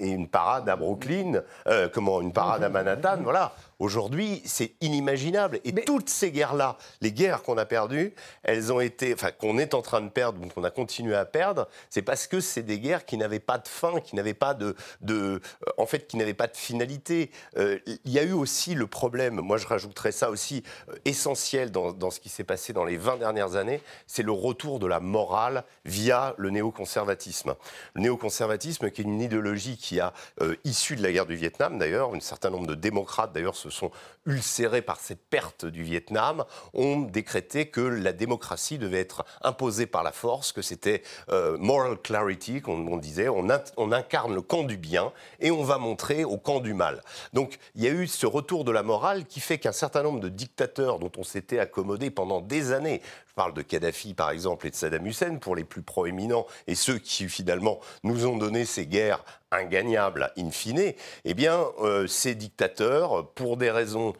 et 0.00 0.10
une 0.10 0.28
parade 0.28 0.68
à 0.68 0.76
Brooklyn, 0.76 1.40
euh, 1.66 1.88
comment, 1.92 2.20
une 2.20 2.32
parade 2.32 2.62
à 2.62 2.68
Manhattan, 2.68 3.18
voilà. 3.22 3.52
Aujourd'hui, 3.84 4.40
c'est 4.46 4.72
inimaginable. 4.80 5.60
Et 5.66 5.74
toutes 5.74 6.08
ces 6.08 6.32
guerres-là, 6.32 6.78
les 7.02 7.12
guerres 7.12 7.42
qu'on 7.42 7.58
a 7.58 7.66
perdues, 7.66 8.14
elles 8.42 8.72
ont 8.72 8.80
été, 8.80 9.12
enfin, 9.12 9.30
qu'on 9.30 9.58
est 9.58 9.74
en 9.74 9.82
train 9.82 10.00
de 10.00 10.08
perdre, 10.08 10.40
qu'on 10.54 10.64
a 10.64 10.70
continué 10.70 11.14
à 11.14 11.26
perdre, 11.26 11.68
c'est 11.90 12.00
parce 12.00 12.26
que 12.26 12.40
c'est 12.40 12.62
des 12.62 12.80
guerres 12.80 13.04
qui 13.04 13.18
n'avaient 13.18 13.40
pas 13.40 13.58
de 13.58 13.68
fin, 13.68 14.00
qui 14.00 14.16
n'avaient 14.16 14.32
pas 14.32 14.54
de, 14.54 14.74
de 15.02 15.14
euh, 15.14 15.40
en 15.76 15.84
fait, 15.84 16.06
qui 16.06 16.16
n'avaient 16.16 16.32
pas 16.32 16.46
de 16.46 16.56
finalité. 16.56 17.30
Il 17.58 17.98
y 18.06 18.18
a 18.18 18.22
eu 18.22 18.32
aussi 18.32 18.74
le 18.74 18.86
problème, 18.86 19.42
moi 19.42 19.58
je 19.58 19.66
rajouterais 19.66 20.12
ça 20.12 20.30
aussi, 20.30 20.62
essentiel 21.04 21.70
dans, 21.70 21.92
dans 21.92 22.10
ce 22.10 22.20
qui 22.20 22.30
s'est 22.30 22.42
passé 22.42 22.72
dans 22.72 22.84
les 22.86 22.96
20 22.96 23.18
dernières 23.18 23.56
années, 23.56 23.82
c'est 24.06 24.22
le 24.22 24.32
retour 24.32 24.78
de 24.78 24.86
la 24.86 24.98
morale 24.98 25.64
via 25.84 26.34
le 26.38 26.48
néoconservatisme. 26.48 27.54
Le 27.92 28.00
néoconservatisme 28.00 28.90
qui 28.90 29.02
est 29.02 29.04
une 29.04 29.20
idéologie 29.20 29.76
qui 29.76 30.00
a, 30.00 30.14
euh, 30.40 30.56
issue 30.64 30.96
de 30.96 31.02
la 31.02 31.12
guerre 31.12 31.26
du 31.26 31.36
Vietnam 31.36 31.78
d'ailleurs, 31.78 32.14
un 32.14 32.20
certain 32.20 32.48
nombre 32.48 32.66
de 32.66 32.74
démocrates 32.74 33.34
d'ailleurs 33.34 33.56
se 33.56 33.73
sont 33.74 33.90
ulcérés 34.26 34.82
par 34.82 35.00
ces 35.00 35.16
pertes 35.16 35.66
du 35.66 35.82
Vietnam, 35.82 36.44
ont 36.72 37.00
décrété 37.00 37.66
que 37.66 37.80
la 37.80 38.12
démocratie 38.12 38.78
devait 38.78 39.00
être 39.00 39.24
imposée 39.42 39.86
par 39.86 40.02
la 40.02 40.12
force, 40.12 40.52
que 40.52 40.62
c'était 40.62 41.02
euh, 41.28 41.58
moral 41.58 41.98
clarity, 41.98 42.62
qu'on 42.62 42.96
disait, 42.96 43.28
on, 43.28 43.48
on 43.76 43.92
incarne 43.92 44.34
le 44.34 44.42
camp 44.42 44.62
du 44.62 44.76
bien 44.76 45.12
et 45.40 45.50
on 45.50 45.62
va 45.62 45.78
montrer 45.78 46.24
au 46.24 46.38
camp 46.38 46.60
du 46.60 46.74
mal. 46.74 47.02
Donc 47.32 47.58
il 47.74 47.82
y 47.82 47.86
a 47.86 47.90
eu 47.90 48.06
ce 48.06 48.26
retour 48.26 48.64
de 48.64 48.72
la 48.72 48.82
morale 48.82 49.26
qui 49.26 49.40
fait 49.40 49.58
qu'un 49.58 49.72
certain 49.72 50.02
nombre 50.02 50.20
de 50.20 50.28
dictateurs 50.28 50.98
dont 50.98 51.12
on 51.18 51.24
s'était 51.24 51.58
accommodé 51.58 52.10
pendant 52.10 52.40
des 52.40 52.72
années, 52.72 53.02
je 53.34 53.42
parle 53.42 53.54
de 53.54 53.62
Kadhafi 53.62 54.14
par 54.14 54.30
exemple 54.30 54.64
et 54.68 54.70
de 54.70 54.76
Saddam 54.76 55.04
Hussein 55.08 55.38
pour 55.38 55.56
les 55.56 55.64
plus 55.64 55.82
proéminents 55.82 56.46
et 56.68 56.76
ceux 56.76 56.98
qui 56.98 57.28
finalement 57.28 57.80
nous 58.04 58.26
ont 58.26 58.36
donné 58.36 58.64
ces 58.64 58.86
guerres 58.86 59.24
ingagnables 59.50 60.30
in 60.38 60.52
fine, 60.52 60.92
eh 61.24 61.34
bien 61.34 61.64
euh, 61.80 62.06
ces 62.06 62.36
dictateurs, 62.36 63.28
pour 63.32 63.56
des 63.56 63.72
raisons 63.72 64.12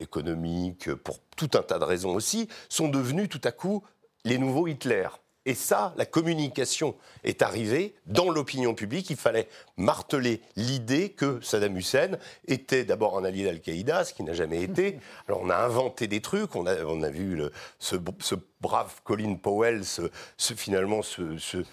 économiques, 0.00 0.92
pour 0.92 1.20
tout 1.36 1.50
un 1.54 1.62
tas 1.62 1.78
de 1.78 1.84
raisons 1.84 2.16
aussi, 2.16 2.48
sont 2.68 2.88
devenus 2.88 3.28
tout 3.28 3.40
à 3.44 3.52
coup 3.52 3.84
les 4.24 4.38
nouveaux 4.38 4.66
Hitler. 4.66 5.06
Et 5.48 5.54
ça, 5.54 5.94
la 5.96 6.04
communication 6.04 6.94
est 7.24 7.40
arrivée 7.40 7.94
dans 8.04 8.28
l'opinion 8.28 8.74
publique. 8.74 9.08
Il 9.08 9.16
fallait 9.16 9.48
marteler 9.78 10.42
l'idée 10.56 11.08
que 11.08 11.40
Saddam 11.40 11.74
Hussein 11.74 12.18
était 12.46 12.84
d'abord 12.84 13.16
un 13.16 13.24
allié 13.24 13.44
d'Al-Qaïda, 13.44 14.04
ce 14.04 14.12
qui 14.12 14.24
n'a 14.24 14.34
jamais 14.34 14.62
été. 14.62 14.98
Alors 15.26 15.40
on 15.42 15.48
a 15.48 15.56
inventé 15.56 16.06
des 16.06 16.20
trucs, 16.20 16.54
on 16.54 16.66
a, 16.66 16.84
on 16.84 17.02
a 17.02 17.08
vu 17.08 17.40
ce, 17.78 17.96
brave 18.60 19.00
Colin 19.04 19.36
Powell 19.36 19.84
finalement 20.36 21.00
se, 21.00 21.64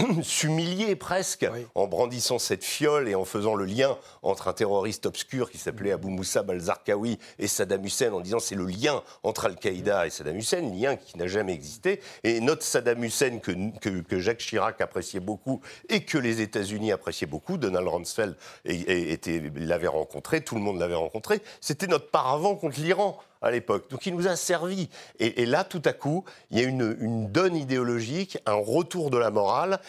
s'humilier 0.22 0.96
presque 0.96 1.46
en 1.74 1.86
brandissant 1.86 2.38
cette 2.38 2.64
fiole 2.64 3.08
et 3.08 3.14
en 3.14 3.24
faisant 3.24 3.54
le 3.54 3.64
lien 3.64 3.98
entre 4.22 4.48
un 4.48 4.52
terroriste 4.52 5.06
obscur 5.06 5.50
qui 5.50 5.58
s'appelait 5.58 5.92
Abu 5.92 6.08
Moussa 6.08 6.44
al-Zarqawi 6.46 7.18
et 7.38 7.46
Saddam 7.46 7.84
Hussein 7.84 8.12
en 8.12 8.20
disant 8.20 8.38
c'est 8.38 8.54
le 8.54 8.66
lien 8.66 9.02
entre 9.22 9.46
Al-Qaïda 9.46 10.06
et 10.06 10.10
Saddam 10.10 10.36
Hussein, 10.36 10.60
lien 10.60 10.96
qui 10.96 11.18
n'a 11.18 11.26
jamais 11.26 11.52
existé. 11.52 12.00
Et 12.24 12.40
notre 12.40 12.62
Saddam 12.62 13.02
Hussein 13.04 13.38
que, 13.38 13.52
que, 13.78 14.18
Jacques 14.18 14.38
Chirac 14.38 14.80
appréciait 14.80 15.20
beaucoup 15.20 15.60
et 15.88 16.04
que 16.04 16.18
les 16.18 16.40
États-Unis 16.40 16.92
appréciaient 16.92 17.26
beaucoup, 17.26 17.56
Donald 17.56 17.88
Rumsfeld 17.88 18.36
l'avait 18.64 19.88
rencontré, 19.88 20.42
tout 20.42 20.54
le 20.54 20.60
monde 20.60 20.78
l'avait 20.78 20.94
rencontré, 20.94 21.40
c'était 21.60 21.86
notre 21.86 22.10
paravent 22.10 22.56
contre 22.56 22.80
l'Iran 22.80 23.18
à 23.42 23.50
l'époque. 23.50 23.90
Donc 23.90 24.06
il 24.06 24.14
nous 24.14 24.28
a 24.28 24.36
servi. 24.36 24.88
Et, 25.18 25.46
là, 25.46 25.64
tout 25.64 25.82
à 25.84 25.92
coup, 25.92 26.24
il 26.50 26.58
y 26.58 26.64
a 26.64 26.68
une, 26.68 26.96
une 27.00 27.30
donne 27.30 27.56
idéologique, 27.56 28.38
un 28.46 28.54
retour 28.54 29.10
de 29.10 29.18
la 29.18 29.30
morale, 29.30 29.80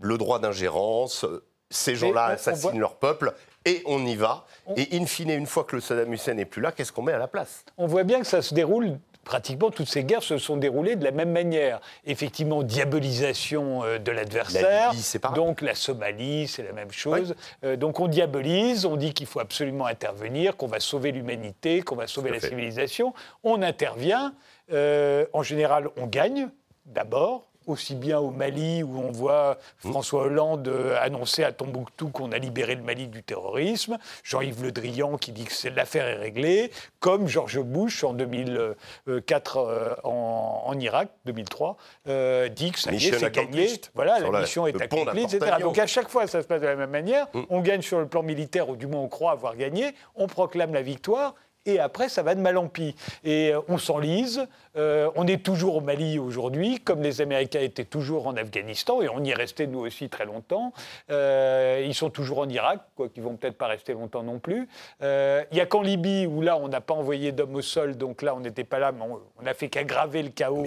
le 0.00 0.18
droit 0.18 0.38
d'ingérence, 0.38 1.26
ces 1.70 1.96
gens-là 1.96 2.26
assassinent 2.26 2.78
leur 2.78 2.96
peuple, 2.96 3.32
et 3.64 3.82
on 3.86 4.04
y 4.04 4.16
va. 4.16 4.46
Et 4.76 4.96
in 4.96 5.06
fine, 5.06 5.30
une 5.30 5.46
fois 5.46 5.64
que 5.64 5.76
le 5.76 5.82
Saddam 5.82 6.12
Hussein 6.12 6.34
n'est 6.34 6.44
plus 6.44 6.60
là, 6.60 6.72
qu'est-ce 6.72 6.92
qu'on 6.92 7.02
met 7.02 7.12
à 7.12 7.18
la 7.18 7.28
place? 7.28 7.64
On 7.78 7.86
voit 7.86 8.04
bien 8.04 8.20
que 8.20 8.26
ça 8.26 8.42
se 8.42 8.54
déroule 8.54 8.98
pratiquement 9.24 9.70
toutes 9.70 9.88
ces 9.88 10.04
guerres 10.04 10.22
se 10.22 10.38
sont 10.38 10.56
déroulées 10.56 10.96
de 10.96 11.04
la 11.04 11.10
même 11.10 11.32
manière. 11.32 11.80
Effectivement, 12.04 12.62
diabolisation 12.62 13.84
euh, 13.84 13.98
de 13.98 14.10
l'adversaire. 14.10 14.92
Donc 15.34 15.60
la 15.60 15.74
Somalie, 15.74 16.48
c'est 16.48 16.62
la 16.62 16.72
même 16.72 16.92
chose. 16.92 17.34
Euh, 17.64 17.76
donc 17.76 18.00
on 18.00 18.08
diabolise, 18.08 18.84
on 18.84 18.96
dit 18.96 19.14
qu'il 19.14 19.26
faut 19.26 19.40
absolument 19.40 19.86
intervenir, 19.86 20.56
qu'on 20.56 20.66
va 20.66 20.80
sauver 20.80 21.12
l'humanité, 21.12 21.82
qu'on 21.82 21.96
va 21.96 22.06
sauver 22.06 22.30
la 22.30 22.40
civilisation. 22.40 23.14
On 23.44 23.62
intervient. 23.62 24.34
Euh, 24.72 25.26
en 25.32 25.42
général, 25.42 25.88
on 25.96 26.06
gagne 26.06 26.48
d'abord 26.86 27.51
aussi 27.66 27.94
bien 27.94 28.18
au 28.18 28.30
Mali, 28.30 28.82
où 28.82 28.98
on 28.98 29.10
voit 29.10 29.58
François 29.78 30.22
Hollande 30.22 30.68
euh, 30.68 30.96
annoncer 31.00 31.44
à 31.44 31.52
Tombouctou 31.52 32.08
qu'on 32.08 32.32
a 32.32 32.38
libéré 32.38 32.74
le 32.74 32.82
Mali 32.82 33.08
du 33.08 33.22
terrorisme, 33.22 33.98
Jean-Yves 34.24 34.62
Le 34.62 34.72
Drian 34.72 35.16
qui 35.16 35.32
dit 35.32 35.44
que 35.44 35.68
l'affaire 35.68 36.06
est 36.06 36.16
réglée, 36.16 36.70
comme 37.00 37.28
George 37.28 37.60
Bush 37.60 38.04
en 38.04 38.12
2004 38.14 39.56
euh, 39.56 39.94
en, 40.04 40.78
Irak, 40.78 41.10
2003, 41.26 41.76
euh, 42.08 42.48
dit 42.48 42.72
que 42.72 42.78
ça 42.78 42.92
y 42.92 42.96
est, 43.08 43.18
c'est 43.18 43.34
gagné. 43.34 43.68
Voilà, 43.94 44.18
la 44.18 44.40
mission 44.40 44.66
est 44.66 44.80
accomplie, 44.80 45.22
etc. 45.22 45.56
Donc 45.60 45.78
à 45.78 45.86
chaque 45.86 46.08
fois, 46.08 46.26
ça 46.26 46.42
se 46.42 46.46
passe 46.46 46.60
de 46.60 46.66
la 46.66 46.76
même 46.76 46.90
manière. 46.90 47.26
Mm. 47.34 47.42
On 47.50 47.60
gagne 47.60 47.82
sur 47.82 47.98
le 47.98 48.06
plan 48.06 48.22
militaire, 48.22 48.68
ou 48.68 48.76
du 48.76 48.86
moins 48.86 49.00
on 49.00 49.08
croit 49.08 49.32
avoir 49.32 49.56
gagné, 49.56 49.94
on 50.14 50.26
proclame 50.26 50.72
la 50.72 50.82
victoire, 50.82 51.34
et 51.64 51.78
après, 51.78 52.08
ça 52.08 52.22
va 52.22 52.34
de 52.34 52.40
mal 52.40 52.58
en 52.58 52.68
pis. 52.68 52.94
Et 53.24 53.52
euh, 53.52 53.60
on 53.68 53.78
s'enlise. 53.78 54.46
Euh, 54.76 55.10
on 55.14 55.26
est 55.26 55.42
toujours 55.42 55.76
au 55.76 55.80
Mali 55.80 56.18
aujourd'hui, 56.18 56.80
comme 56.80 57.02
les 57.02 57.20
Américains 57.20 57.60
étaient 57.60 57.84
toujours 57.84 58.26
en 58.26 58.36
Afghanistan, 58.36 59.02
et 59.02 59.08
on 59.08 59.22
y 59.22 59.30
est 59.30 59.34
resté 59.34 59.66
nous 59.66 59.80
aussi 59.80 60.08
très 60.08 60.24
longtemps. 60.24 60.72
Euh, 61.10 61.84
ils 61.86 61.94
sont 61.94 62.10
toujours 62.10 62.38
en 62.38 62.48
Irak, 62.48 62.80
quoi 62.96 63.08
qu'ils 63.08 63.22
vont 63.22 63.36
peut-être 63.36 63.58
pas 63.58 63.66
rester 63.66 63.92
longtemps 63.92 64.22
non 64.22 64.38
plus. 64.38 64.68
Il 65.00 65.46
n'y 65.52 65.60
a 65.60 65.66
qu'en 65.66 65.82
Libye 65.82 66.26
où 66.26 66.40
là, 66.40 66.56
on 66.56 66.68
n'a 66.68 66.80
pas 66.80 66.94
envoyé 66.94 67.32
d'hommes 67.32 67.54
au 67.54 67.62
sol, 67.62 67.96
donc 67.96 68.22
là, 68.22 68.34
on 68.34 68.40
n'était 68.40 68.64
pas 68.64 68.78
là, 68.78 68.92
mais 68.92 69.04
on 69.38 69.42
n'a 69.42 69.54
fait 69.54 69.68
qu'aggraver 69.68 70.22
le 70.22 70.30
chaos. 70.30 70.66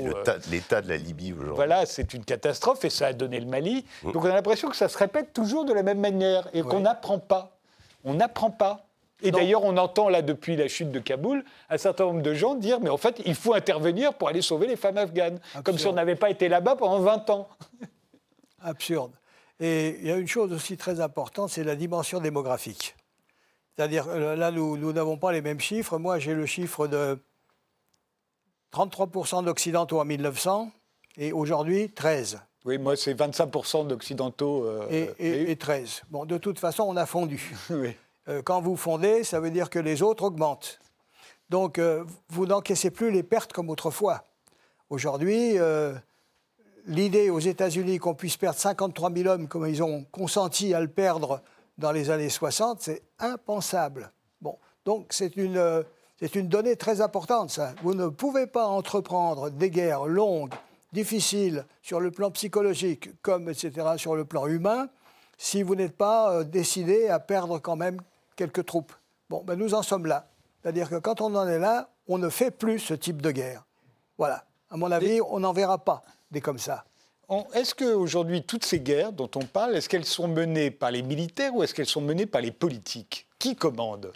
L'état 0.51 0.81
de 0.81 0.89
la 0.89 0.97
Libye 0.97 1.33
aujourd'hui. 1.33 1.55
Voilà, 1.55 1.85
c'est 1.85 2.13
une 2.13 2.23
catastrophe, 2.23 2.85
et 2.85 2.89
ça 2.89 3.07
a 3.07 3.13
donné 3.13 3.39
le 3.39 3.47
Mali. 3.47 3.85
Mm. 4.03 4.11
Donc 4.11 4.23
on 4.23 4.29
a 4.29 4.35
l'impression 4.35 4.69
que 4.69 4.75
ça 4.75 4.87
se 4.87 4.97
répète 4.97 5.33
toujours 5.33 5.65
de 5.65 5.73
la 5.73 5.83
même 5.83 5.99
manière, 5.99 6.47
et 6.53 6.61
qu'on 6.61 6.81
n'apprend 6.81 7.19
pas. 7.19 7.57
On 8.03 8.13
n'apprend 8.13 8.51
pas. 8.51 8.85
Et 9.21 9.31
d'ailleurs, 9.31 9.63
on 9.63 9.77
entend 9.77 10.09
là, 10.09 10.21
depuis 10.21 10.55
la 10.55 10.67
chute 10.67 10.91
de 10.91 10.99
Kaboul, 10.99 11.43
un 11.69 11.77
certain 11.77 12.05
nombre 12.05 12.21
de 12.21 12.33
gens 12.33 12.55
dire 12.55 12.79
Mais 12.79 12.89
en 12.89 12.97
fait, 12.97 13.21
il 13.25 13.35
faut 13.35 13.53
intervenir 13.53 14.13
pour 14.13 14.27
aller 14.27 14.41
sauver 14.41 14.67
les 14.67 14.75
femmes 14.75 14.97
afghanes. 14.97 15.39
Comme 15.63 15.77
si 15.77 15.87
on 15.87 15.93
n'avait 15.93 16.15
pas 16.15 16.29
été 16.29 16.49
là-bas 16.49 16.75
pendant 16.75 16.99
20 16.99 17.29
ans. 17.29 17.47
Absurde. 18.61 19.11
Et 19.59 19.97
il 20.01 20.07
y 20.07 20.11
a 20.11 20.17
une 20.17 20.27
chose 20.27 20.51
aussi 20.51 20.75
très 20.75 20.99
importante 20.99 21.49
c'est 21.49 21.63
la 21.63 21.75
dimension 21.75 22.19
démographique. 22.19 22.95
C'est-à-dire, 23.75 24.07
euh, 24.09 24.35
là, 24.35 24.51
nous 24.51 24.93
n'avons 24.93 25.17
pas 25.17 25.31
les 25.31 25.41
mêmes 25.41 25.59
chiffres. 25.59 25.97
Moi, 25.97 26.19
j'ai 26.19 26.33
le 26.33 26.45
chiffre 26.45 26.87
de 26.87 27.17
33% 28.73 29.43
d'Occidentaux 29.45 29.99
en 29.99 30.05
1900 30.05 30.71
et 31.17 31.31
aujourd'hui 31.31 31.91
13. 31.91 32.39
Oui, 32.65 32.77
moi, 32.77 32.95
c'est 32.95 33.13
25% 33.13 33.87
d'Occidentaux. 33.87 34.65
Euh, 34.65 34.87
et, 35.19 35.51
et, 35.51 35.55
13. 35.55 36.03
Bon, 36.09 36.25
de 36.25 36.37
toute 36.37 36.59
façon, 36.59 36.83
on 36.83 36.97
a 36.97 37.05
fondu. 37.05 37.53
oui. 37.69 37.95
Euh, 38.27 38.41
quand 38.41 38.61
vous 38.61 38.75
fondez, 38.75 39.23
ça 39.23 39.39
veut 39.39 39.51
dire 39.51 39.69
que 39.69 39.79
les 39.79 40.01
autres 40.01 40.23
augmentent. 40.23 40.79
Donc, 41.49 41.77
euh, 41.77 42.03
vous 42.29 42.47
n'encaissez 42.47 42.89
plus 42.89 43.11
les 43.11 43.23
pertes 43.23 43.53
comme 43.53 43.69
autrefois. 43.69 44.23
Aujourd'hui, 44.89 45.59
euh, 45.59 45.93
l'idée 46.87 47.29
aux 47.29 47.39
États-Unis 47.39 47.99
qu'on 47.99 48.15
puisse 48.15 48.37
perdre 48.37 48.57
53 48.57 49.11
000 49.13 49.27
hommes 49.27 49.47
comme 49.47 49.67
ils 49.67 49.83
ont 49.83 50.05
consenti 50.11 50.73
à 50.73 50.81
le 50.81 50.87
perdre 50.87 51.41
dans 51.77 51.91
les 51.91 52.09
années 52.09 52.29
60, 52.29 52.81
c'est 52.81 53.03
impensable. 53.19 54.11
Bon, 54.41 54.57
donc 54.85 55.07
c'est 55.11 55.35
une, 55.35 55.83
c'est 56.19 56.35
une 56.35 56.47
donnée 56.47 56.77
très 56.77 57.01
importante, 57.01 57.51
ça. 57.51 57.73
Vous 57.83 57.93
ne 57.93 58.07
pouvez 58.07 58.47
pas 58.47 58.65
entreprendre 58.65 59.49
des 59.51 59.69
guerres 59.69 60.05
longues, 60.05 60.53
difficiles, 60.93 61.65
sur 61.81 61.99
le 61.99 62.11
plan 62.11 62.31
psychologique, 62.31 63.09
comme, 63.21 63.49
etc., 63.49 63.87
sur 63.97 64.15
le 64.15 64.23
plan 64.23 64.47
humain, 64.47 64.87
si 65.37 65.63
vous 65.63 65.75
n'êtes 65.75 65.97
pas 65.97 66.43
décidé 66.45 67.09
à 67.09 67.19
perdre 67.19 67.59
quand 67.59 67.75
même 67.75 67.99
quelques 68.35 68.65
troupes. 68.65 68.93
Bon, 69.29 69.43
ben 69.43 69.55
nous 69.55 69.73
en 69.73 69.81
sommes 69.81 70.05
là. 70.05 70.27
C'est-à-dire 70.61 70.89
que 70.89 70.95
quand 70.95 71.21
on 71.21 71.35
en 71.35 71.47
est 71.47 71.59
là, 71.59 71.89
on 72.07 72.17
ne 72.17 72.29
fait 72.29 72.51
plus 72.51 72.79
ce 72.79 72.93
type 72.93 73.21
de 73.21 73.31
guerre. 73.31 73.65
Voilà. 74.17 74.45
À 74.69 74.77
mon 74.77 74.91
avis, 74.91 75.21
on 75.21 75.39
n'en 75.39 75.53
verra 75.53 75.77
pas 75.77 76.01
des 76.31 76.41
comme 76.41 76.59
ça. 76.59 76.85
Est-ce 77.53 77.73
qu'aujourd'hui, 77.73 78.43
toutes 78.43 78.65
ces 78.65 78.79
guerres 78.79 79.11
dont 79.11 79.29
on 79.35 79.45
parle, 79.45 79.75
est-ce 79.75 79.89
qu'elles 79.89 80.05
sont 80.05 80.27
menées 80.27 80.69
par 80.69 80.91
les 80.91 81.01
militaires 81.01 81.55
ou 81.55 81.63
est-ce 81.63 81.73
qu'elles 81.73 81.85
sont 81.85 82.01
menées 82.01 82.25
par 82.25 82.41
les 82.41 82.51
politiques? 82.51 83.27
Qui 83.39 83.55
commande? 83.55 84.11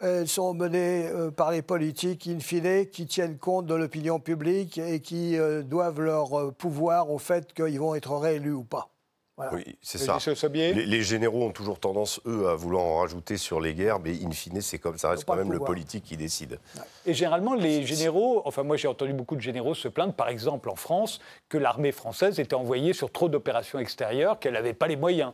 Elles 0.00 0.28
sont 0.28 0.52
menées 0.52 1.06
euh, 1.06 1.30
par 1.30 1.50
les 1.50 1.62
politiques, 1.62 2.26
in 2.26 2.40
fine, 2.40 2.86
qui 2.90 3.06
tiennent 3.06 3.38
compte 3.38 3.66
de 3.66 3.74
l'opinion 3.74 4.20
publique 4.20 4.78
et 4.78 5.00
qui 5.00 5.38
euh, 5.38 5.62
doivent 5.62 6.00
leur 6.00 6.38
euh, 6.38 6.50
pouvoir 6.50 7.10
au 7.10 7.18
fait 7.18 7.54
qu'ils 7.54 7.80
vont 7.80 7.94
être 7.94 8.14
réélus 8.16 8.52
ou 8.52 8.64
pas. 8.64 8.90
Oui, 9.52 9.76
c'est 9.82 9.98
ça. 9.98 10.18
Les, 10.54 11.02
généraux 11.02 11.44
ont 11.44 11.52
toujours 11.52 11.78
tendance, 11.78 12.20
eux, 12.24 12.48
à 12.48 12.54
vouloir 12.54 12.84
en 12.84 13.00
rajouter 13.00 13.36
sur 13.36 13.60
les 13.60 13.74
guerres, 13.74 14.00
mais 14.00 14.12
in 14.24 14.30
fine, 14.30 14.62
c'est 14.62 14.78
comme 14.78 14.96
ça 14.96 15.10
reste 15.10 15.24
quand 15.26 15.36
même 15.36 15.52
le 15.52 15.58
politique 15.58 16.04
qui 16.04 16.16
décide. 16.16 16.58
Et 17.04 17.12
généralement, 17.12 17.54
les 17.54 17.84
généraux, 17.84 18.40
enfin 18.46 18.62
moi 18.62 18.76
j'ai 18.78 18.88
entendu 18.88 19.12
beaucoup 19.12 19.36
de 19.36 19.42
généraux 19.42 19.74
se 19.74 19.88
plaindre, 19.88 20.14
par 20.14 20.28
exemple 20.28 20.70
en 20.70 20.76
France, 20.76 21.20
que 21.50 21.58
l'armée 21.58 21.92
française 21.92 22.40
était 22.40 22.54
envoyée 22.54 22.94
sur 22.94 23.12
trop 23.12 23.28
d'opérations 23.28 23.78
extérieures, 23.78 24.38
qu'elle 24.38 24.54
n'avait 24.54 24.72
pas 24.72 24.86
les 24.86 24.96
moyens. 24.96 25.32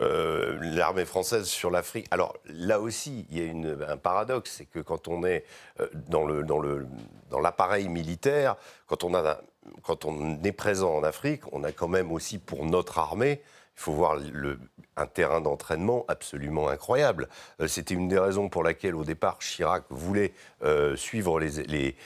Euh, 0.00 0.56
l'armée 0.60 1.04
française 1.04 1.46
sur 1.46 1.72
l'Afrique. 1.72 2.06
Alors 2.12 2.36
là 2.44 2.78
aussi, 2.78 3.26
il 3.30 3.38
y 3.38 3.40
a 3.40 3.46
une, 3.46 3.84
un 3.88 3.96
paradoxe, 3.96 4.54
c'est 4.58 4.64
que 4.64 4.78
quand 4.78 5.08
on 5.08 5.24
est 5.24 5.44
euh, 5.80 5.88
dans, 6.08 6.24
le, 6.24 6.44
dans, 6.44 6.60
le, 6.60 6.86
dans 7.30 7.40
l'appareil 7.40 7.88
militaire, 7.88 8.54
quand 8.86 9.02
on, 9.02 9.12
a, 9.16 9.40
quand 9.82 10.04
on 10.04 10.40
est 10.44 10.52
présent 10.52 10.94
en 10.94 11.02
Afrique, 11.02 11.42
on 11.50 11.64
a 11.64 11.72
quand 11.72 11.88
même 11.88 12.12
aussi 12.12 12.38
pour 12.38 12.64
notre 12.64 13.00
armée 13.00 13.42
il 13.78 13.80
faut 13.80 13.92
voir 13.92 14.16
le, 14.16 14.58
un 14.96 15.06
terrain 15.06 15.40
d'entraînement 15.40 16.04
absolument 16.08 16.68
incroyable. 16.68 17.28
Euh, 17.60 17.68
c'était 17.68 17.94
une 17.94 18.08
des 18.08 18.18
raisons 18.18 18.48
pour 18.48 18.64
laquelle, 18.64 18.96
au 18.96 19.04
départ, 19.04 19.38
Chirac 19.38 19.84
voulait 19.88 20.32
euh, 20.64 20.96
suivre 20.96 21.38
les, 21.38 21.62
les, 21.62 21.96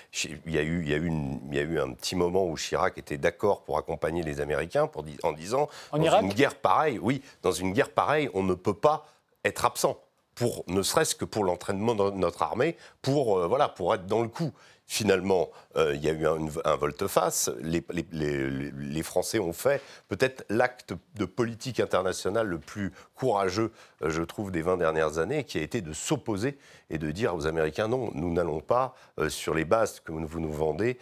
il, 0.46 0.52
y 0.52 0.58
a 0.58 0.62
eu, 0.62 0.82
il, 0.82 0.90
y 0.90 0.94
a 0.94 0.98
eu 0.98 1.10
il 1.50 1.54
y 1.54 1.58
a 1.58 1.62
eu 1.62 1.80
un 1.80 1.92
petit 1.92 2.14
moment 2.14 2.46
où 2.46 2.56
Chirac 2.56 2.98
était 2.98 3.16
d'accord 3.16 3.62
pour 3.62 3.78
accompagner 3.78 4.22
les 4.22 4.42
Américains 4.42 4.86
pour, 4.86 5.04
en 5.22 5.32
disant 5.32 5.70
en 5.92 5.98
dans 5.98 6.04
Irak 6.04 6.22
une 6.22 6.34
guerre 6.34 6.56
pareille, 6.56 6.98
oui, 7.00 7.22
dans 7.40 7.52
une 7.52 7.72
guerre 7.72 7.90
pareille, 7.90 8.28
on 8.34 8.42
ne 8.42 8.54
peut 8.54 8.74
pas 8.74 9.06
être 9.44 9.64
absent. 9.64 9.98
Pour, 10.34 10.64
ne 10.66 10.82
serait-ce 10.82 11.14
que 11.14 11.24
pour 11.24 11.44
l'entraînement 11.44 11.94
de 11.94 12.10
notre 12.10 12.42
armée, 12.42 12.76
pour, 13.00 13.38
euh, 13.38 13.46
voilà, 13.46 13.68
pour 13.68 13.94
être 13.94 14.06
dans 14.06 14.22
le 14.22 14.28
coup. 14.28 14.52
Finalement, 14.86 15.48
euh, 15.76 15.94
il 15.94 16.04
y 16.04 16.08
a 16.08 16.12
eu 16.12 16.26
un, 16.26 16.76
volte-face. 16.76 17.50
Les, 17.62 19.02
Français 19.02 19.38
ont 19.38 19.52
fait 19.52 19.80
peut-être 20.08 20.44
l'acte 20.50 20.92
de 21.14 21.24
politique 21.24 21.80
internationale 21.80 22.46
le 22.46 22.58
plus 22.58 22.92
courageux, 23.14 23.72
euh, 24.02 24.10
je 24.10 24.22
trouve, 24.22 24.50
des 24.50 24.60
20 24.60 24.76
dernières 24.76 25.18
années, 25.18 25.44
qui 25.44 25.58
a 25.58 25.62
été 25.62 25.80
de 25.80 25.92
s'opposer 25.92 26.58
et 26.90 26.98
de 26.98 27.10
dire 27.10 27.34
aux 27.34 27.46
Américains 27.46 27.88
non, 27.88 28.10
nous 28.14 28.32
n'allons 28.32 28.60
pas, 28.60 28.94
euh, 29.18 29.30
sur 29.30 29.54
les 29.54 29.64
bases 29.64 30.00
que 30.00 30.12
vous 30.12 30.40
nous 30.40 30.52
vendez, 30.52 30.98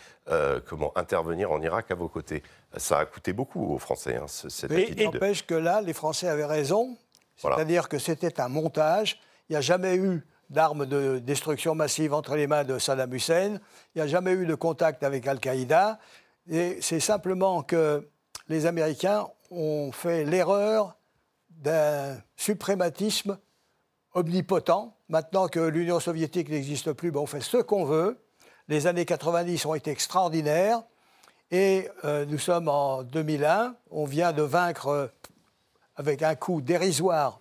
comment 0.66 0.96
intervenir 0.96 1.50
en 1.50 1.60
Irak 1.60 1.90
à 1.90 1.96
vos 1.96 2.08
côtés. 2.08 2.44
Ça 2.76 3.00
a 3.00 3.04
coûté 3.04 3.32
beaucoup 3.32 3.74
aux 3.74 3.78
Français, 3.80 4.14
hein, 4.14 4.26
cette 4.28 4.70
et, 4.70 4.84
attitude. 4.84 5.02
n'empêche 5.02 5.44
que 5.44 5.56
là, 5.56 5.80
les 5.80 5.92
Français 5.92 6.28
avaient 6.28 6.44
raison. 6.44 6.96
C'est-à-dire 7.36 7.88
que 7.88 7.98
c'était 7.98 8.40
un 8.40 8.48
montage. 8.48 9.18
Il 9.48 9.54
n'y 9.54 9.56
a 9.56 9.60
jamais 9.60 9.96
eu 9.96 10.24
d'armes 10.50 10.84
de 10.84 11.18
destruction 11.20 11.74
massive 11.74 12.12
entre 12.12 12.36
les 12.36 12.46
mains 12.46 12.64
de 12.64 12.78
Saddam 12.78 13.14
Hussein. 13.14 13.60
Il 13.94 13.98
n'y 13.98 14.02
a 14.02 14.06
jamais 14.06 14.32
eu 14.32 14.46
de 14.46 14.54
contact 14.54 15.02
avec 15.02 15.26
Al-Qaïda. 15.26 15.98
Et 16.50 16.78
c'est 16.80 17.00
simplement 17.00 17.62
que 17.62 18.08
les 18.48 18.66
Américains 18.66 19.28
ont 19.50 19.92
fait 19.92 20.24
l'erreur 20.24 20.96
d'un 21.50 22.18
suprématisme 22.36 23.38
omnipotent. 24.14 24.96
Maintenant 25.08 25.48
que 25.48 25.60
l'Union 25.60 26.00
soviétique 26.00 26.48
n'existe 26.48 26.92
plus, 26.92 27.12
ben, 27.12 27.20
on 27.20 27.26
fait 27.26 27.40
ce 27.40 27.58
qu'on 27.58 27.84
veut. 27.84 28.18
Les 28.68 28.86
années 28.86 29.04
90 29.04 29.66
ont 29.66 29.74
été 29.74 29.90
extraordinaires. 29.90 30.82
Et 31.52 31.88
euh, 32.04 32.24
nous 32.26 32.38
sommes 32.38 32.68
en 32.68 33.02
2001. 33.02 33.74
On 33.90 34.04
vient 34.04 34.32
de 34.32 34.42
vaincre 34.42 34.88
euh, 34.88 35.06
avec 35.96 36.22
un 36.22 36.34
coup 36.34 36.60
dérisoire 36.60 37.40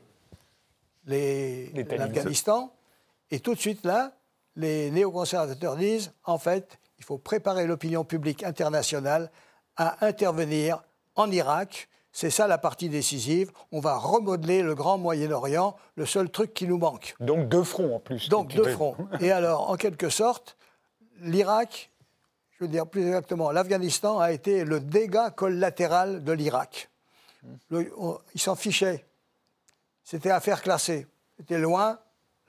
l'Afghanistan. 1.06 2.72
Et 3.32 3.40
tout 3.40 3.54
de 3.54 3.60
suite 3.60 3.86
là, 3.86 4.14
les 4.56 4.92
néoconservateurs 4.92 5.78
disent, 5.78 6.12
en 6.26 6.38
fait, 6.38 6.80
il 6.98 7.06
faut 7.06 7.18
préparer 7.18 7.66
l'opinion 7.66 8.04
publique 8.04 8.44
internationale 8.44 9.32
à 9.78 10.06
intervenir 10.06 10.84
en 11.16 11.32
Irak. 11.32 11.88
C'est 12.12 12.30
ça 12.30 12.48
la 12.48 12.58
partie 12.58 12.90
décisive. 12.90 13.52
On 13.72 13.80
va 13.80 13.96
remodeler 13.96 14.62
le 14.62 14.76
grand 14.76 14.98
Moyen-Orient, 14.98 15.76
le 15.96 16.06
seul 16.06 16.30
truc 16.30 16.54
qui 16.54 16.68
nous 16.68 16.78
manque. 16.78 17.16
Donc 17.20 17.48
deux 17.48 17.64
fronts 17.64 17.96
en 17.96 18.00
plus. 18.00 18.30
Donc 18.30 18.54
deux 18.54 18.70
fronts. 18.72 18.96
Et 19.22 19.32
alors, 19.32 19.70
en 19.70 19.76
quelque 19.78 20.10
sorte, 20.10 20.58
l'Irak, 21.22 21.92
je 22.52 22.66
veux 22.66 22.70
dire 22.70 22.88
plus 22.88 23.06
exactement, 23.06 23.52
l'Afghanistan 23.52 24.20
a 24.20 24.32
été 24.32 24.66
le 24.66 24.80
dégât 24.80 25.30
collatéral 25.30 26.24
de 26.24 26.32
l'Irak. 26.34 26.90
Ils 27.72 28.42
s'en 28.42 28.56
fichaient. 28.56 29.06
C'était 30.04 30.32
affaire 30.32 30.62
classée. 30.62 31.08
C'était 31.38 31.60
loin, 31.60 32.00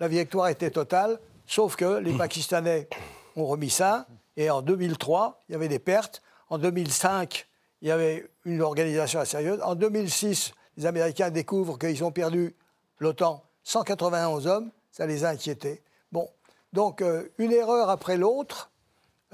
la 0.01 0.09
victoire 0.09 0.49
était 0.49 0.71
totale, 0.71 1.21
sauf 1.47 1.77
que 1.77 1.99
les 1.99 2.13
Pakistanais 2.15 2.89
ont 3.37 3.47
remis 3.47 3.71
ça. 3.71 4.07
Et 4.37 4.51
en 4.51 4.63
2003, 4.63 5.45
il 5.49 5.53
y 5.53 5.55
avait 5.55 5.69
des 5.69 5.79
pertes. 5.79 6.23
En 6.49 6.59
2005, 6.59 7.47
il 7.83 7.89
y 7.89 7.91
avait 7.91 8.29
une 8.45 8.63
organisation 8.63 9.21
assez 9.21 9.33
sérieuse. 9.33 9.61
En 9.63 9.75
2006, 9.75 10.53
les 10.79 10.87
Américains 10.87 11.31
découvrent 11.31 11.79
qu'ils 11.79 12.03
ont 12.03 12.11
perdu 12.11 12.57
l'OTAN 12.99 13.45
191 13.65 14.47
hommes. 14.47 14.71
Ça 14.91 15.07
les 15.07 15.25
a 15.25 15.29
inquiétés. 15.29 15.83
Bon, 16.11 16.29
donc 16.73 17.03
euh, 17.03 17.29
une 17.39 17.53
erreur 17.53 17.91
après 17.91 18.17
l'autre, 18.17 18.71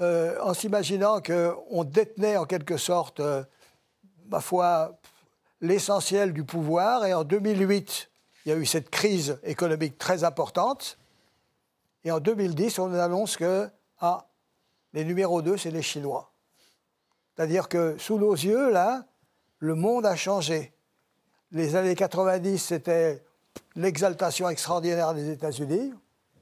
euh, 0.01 0.37
en 0.41 0.53
s'imaginant 0.53 1.21
qu'on 1.21 1.83
détenait 1.83 2.37
en 2.37 2.45
quelque 2.45 2.77
sorte, 2.77 3.21
euh, 3.21 3.43
ma 4.27 4.41
foi, 4.41 4.99
l'essentiel 5.61 6.33
du 6.33 6.43
pouvoir. 6.43 7.05
Et 7.05 7.13
en 7.13 7.23
2008, 7.23 8.09
il 8.47 8.51
y 8.51 8.53
a 8.53 8.55
eu 8.55 8.65
cette 8.65 8.89
crise 8.89 9.37
économique 9.43 9.97
très 9.97 10.23
importante. 10.23 10.97
Et 12.05 12.11
en 12.11 12.21
2010, 12.21 12.79
on 12.79 12.93
annonce 12.93 13.35
que 13.35 13.69
ah, 13.99 14.25
les 14.93 15.03
numéros 15.03 15.41
2, 15.41 15.57
c'est 15.57 15.69
les 15.69 15.81
Chinois. 15.81 16.31
C'est-à-dire 17.35 17.67
que 17.67 17.97
sous 17.97 18.17
nos 18.17 18.31
yeux, 18.31 18.71
là, 18.71 19.03
le 19.59 19.75
monde 19.75 20.05
a 20.05 20.15
changé. 20.15 20.71
Les 21.51 21.75
années 21.75 21.93
90, 21.93 22.57
c'était 22.57 23.21
l'exaltation 23.75 24.47
extraordinaire 24.47 25.13
des 25.13 25.29
États-Unis. 25.29 25.91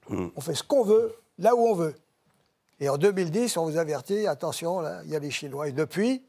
Mm. 0.09 0.27
On 0.35 0.41
fait 0.41 0.53
ce 0.53 0.61
qu'on 0.61 0.83
veut, 0.83 1.15
là 1.39 1.55
où 1.55 1.67
on 1.67 1.73
veut. 1.73 1.95
Et 2.79 2.87
en 2.87 2.99
2010, 2.99 3.57
on 3.57 3.65
vous 3.65 3.77
avertit, 3.77 4.27
attention, 4.27 4.79
là, 4.79 5.01
il 5.05 5.09
y 5.09 5.15
a 5.15 5.19
les 5.19 5.31
Chinois. 5.31 5.69
Et 5.69 5.71
depuis, 5.71 6.23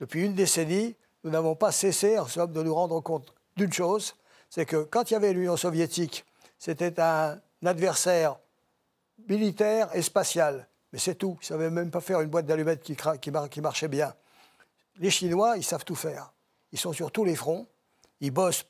depuis 0.00 0.24
une 0.24 0.34
décennie, 0.34 0.96
nous 1.22 1.30
n'avons 1.30 1.54
pas 1.54 1.70
cessé, 1.70 2.18
en 2.18 2.26
somme, 2.26 2.50
de 2.50 2.62
nous 2.64 2.74
rendre 2.74 3.00
compte 3.00 3.32
d'une 3.56 3.72
chose, 3.72 4.16
c'est 4.54 4.66
que 4.66 4.84
quand 4.84 5.10
il 5.10 5.14
y 5.14 5.16
avait 5.16 5.32
l'Union 5.32 5.56
soviétique, 5.56 6.24
c'était 6.60 7.00
un 7.00 7.40
adversaire 7.66 8.38
militaire 9.28 9.88
et 9.96 10.00
spatial. 10.00 10.68
Mais 10.92 11.00
c'est 11.00 11.16
tout. 11.16 11.36
Ils 11.40 11.42
ne 11.42 11.46
savaient 11.46 11.70
même 11.70 11.90
pas 11.90 12.00
faire 12.00 12.20
une 12.20 12.28
boîte 12.28 12.46
d'allumettes 12.46 12.84
qui, 12.84 12.96
qui, 13.50 13.60
marchait 13.60 13.88
bien. 13.88 14.14
Les 14.98 15.10
Chinois, 15.10 15.56
ils 15.56 15.64
savent 15.64 15.84
tout 15.84 15.96
faire. 15.96 16.32
Ils 16.70 16.78
sont 16.78 16.92
sur 16.92 17.10
tous 17.10 17.24
les 17.24 17.34
fronts. 17.34 17.66
Ils 18.20 18.30
bossent 18.30 18.64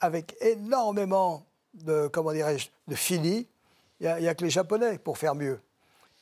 avec 0.00 0.34
énormément 0.40 1.46
de, 1.72 2.08
comment 2.08 2.32
dirais-je, 2.32 2.70
de 2.88 2.96
fini. 2.96 3.46
Il 4.00 4.12
n'y 4.18 4.26
a, 4.26 4.34
que 4.34 4.42
les 4.42 4.50
Japonais 4.50 4.98
pour 4.98 5.18
faire 5.18 5.36
mieux. 5.36 5.60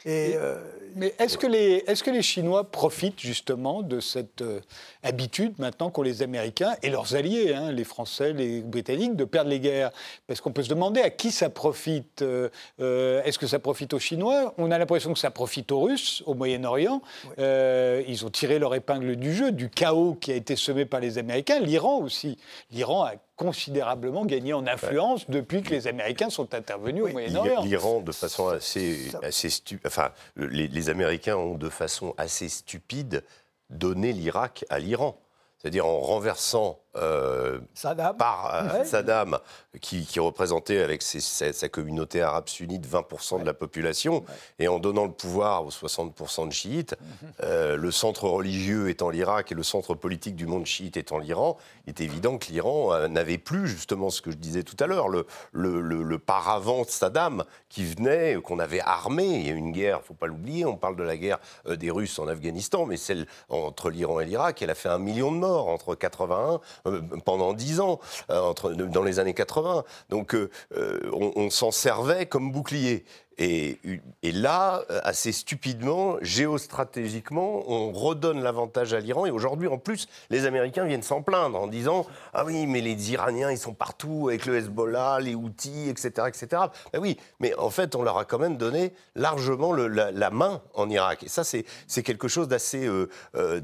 Euh, 0.07 0.59
mais 0.96 1.14
est-ce 1.18 1.38
que, 1.38 1.46
les, 1.46 1.84
est 1.86 2.03
que 2.03 2.11
les 2.11 2.22
Chinois 2.22 2.70
profitent 2.70 3.20
justement 3.20 3.82
de 3.82 4.01
cette 4.01 4.42
euh, 4.42 4.61
habitude 5.03 5.55
maintenant 5.59 5.90
qu'ont 5.90 6.03
les 6.03 6.22
Américains 6.22 6.74
et 6.82 6.90
leurs 6.90 7.14
alliés, 7.14 7.55
hein, 7.55 7.70
les 7.70 7.84
Français, 7.84 8.32
les 8.32 8.61
Britanniques, 8.61 9.14
de 9.14 9.24
perdre 9.24 9.51
les 9.51 9.61
guerres? 9.61 9.90
Parce 10.26 10.40
qu'on 10.40 10.53
peut 10.53 10.62
se 10.62 10.68
demander 10.68 11.01
à 11.01 11.11
qui 11.11 11.30
ça 11.30 11.51
profite. 11.51 12.22
Euh, 12.22 12.48
est-ce 13.24 13.38
que 13.38 13.46
ça 13.46 13.59
profite 13.59 13.92
aux 13.94 13.98
Chinois? 13.98 14.55
On 14.59 14.70
a 14.70 14.78
l'impression 14.78 15.12
que 15.12 15.18
ça 15.18 15.30
profite 15.30 15.70
aux 15.70 15.80
Russes, 15.80 16.22
au 16.26 16.34
Moyen-Orient. 16.34 17.03
ils 17.38 18.22
ont 18.24 18.30
tiré 18.30 18.59
leur 18.59 18.74
épingle 18.74 19.16
du 19.16 19.34
jeu, 19.34 19.53
du 19.53 19.68
chaos 19.70 20.14
qui 20.14 20.32
a 20.32 20.34
été 20.34 20.57
semé 20.57 20.86
par 20.86 21.01
les 21.01 21.18
Américains. 21.18 21.61
L'Iran 21.61 21.98
aussi. 21.98 22.36
L'Iran 22.70 23.05
a 23.05 23.14
considérablement 23.41 24.26
gagné 24.26 24.53
en 24.53 24.66
influence 24.66 25.30
depuis 25.30 25.62
que 25.62 25.70
les 25.70 25.86
Américains 25.86 26.28
sont 26.28 26.53
intervenus 26.53 27.05
au 27.05 27.09
Moyen-Orient. 27.09 27.62
L'Iran, 27.62 28.01
de 28.03 28.12
façon 28.12 28.49
assez, 28.49 29.11
assez 29.22 29.49
stupide, 29.49 29.86
enfin, 29.86 30.11
les, 30.36 30.91
Américains 30.91 31.36
ont 31.36 31.55
de 31.55 31.70
façon 31.70 32.12
assez 32.18 32.51
stupide 32.51 33.24
donné 33.70 34.12
l'Irak 34.12 34.66
à 34.68 34.78
l'Iran. 34.78 35.18
C'est-à-dire 35.57 35.86
en 35.86 36.01
renversant 36.01 36.80
euh, 36.97 37.61
Saddam. 37.74 38.16
par 38.16 38.55
euh, 38.55 38.78
Ouais. 38.80 38.84
Saddam, 38.84 39.38
qui, 39.80 40.05
qui 40.07 40.18
représentait 40.20 40.80
avec 40.82 41.03
ses- 41.03 41.20
sa, 41.20 41.53
sa 41.53 41.68
communauté 41.68 42.20
arabe 42.22 42.49
sunnite 42.49 42.86
20% 42.86 43.41
de 43.41 43.45
la 43.47 43.55
population, 43.55 44.24
et 44.59 44.68
en 44.68 44.78
donnant 44.78 45.05
le 45.05 45.12
pouvoir 45.12 45.64
aux 45.64 45.70
60% 45.70 46.47
de 46.49 46.53
chiites, 46.53 46.97
euh, 47.43 47.76
le 47.76 47.91
centre 47.91 48.24
religieux 48.28 48.88
étant 48.88 49.11
l'Irak 49.11 49.53
et 49.53 49.55
le 49.55 49.62
centre 49.62 49.95
politique 49.95 50.34
du 50.36 50.47
monde 50.47 50.66
chiite 50.66 50.97
étant 50.97 51.18
l'Iran, 51.18 51.57
il 51.86 51.91
est 51.91 52.01
évident 52.01 52.38
que 52.38 52.47
l'Iran 52.47 53.09
n'avait 53.09 53.38
plus 53.38 53.68
justement 53.68 54.11
ce 54.11 54.20
que 54.22 54.30
je 54.30 54.36
disais 54.36 54.62
tout 54.62 54.76
à 54.80 54.86
l'heure, 54.86 55.09
le, 55.09 55.26
le, 55.53 55.80
le- 55.80 56.03
le 56.03 56.18
paravent 56.18 56.82
de 56.84 56.88
Saddam 56.91 57.45
qui 57.68 57.84
venait, 57.84 58.36
qu'on 58.43 58.59
avait 58.59 58.80
armé. 58.80 59.24
Il 59.26 59.47
y 59.47 59.51
a 59.51 59.53
eu 59.53 59.57
une 59.57 59.72
guerre, 59.72 60.03
faut 60.03 60.14
pas 60.14 60.26
l'oublier, 60.26 60.64
on 60.66 60.76
parle 60.76 60.97
de 60.97 61.03
la 61.05 61.16
guerre 61.16 61.38
des 61.68 61.91
Russes 61.91 62.18
en 62.18 62.26
Afghanistan, 62.28 62.84
mais 62.86 62.97
celle 62.97 63.26
entre 63.49 63.91
l'Iran 63.91 64.20
et 64.20 64.24
l'Irak, 64.24 64.61
elle 64.62 64.70
a 64.70 64.74
fait 64.74 64.88
un 64.88 64.99
million 64.99 65.30
de 65.30 65.36
morts 65.38 65.68
entre 65.68 65.95
81, 65.95 66.61
euh, 66.80 66.80
pendant 67.24 67.53
10 67.53 67.81
ans, 67.81 68.01
euh, 68.31 68.53
dans 68.74 69.03
les 69.03 69.18
années 69.18 69.35
80. 69.35 69.85
Donc 70.09 70.35
euh, 70.35 70.51
euh, 70.76 71.01
on 71.12 71.51
s'en 71.51 71.70
servait 71.70 72.26
comme 72.26 72.53
bouclier. 72.53 73.05
Et, 73.43 73.78
là, 74.22 74.82
assez 75.03 75.32
stupidement, 75.32 76.16
géostratégiquement, 76.20 77.64
on 77.68 77.91
redonne 77.91 78.43
l'avantage 78.43 78.93
à 78.93 79.01
l'Iran. 79.01 79.24
Et 79.24 79.30
aujourd'hui, 79.30 79.66
en 79.66 79.78
plus, 79.78 80.09
les 80.28 80.45
Américains 80.45 80.84
viennent 80.84 81.03
s'en 81.03 81.22
plaindre 81.22 81.59
en 81.59 81.66
disant 81.66 82.07
Ah 82.34 82.45
oui, 82.45 82.66
mais 82.66 82.82
les 82.82 83.12
Iraniens, 83.12 83.51
ils 83.51 83.59
sont 83.59 83.72
partout 83.72 84.28
avec 84.28 84.45
le 84.45 84.57
Hezbollah, 84.57 85.20
les 85.20 85.34
Houthis, 85.34 85.88
etc. 85.88 86.28
etc. 86.28 86.62
Ben 86.93 87.01
oui, 87.01 87.16
mais 87.41 87.55
en 87.55 87.70
fait, 87.70 87.95
on 87.95 88.03
leur 88.03 88.18
a 88.18 88.26
quand 88.26 88.38
même 88.38 88.59
donné 88.59 88.93
largement 89.14 89.72
la, 89.72 90.30
main 90.30 90.61
en 90.74 90.91
Irak. 90.91 91.24
Et 91.24 91.28
ça, 91.28 91.43
c'est 91.43 92.03
quelque 92.03 92.28
chose 92.28 92.47
d'assez. 92.47 92.86
euh, 92.86 93.09
euh, 93.36 93.61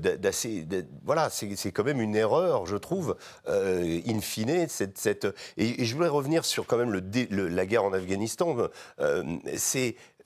voilà, 1.05 1.29
c'est 1.31 1.73
quand 1.73 1.85
même 1.85 2.01
une 2.01 2.17
erreur, 2.17 2.67
je 2.67 2.77
trouve, 2.77 3.17
euh, 3.49 4.01
in 4.07 4.21
fine. 4.21 4.49
Et, 4.49 5.85
je 5.85 5.95
voulais 5.95 6.09
revenir 6.09 6.45
sur 6.45 6.67
quand 6.67 6.79
même 6.79 6.93
la 7.31 7.67
guerre 7.67 7.85
en 7.85 7.93
Afghanistan. 7.93 8.57
Euh, 9.01 9.23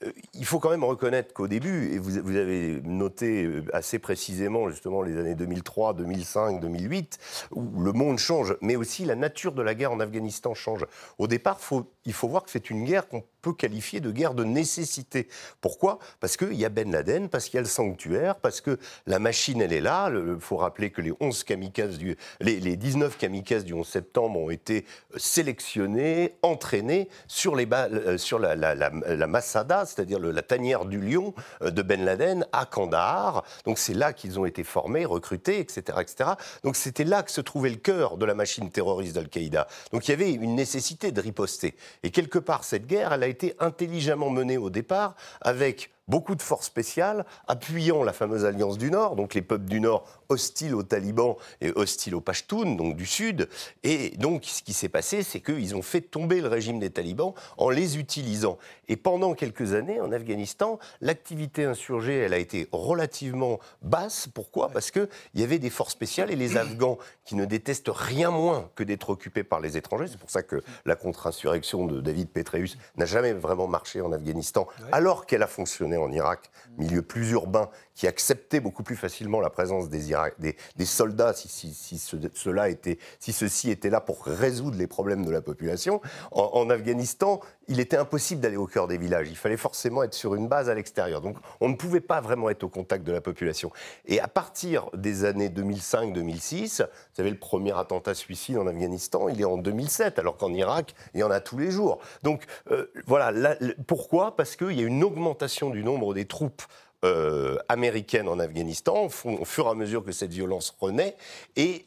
euh, 0.02 0.12
il 0.34 0.44
faut 0.44 0.58
quand 0.58 0.70
même 0.70 0.84
reconnaître 0.84 1.34
qu'au 1.34 1.48
début, 1.48 1.92
et 1.92 1.98
vous, 1.98 2.16
avez 2.36 2.80
noté 2.84 3.44
euh, 3.44 3.64
assez 3.72 3.98
précisément 3.98 4.68
justement 4.70 5.02
les 5.02 5.18
années 5.18 5.34
2003, 5.34 5.94
2005, 5.94 6.60
2008, 6.60 7.18
où 7.52 7.82
le 7.82 7.92
monde 7.92 8.18
change, 8.18 8.56
mais 8.62 8.76
aussi 8.76 9.04
la 9.04 9.14
nature 9.14 9.52
de 9.52 9.62
la 9.62 9.74
guerre 9.74 9.92
en 9.92 10.00
Afghanistan 10.00 10.54
change. 10.54 10.86
Au 11.18 11.26
départ, 11.26 11.58
il 12.06 12.12
faut 12.12 12.28
voir 12.28 12.44
que 12.44 12.50
c'est 12.50 12.70
une 12.70 12.84
guerre 12.84 13.08
qu'on 13.08 13.22
peut 13.40 13.52
qualifier 13.52 14.00
de 14.00 14.10
guerre 14.10 14.34
de 14.34 14.44
nécessité. 14.44 15.28
Pourquoi? 15.60 15.98
Parce 16.20 16.36
qu'il 16.36 16.54
y 16.54 16.64
a 16.64 16.68
Ben 16.68 16.90
Laden, 16.90 17.28
parce 17.28 17.46
qu'il 17.46 17.54
y 17.54 17.58
a 17.58 17.62
le 17.62 17.68
sanctuaire, 17.68 18.36
parce 18.36 18.60
que 18.60 18.78
la 19.06 19.18
machine, 19.18 19.60
elle 19.60 19.72
est 19.72 19.80
là. 19.80 20.10
Il 20.10 20.40
faut 20.40 20.56
rappeler 20.56 20.90
que 20.90 21.00
les 21.00 21.12
11 21.20 21.44
kamikazes 21.44 21.98
les, 22.40 22.60
les 22.60 22.76
19 22.76 23.16
kamikazes 23.16 23.64
du 23.64 23.72
11 23.72 23.86
septembre 23.86 24.38
ont 24.38 24.50
été 24.50 24.84
euh, 25.14 25.18
sélectionnés, 25.18 26.36
entraînés 26.42 27.08
sur, 27.26 27.56
les 27.56 27.68
euh, 27.72 28.18
sur 28.18 28.38
la, 28.38 28.54
la, 28.54 29.26
Masada, 29.26 29.84
c'est-à-dire 29.86 30.18
la 30.18 30.42
tanière 30.42 30.84
du 30.84 31.00
lion 31.00 31.34
euh, 31.62 31.70
de 31.70 31.82
Ben 31.82 32.04
Laden 32.04 32.46
à 32.52 32.66
Kandahar. 32.66 33.44
Donc 33.64 33.78
c'est 33.78 33.94
là 33.94 34.12
qu'ils 34.12 34.38
ont 34.38 34.44
été 34.44 34.64
formés, 34.64 35.04
recrutés, 35.04 35.60
etc. 35.60 35.98
etc. 36.00 36.30
Donc 36.64 36.76
c'était 36.76 37.04
là 37.04 37.22
que 37.22 37.30
se 37.30 37.40
trouvait 37.40 37.70
le 37.70 37.76
cœur 37.76 38.16
de 38.16 38.24
la 38.24 38.34
machine 38.34 38.70
terroriste 38.70 39.14
d'Al-Qaïda. 39.14 39.66
Donc 39.92 40.08
il 40.08 40.10
y 40.10 40.14
avait 40.14 40.32
une 40.32 40.54
nécessité 40.54 41.12
de 41.12 41.20
riposter. 41.20 41.74
Et 42.02 42.10
quelque 42.10 42.38
part, 42.38 42.64
cette 42.64 42.86
guerre, 42.86 43.12
elle 43.12 43.22
a 43.22 43.28
été 43.30 43.54
intelligemment 43.58 44.30
menée 44.30 44.58
au 44.58 44.70
départ 44.70 45.14
avec 45.40 45.90
beaucoup 46.10 46.34
de 46.34 46.42
forces 46.42 46.66
spéciales 46.66 47.24
appuyant 47.46 48.02
la 48.02 48.12
fameuse 48.12 48.44
alliance 48.44 48.76
du 48.76 48.90
Nord, 48.90 49.14
donc 49.14 49.34
les 49.34 49.42
peuples 49.42 49.66
du 49.66 49.80
Nord 49.80 50.04
hostiles 50.28 50.74
aux 50.74 50.82
talibans 50.82 51.36
et 51.60 51.70
hostiles 51.74 52.14
aux 52.16 52.20
Pashtuns, 52.20 52.74
donc 52.74 52.96
du 52.96 53.06
Sud. 53.06 53.48
Et 53.84 54.10
donc 54.18 54.44
ce 54.44 54.62
qui 54.62 54.72
s'est 54.72 54.88
passé, 54.88 55.22
c'est 55.22 55.40
qu'ils 55.40 55.76
ont 55.76 55.82
fait 55.82 56.00
tomber 56.00 56.40
le 56.40 56.48
régime 56.48 56.80
des 56.80 56.90
talibans 56.90 57.32
en 57.56 57.70
les 57.70 57.96
utilisant. 57.96 58.58
Et 58.88 58.96
pendant 58.96 59.34
quelques 59.34 59.72
années, 59.72 60.00
en 60.00 60.10
Afghanistan, 60.10 60.80
l'activité 61.00 61.64
insurgée, 61.64 62.16
elle 62.18 62.34
a 62.34 62.38
été 62.38 62.68
relativement 62.72 63.60
basse. 63.82 64.28
Pourquoi? 64.32 64.68
Parce 64.68 64.90
qu'il 64.90 65.08
y 65.34 65.44
avait 65.44 65.60
des 65.60 65.70
forces 65.70 65.92
spéciales 65.92 66.32
et 66.32 66.36
les 66.36 66.56
Afghans 66.56 66.98
qui 67.24 67.36
ne 67.36 67.44
détestent 67.44 67.90
rien 67.92 68.30
moins 68.30 68.68
que 68.74 68.82
d'être 68.82 69.10
occupés 69.10 69.44
par 69.44 69.60
les 69.60 69.76
étrangers. 69.76 70.08
C'est 70.08 70.18
pour 70.18 70.30
ça 70.30 70.42
que 70.42 70.62
la 70.86 70.96
contre-insurrection 70.96 71.86
de 71.86 72.00
David 72.00 72.30
Petraeus 72.30 72.76
n'a 72.96 73.06
jamais 73.06 73.32
vraiment 73.32 73.68
marché 73.68 74.00
en 74.00 74.10
Afghanistan, 74.10 74.66
alors 74.90 75.26
qu'elle 75.26 75.44
a 75.44 75.46
fonctionné 75.46 75.99
en 76.04 76.12
Irak, 76.12 76.50
milieu 76.78 77.02
plus 77.02 77.32
urbain, 77.32 77.70
qui 78.00 78.06
acceptait 78.06 78.60
beaucoup 78.60 78.82
plus 78.82 78.96
facilement 78.96 79.42
la 79.42 79.50
présence 79.50 79.90
des, 79.90 80.86
soldats 80.86 81.34
si, 81.34 81.48
si, 81.48 81.74
si 81.74 81.98
ce- 81.98 82.16
cela 82.32 82.70
était, 82.70 82.96
si 83.18 83.30
ceux-ci 83.34 83.70
étaient 83.70 83.90
là 83.90 84.00
pour 84.00 84.24
résoudre 84.24 84.78
les 84.78 84.86
problèmes 84.86 85.26
de 85.26 85.30
la 85.30 85.42
population. 85.42 86.00
En, 86.30 86.70
Afghanistan, 86.70 87.40
il 87.68 87.78
était 87.78 87.98
impossible 87.98 88.40
d'aller 88.40 88.56
au 88.56 88.66
cœur 88.66 88.88
des 88.88 88.96
villages. 88.96 89.28
Il 89.28 89.36
fallait 89.36 89.58
forcément 89.58 90.02
être 90.02 90.14
sur 90.14 90.34
une 90.34 90.48
base 90.48 90.70
à 90.70 90.74
l'extérieur. 90.74 91.20
Donc 91.20 91.36
on 91.60 91.68
ne 91.68 91.74
pouvait 91.74 92.00
pas 92.00 92.22
vraiment 92.22 92.48
être 92.48 92.64
au 92.64 92.70
contact 92.70 93.04
de 93.04 93.12
la 93.12 93.20
population. 93.20 93.70
Et 94.06 94.18
à 94.18 94.28
partir 94.28 94.88
des 94.94 95.26
années 95.26 95.50
2005-2006, 95.50 96.80
vous 96.80 96.88
savez, 97.12 97.28
le 97.28 97.38
premier 97.38 97.78
attentat 97.78 98.14
suicide 98.14 98.56
en 98.56 98.66
Afghanistan, 98.66 99.28
il 99.28 99.42
est 99.42 99.44
en 99.44 99.58
2007, 99.58 100.18
alors 100.18 100.38
qu'en 100.38 100.54
Irak, 100.54 100.94
il 101.12 101.20
y 101.20 101.22
en 101.22 101.30
a 101.30 101.40
tous 101.40 101.58
les 101.58 101.70
jours. 101.70 101.98
Donc 102.22 102.44
euh, 102.70 102.90
voilà, 103.06 103.56
pourquoi? 103.86 104.36
Parce 104.36 104.56
qu'il 104.56 104.72
y 104.72 104.82
a 104.82 104.86
une 104.86 105.04
augmentation 105.04 105.68
du 105.68 105.84
nombre 105.84 106.14
des 106.14 106.24
troupes 106.24 106.62
euh, 107.04 107.56
américaines 107.68 108.28
en 108.28 108.38
Afghanistan, 108.38 109.04
au 109.04 109.08
fur- 109.08 109.66
et 109.66 109.70
à 109.70 109.74
mesure 109.74 110.04
que 110.04 110.12
cette 110.12 110.32
violence 110.32 110.76
renaît, 110.80 111.16
et 111.56 111.84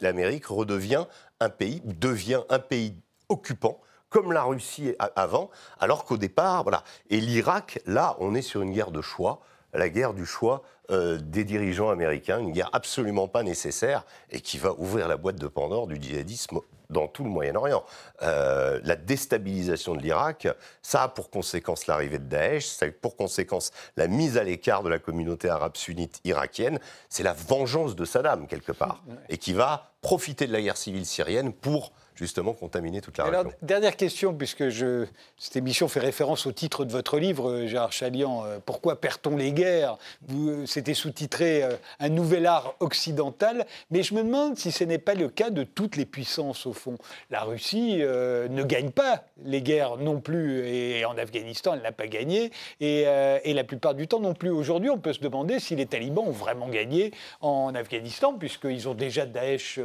l'Amérique 0.00 0.46
redevient 0.46 1.06
un 1.40 1.48
pays, 1.48 1.80
devient 1.84 2.42
un 2.50 2.58
pays 2.58 2.94
occupant, 3.28 3.80
comme 4.10 4.32
la 4.32 4.42
Russie 4.42 4.94
avant, 5.16 5.50
alors 5.80 6.04
qu'au 6.04 6.16
départ, 6.16 6.62
voilà. 6.62 6.82
Et 7.10 7.20
l'Irak, 7.20 7.80
là, 7.86 8.16
on 8.20 8.34
est 8.34 8.42
sur 8.42 8.62
une 8.62 8.72
guerre 8.72 8.90
de 8.90 9.02
choix, 9.02 9.40
la 9.72 9.88
guerre 9.88 10.14
du 10.14 10.26
choix 10.26 10.62
euh, 10.90 11.18
des 11.18 11.44
dirigeants 11.44 11.90
américains, 11.90 12.38
une 12.38 12.52
guerre 12.52 12.70
absolument 12.72 13.28
pas 13.28 13.42
nécessaire 13.42 14.04
et 14.30 14.40
qui 14.40 14.58
va 14.58 14.72
ouvrir 14.78 15.08
la 15.08 15.16
boîte 15.16 15.36
de 15.36 15.46
Pandore 15.46 15.86
du 15.86 15.96
djihadisme 16.00 16.60
dans 16.90 17.06
tout 17.06 17.24
le 17.24 17.30
Moyen-Orient. 17.30 17.84
Euh, 18.22 18.80
la 18.82 18.96
déstabilisation 18.96 19.94
de 19.94 20.00
l'Irak, 20.00 20.48
ça 20.82 21.02
a 21.02 21.08
pour 21.08 21.30
conséquence 21.30 21.86
l'arrivée 21.86 22.18
de 22.18 22.24
Daesh, 22.24 22.66
ça 22.66 22.86
a 22.86 22.90
pour 22.90 23.16
conséquence 23.16 23.72
la 23.96 24.08
mise 24.08 24.38
à 24.38 24.44
l'écart 24.44 24.82
de 24.82 24.88
la 24.88 24.98
communauté 24.98 25.50
arabe 25.50 25.76
sunnite 25.76 26.20
irakienne. 26.24 26.78
C'est 27.10 27.22
la 27.22 27.34
vengeance 27.34 27.94
de 27.94 28.04
Saddam, 28.04 28.46
quelque 28.46 28.72
part, 28.72 29.02
et 29.28 29.36
qui 29.36 29.52
va 29.52 29.92
profiter 30.00 30.46
de 30.46 30.52
la 30.52 30.62
guerre 30.62 30.78
civile 30.78 31.04
syrienne 31.04 31.52
pour 31.52 31.92
justement 32.18 32.52
contaminer 32.52 33.00
toute 33.00 33.16
la 33.18 33.24
Alors, 33.24 33.44
région. 33.44 33.56
dernière 33.62 33.96
question, 33.96 34.34
puisque 34.34 34.68
je, 34.68 35.06
cette 35.36 35.56
émission 35.56 35.86
fait 35.88 36.00
référence 36.00 36.46
au 36.46 36.52
titre 36.52 36.84
de 36.84 36.90
votre 36.92 37.18
livre, 37.18 37.48
euh, 37.50 37.66
Gérard 37.66 37.92
Chalian, 37.92 38.44
euh, 38.44 38.58
Pourquoi 38.64 39.00
perd-on 39.00 39.36
les 39.36 39.52
guerres? 39.52 39.96
Euh, 40.32 40.66
C'était 40.66 40.94
sous-titré 40.94 41.62
Un 42.00 42.08
nouvel 42.08 42.46
art 42.46 42.74
occidental, 42.80 43.66
mais 43.90 44.02
je 44.02 44.14
me 44.14 44.22
demande 44.22 44.58
si 44.58 44.72
ce 44.72 44.82
n'est 44.84 44.98
pas 44.98 45.14
le 45.14 45.28
cas 45.28 45.50
de 45.50 45.62
toutes 45.62 45.96
les 45.96 46.06
puissances, 46.06 46.66
au 46.66 46.72
fond. 46.72 46.96
La 47.30 47.42
Russie 47.42 47.98
euh, 48.00 48.48
ne 48.48 48.64
gagne 48.64 48.90
pas 48.90 49.24
les 49.44 49.62
guerres 49.62 49.96
non 49.96 50.20
plus, 50.20 50.66
et 50.66 51.04
en 51.04 51.16
Afghanistan, 51.16 51.74
elle 51.74 51.82
n'a 51.82 51.92
pas 51.92 52.08
gagné, 52.08 52.50
et, 52.80 53.04
euh, 53.06 53.38
et 53.44 53.54
la 53.54 53.62
plupart 53.64 53.94
du 53.94 54.08
temps 54.08 54.20
non 54.20 54.34
plus. 54.34 54.50
Aujourd'hui, 54.50 54.90
on 54.90 54.98
peut 54.98 55.12
se 55.12 55.20
demander 55.20 55.60
si 55.60 55.76
les 55.76 55.86
talibans 55.86 56.26
ont 56.26 56.32
vraiment 56.32 56.68
gagné 56.68 57.12
en 57.40 57.72
Afghanistan, 57.74 58.34
puisqu'ils 58.34 58.88
ont 58.88 58.94
déjà 58.94 59.24
Daesh 59.26 59.78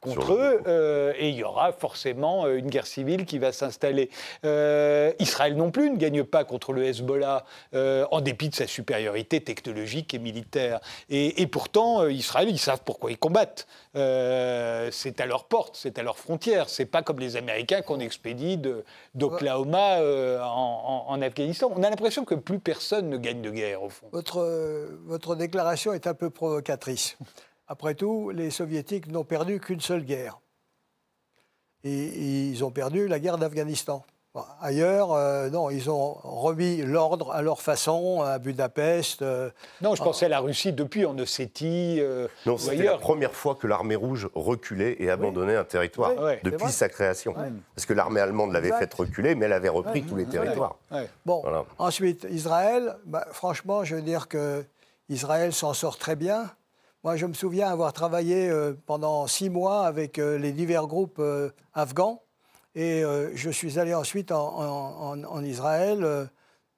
contre 0.00 0.22
Sur 0.26 0.34
eux, 0.34 0.60
euh, 0.66 1.12
et 1.18 1.30
il 1.30 1.34
y 1.36 1.44
aura 1.44 1.72
forcément 1.78 2.44
euh, 2.44 2.56
une 2.56 2.68
guerre 2.68 2.86
civile 2.86 3.24
qui 3.24 3.38
va 3.38 3.52
s'installer. 3.52 4.10
Euh, 4.44 5.12
Israël 5.18 5.56
non 5.56 5.70
plus 5.70 5.90
ne 5.90 5.96
gagne 5.96 6.24
pas 6.24 6.44
contre 6.44 6.72
le 6.72 6.84
Hezbollah, 6.84 7.44
euh, 7.74 8.06
en 8.10 8.20
dépit 8.20 8.48
de 8.48 8.54
sa 8.54 8.66
supériorité 8.66 9.40
technologique 9.40 10.14
et 10.14 10.18
militaire. 10.18 10.80
Et, 11.08 11.46
pourtant, 11.46 12.06
Israël, 12.06 12.48
ils 12.50 12.58
savent 12.58 12.82
pourquoi 12.84 13.10
ils 13.10 13.18
combattent. 13.18 13.66
C'est 13.94 15.20
à 15.20 15.26
leur 15.26 15.44
porte, 15.44 15.76
c'est 15.76 15.98
à 15.98 16.02
leur 16.02 16.18
frontière. 16.18 16.68
C'est 16.68 16.86
pas 16.86 17.02
comme 17.02 17.18
les 17.18 17.36
Américains 17.36 17.82
qu'on 17.82 18.00
expédie 18.00 18.60
d'Oklahoma 19.14 19.98
en, 20.42 21.20
Afghanistan. 21.22 21.70
On 21.74 21.82
a 21.82 21.90
l'impression 21.90 22.24
que 22.24 22.34
plus 22.34 22.58
personne 22.58 23.08
ne 23.08 23.16
gagne 23.16 23.42
de 23.42 23.50
guerre, 23.50 23.82
au 23.82 23.88
fond. 23.88 24.06
Votre 24.12 25.36
déclaration 25.36 25.92
est 25.92 26.06
un 26.06 26.14
peu 26.14 26.30
provocatrice. 26.30 27.16
Après 27.68 27.94
tout, 27.94 28.30
les 28.30 28.50
soviétiques 28.50 29.08
n'ont 29.08 29.24
perdu 29.24 29.60
qu'une 29.60 29.80
seule 29.80 30.04
guerre. 30.04 30.40
Et 31.84 32.48
ils 32.50 32.64
ont 32.64 32.70
perdu 32.70 33.06
la 33.08 33.18
guerre 33.18 33.38
d'Afghanistan. 33.38 34.04
Bon, 34.34 34.42
Ailleurs, 34.60 35.12
euh, 35.12 35.48
non, 35.48 35.70
ils 35.70 35.88
ont 35.88 36.12
remis 36.22 36.82
l'ordre 36.82 37.32
à 37.32 37.40
leur 37.40 37.62
façon, 37.62 38.20
à 38.20 38.38
Budapest. 38.38 39.22
euh, 39.22 39.48
Non, 39.80 39.94
je 39.94 40.02
pensais 40.02 40.26
à 40.26 40.28
la 40.28 40.40
Russie 40.40 40.72
depuis 40.74 41.06
en 41.06 41.18
Ossétie 41.18 41.96
euh, 42.00 42.28
Non, 42.44 42.58
c'était 42.58 42.82
la 42.84 42.98
première 42.98 43.32
fois 43.32 43.54
que 43.54 43.66
l'armée 43.66 43.96
rouge 43.96 44.28
reculait 44.34 44.96
et 44.98 45.08
abandonnait 45.08 45.56
un 45.56 45.64
territoire 45.64 46.12
Oui, 46.18 46.34
depuis 46.42 46.70
sa 46.70 46.90
création. 46.90 47.34
Parce 47.74 47.86
que 47.86 47.94
l'armée 47.94 48.20
allemande 48.20 48.52
l'avait 48.52 48.72
fait 48.72 48.92
reculer, 48.92 49.34
mais 49.34 49.46
elle 49.46 49.54
avait 49.54 49.70
repris 49.70 50.02
tous 50.04 50.16
les 50.16 50.26
territoires. 50.26 50.76
Bon, 51.24 51.40
Voilà. 51.40 51.64
ensuite, 51.78 52.26
Israël, 52.30 52.96
bah, 53.06 53.26
franchement, 53.32 53.82
je 53.84 53.94
veux 53.96 54.02
dire 54.02 54.28
que 54.28 54.62
Israël 55.08 55.54
s'en 55.54 55.72
sort 55.72 55.96
très 55.96 56.16
bien 56.16 56.50
Moi, 57.04 57.16
je 57.16 57.26
me 57.26 57.32
souviens 57.32 57.70
avoir 57.70 57.92
travaillé 57.92 58.50
euh, 58.50 58.74
pendant 58.86 59.28
six 59.28 59.50
mois 59.50 59.86
avec 59.86 60.18
euh, 60.18 60.36
les 60.36 60.50
divers 60.50 60.88
groupes 60.88 61.20
euh, 61.20 61.50
afghans. 61.72 62.24
Et 62.74 63.02
je 63.34 63.50
suis 63.50 63.78
allé 63.80 63.92
ensuite 63.92 64.30
en, 64.30 65.42
Israël. 65.42 66.28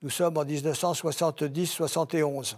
nous 0.00 0.08
sommes 0.08 0.38
en 0.38 0.46
1970-71. 0.46 2.56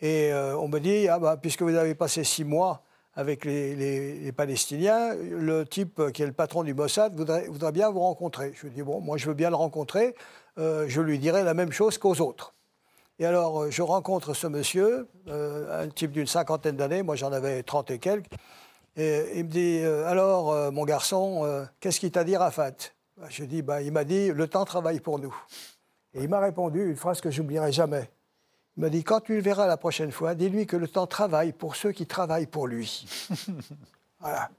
Et 0.00 0.32
on 0.32 0.68
me 0.68 0.78
dit, 0.78 1.08
ah 1.08 1.18
bah, 1.18 1.36
puisque 1.36 1.62
vous 1.62 1.74
avez 1.74 1.96
passé 1.96 2.22
six 2.22 2.44
mois 2.44 2.84
avec 3.14 3.44
les, 3.44 4.30
Palestiniens, 4.30 5.12
le 5.16 5.64
type 5.64 6.12
qui 6.12 6.22
est 6.22 6.26
le 6.26 6.32
patron 6.32 6.62
du 6.62 6.72
Mossad 6.72 7.16
voudrait, 7.16 7.48
voudrait 7.48 7.72
bien 7.72 7.90
vous 7.90 7.98
rencontrer. 7.98 8.52
Je 8.54 8.68
lui 8.68 8.74
dis, 8.74 8.82
bon, 8.82 9.00
moi 9.00 9.16
je 9.16 9.26
veux 9.26 9.34
bien 9.34 9.50
le 9.50 9.56
rencontrer, 9.56 10.14
je 10.56 11.00
lui 11.00 11.18
dirai 11.18 11.42
la 11.42 11.54
même 11.54 11.72
chose 11.72 11.98
qu'aux 11.98 12.20
autres. 12.20 12.54
Et 13.20 13.26
alors, 13.26 13.62
euh, 13.62 13.70
je 13.70 13.82
rencontre 13.82 14.32
ce 14.34 14.46
monsieur, 14.46 15.08
euh, 15.26 15.84
un 15.84 15.88
type 15.88 16.12
d'une 16.12 16.26
cinquantaine 16.26 16.76
d'années, 16.76 17.02
moi 17.02 17.16
j'en 17.16 17.32
avais 17.32 17.62
trente 17.62 17.90
et 17.90 17.98
quelques. 17.98 18.30
Et 18.96 19.38
il 19.38 19.44
me 19.44 19.50
dit 19.50 19.80
euh, 19.82 20.06
Alors, 20.06 20.72
mon 20.72 20.84
garçon, 20.84 21.66
qu'est-ce 21.80 22.00
qu'il 22.00 22.10
t'a 22.10 22.24
dit, 22.24 22.36
Rafat? 22.36 22.92
Je 23.28 23.44
dis 23.44 23.62
bah, 23.62 23.82
Il 23.82 23.92
m'a 23.92 24.04
dit 24.04 24.32
Le 24.32 24.46
temps 24.46 24.64
travaille 24.64 25.00
pour 25.00 25.18
nous. 25.18 25.34
Et 26.14 26.22
il 26.22 26.28
m'a 26.28 26.40
répondu 26.40 26.88
une 26.88 26.96
phrase 26.96 27.20
que 27.20 27.30
j'oublierai 27.30 27.72
jamais. 27.72 28.10
Il 28.76 28.82
m'a 28.82 28.88
dit 28.88 29.04
Quand 29.04 29.20
tu 29.20 29.34
le 29.34 29.42
verras 29.42 29.66
la 29.66 29.76
prochaine 29.76 30.12
fois, 30.12 30.34
dis-lui 30.34 30.66
que 30.66 30.76
le 30.76 30.88
temps 30.88 31.06
travaille 31.06 31.52
pour 31.52 31.76
ceux 31.76 31.92
qui 31.92 32.06
travaillent 32.06 32.46
pour 32.46 32.66
lui. 32.66 33.06
voilà. 34.20 34.50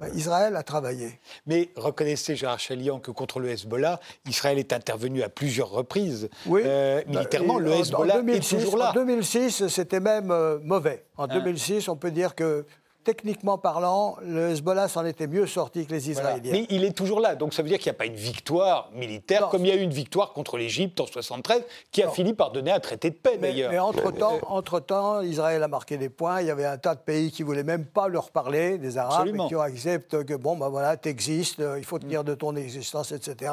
Bah, 0.00 0.06
Israël 0.14 0.56
a 0.56 0.62
travaillé. 0.62 1.20
Mais 1.46 1.68
reconnaissez, 1.76 2.34
Gérard 2.34 2.58
Chalian, 2.58 3.00
que 3.00 3.10
contre 3.10 3.38
le 3.38 3.50
Hezbollah, 3.50 4.00
Israël 4.26 4.58
est 4.58 4.72
intervenu 4.72 5.22
à 5.22 5.28
plusieurs 5.28 5.70
reprises. 5.70 6.30
Oui. 6.46 6.62
Euh, 6.64 7.02
militairement, 7.06 7.58
le 7.58 7.70
Hezbollah 7.72 8.22
est 8.26 8.48
toujours 8.48 8.78
là. 8.78 8.90
En 8.90 8.94
2006, 8.94 9.68
c'était 9.68 10.00
même 10.00 10.30
euh, 10.30 10.58
mauvais. 10.62 11.04
En 11.18 11.26
2006, 11.26 11.88
hein. 11.88 11.92
on 11.92 11.96
peut 11.96 12.10
dire 12.10 12.34
que 12.34 12.64
techniquement 13.04 13.58
parlant, 13.58 14.16
le 14.22 14.50
Hezbollah 14.50 14.88
s'en 14.88 15.04
était 15.04 15.26
mieux 15.26 15.46
sorti 15.46 15.86
que 15.86 15.92
les 15.92 16.10
Israéliens. 16.10 16.52
Mais 16.52 16.66
il 16.70 16.84
est 16.84 16.92
toujours 16.92 17.20
là, 17.20 17.34
donc 17.34 17.54
ça 17.54 17.62
veut 17.62 17.68
dire 17.68 17.78
qu'il 17.78 17.90
n'y 17.90 17.96
a 17.96 17.98
pas 17.98 18.06
une 18.06 18.14
victoire 18.14 18.90
militaire, 18.94 19.48
comme 19.48 19.64
il 19.64 19.68
y 19.68 19.72
a 19.72 19.76
eu 19.76 19.82
une 19.82 19.92
victoire 19.92 20.32
contre 20.32 20.56
l'Égypte 20.56 21.00
en 21.00 21.06
73, 21.06 21.62
qui 21.90 22.02
a 22.02 22.08
fini 22.10 22.34
par 22.34 22.50
donner 22.52 22.72
un 22.72 22.80
traité 22.80 23.10
de 23.10 23.16
paix 23.16 23.36
d'ailleurs. 23.38 23.70
Mais 23.70 23.78
entre-temps, 23.78 24.38
entre 24.48 24.80
-temps, 24.80 25.24
Israël 25.26 25.62
a 25.62 25.68
marqué 25.68 25.96
des 25.96 26.08
points, 26.08 26.40
il 26.40 26.46
y 26.46 26.50
avait 26.50 26.66
un 26.66 26.78
tas 26.78 26.94
de 26.94 27.00
pays 27.00 27.30
qui 27.30 27.42
ne 27.42 27.46
voulaient 27.46 27.62
même 27.62 27.86
pas 27.86 28.08
leur 28.08 28.30
parler, 28.30 28.78
des 28.78 28.98
Arabes, 28.98 29.48
qui 29.48 29.56
ont 29.56 29.60
accepté 29.60 30.24
que, 30.24 30.34
bon, 30.34 30.56
ben 30.56 30.68
voilà, 30.68 30.96
tu 30.96 31.08
existes, 31.08 31.62
il 31.78 31.84
faut 31.84 31.98
tenir 31.98 32.24
de 32.24 32.34
ton 32.34 32.54
existence, 32.56 33.12
etc. 33.12 33.52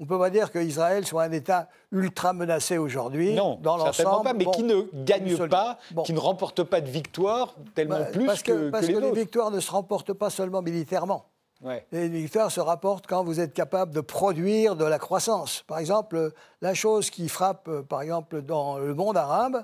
On 0.00 0.04
ne 0.04 0.08
peut 0.08 0.18
pas 0.18 0.30
dire 0.30 0.50
qu'Israël 0.50 1.06
soit 1.06 1.24
un 1.24 1.32
État 1.32 1.68
ultra 1.92 2.32
menacé 2.32 2.78
aujourd'hui. 2.78 3.34
Non, 3.34 3.58
dans 3.62 3.76
l'ensemble. 3.76 4.24
pas, 4.24 4.32
mais 4.32 4.46
qui 4.46 4.62
ne 4.62 4.86
gagne 5.04 5.36
pas, 5.46 5.76
qui 6.06 6.14
ne 6.14 6.18
remporte 6.18 6.62
pas 6.62 6.80
de 6.80 6.88
victoire 6.88 7.54
tellement 7.74 7.98
bah, 7.98 8.06
plus 8.06 8.24
parce 8.24 8.42
que, 8.42 8.70
Parce 8.70 8.86
que, 8.86 8.92
les, 8.92 9.12
victoires 9.12 9.50
ne 9.50 9.60
se 9.60 9.70
remportent 9.70 10.14
pas 10.14 10.30
seulement 10.30 10.62
militairement. 10.62 11.26
Les 11.92 12.08
victoires 12.08 12.50
se 12.50 12.60
rapportent 12.60 13.06
quand 13.06 13.22
vous 13.22 13.40
êtes 13.40 13.52
capable 13.52 13.92
de 13.92 14.00
produire 14.00 14.74
de 14.74 14.86
la 14.86 14.98
croissance. 14.98 15.64
Par 15.66 15.78
exemple, 15.78 16.32
la 16.62 16.72
chose 16.72 17.10
qui 17.10 17.28
frappe, 17.28 17.68
par 17.82 18.00
exemple, 18.00 18.40
dans 18.40 18.78
le 18.78 18.94
monde 18.94 19.18
arabe, 19.18 19.62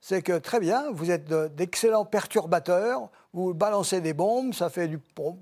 c'est 0.00 0.22
que 0.22 0.38
très 0.38 0.60
bien, 0.60 0.90
vous 0.92 1.10
êtes 1.10 1.30
d'excellents 1.54 2.06
perturbateurs, 2.06 3.10
vous 3.34 3.52
balancez 3.52 4.00
des 4.00 4.14
bombes, 4.14 4.54
ça 4.54 4.70
fait 4.70 4.90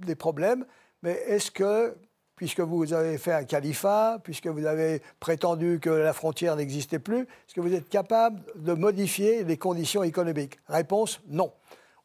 des 0.01 0.15
problèmes, 0.17 0.67
mais 1.03 1.13
est-ce 1.29 1.53
que 1.53 1.95
puisque 2.43 2.59
vous 2.59 2.93
avez 2.93 3.19
fait 3.19 3.33
un 3.33 3.45
califat, 3.45 4.19
puisque 4.25 4.49
vous 4.49 4.67
avez 4.67 5.01
prétendu 5.21 5.79
que 5.81 5.91
la 5.91 6.13
frontière 6.13 6.57
n'existait 6.57 6.99
plus, 6.99 7.21
est-ce 7.21 7.55
que 7.55 7.61
vous 7.61 7.73
êtes 7.73 7.89
capable 7.89 8.43
de 8.57 8.73
modifier 8.73 9.45
les 9.45 9.57
conditions 9.57 10.03
économiques? 10.03 10.59
Réponse 10.67 11.21
non. 11.29 11.53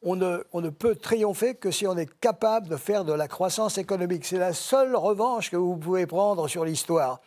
On 0.04 0.16
ne, 0.16 0.70
peut 0.70 0.94
triompher 0.94 1.56
que 1.56 1.72
si 1.72 1.88
on 1.88 1.98
est 1.98 2.08
capable 2.20 2.68
de 2.68 2.76
faire 2.76 3.04
de 3.04 3.14
la 3.14 3.28
croissance 3.28 3.80
économique. 3.80 4.26
C'est 4.26 4.38
la 4.38 4.54
seule 4.54 4.96
revanche 4.96 5.50
que 5.50 5.58
vous 5.58 5.76
pouvez 5.76 6.06
prendre 6.06 6.48
sur 6.48 6.66
l'histoire. 6.66 7.20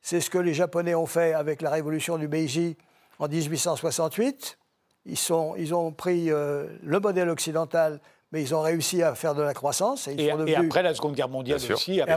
C'est 0.00 0.20
ce 0.20 0.30
que 0.30 0.38
les 0.38 0.54
Japonais 0.54 0.94
ont 0.94 1.06
fait 1.06 1.34
avec 1.34 1.60
la 1.60 1.70
révolution 1.70 2.18
du 2.18 2.28
Meiji 2.28 2.76
en 3.18 3.26
1868. 3.26 4.58
Ils, 5.06 5.18
sont, 5.18 5.56
ils 5.58 5.74
ont 5.74 5.90
pris 5.90 6.30
euh, 6.30 6.68
le 6.84 7.00
modèle 7.00 7.30
occidental 7.30 8.00
mais 8.34 8.42
ils 8.42 8.52
ont 8.52 8.62
réussi 8.62 9.00
à 9.00 9.14
faire 9.14 9.36
de 9.36 9.42
la 9.42 9.54
croissance. 9.54 10.08
Et, 10.08 10.28
après 10.56 10.82
la 10.82 10.92
Seconde 10.92 11.14
Guerre 11.14 11.28
mondiale 11.28 11.60
aussi, 11.72 12.00
après, 12.00 12.16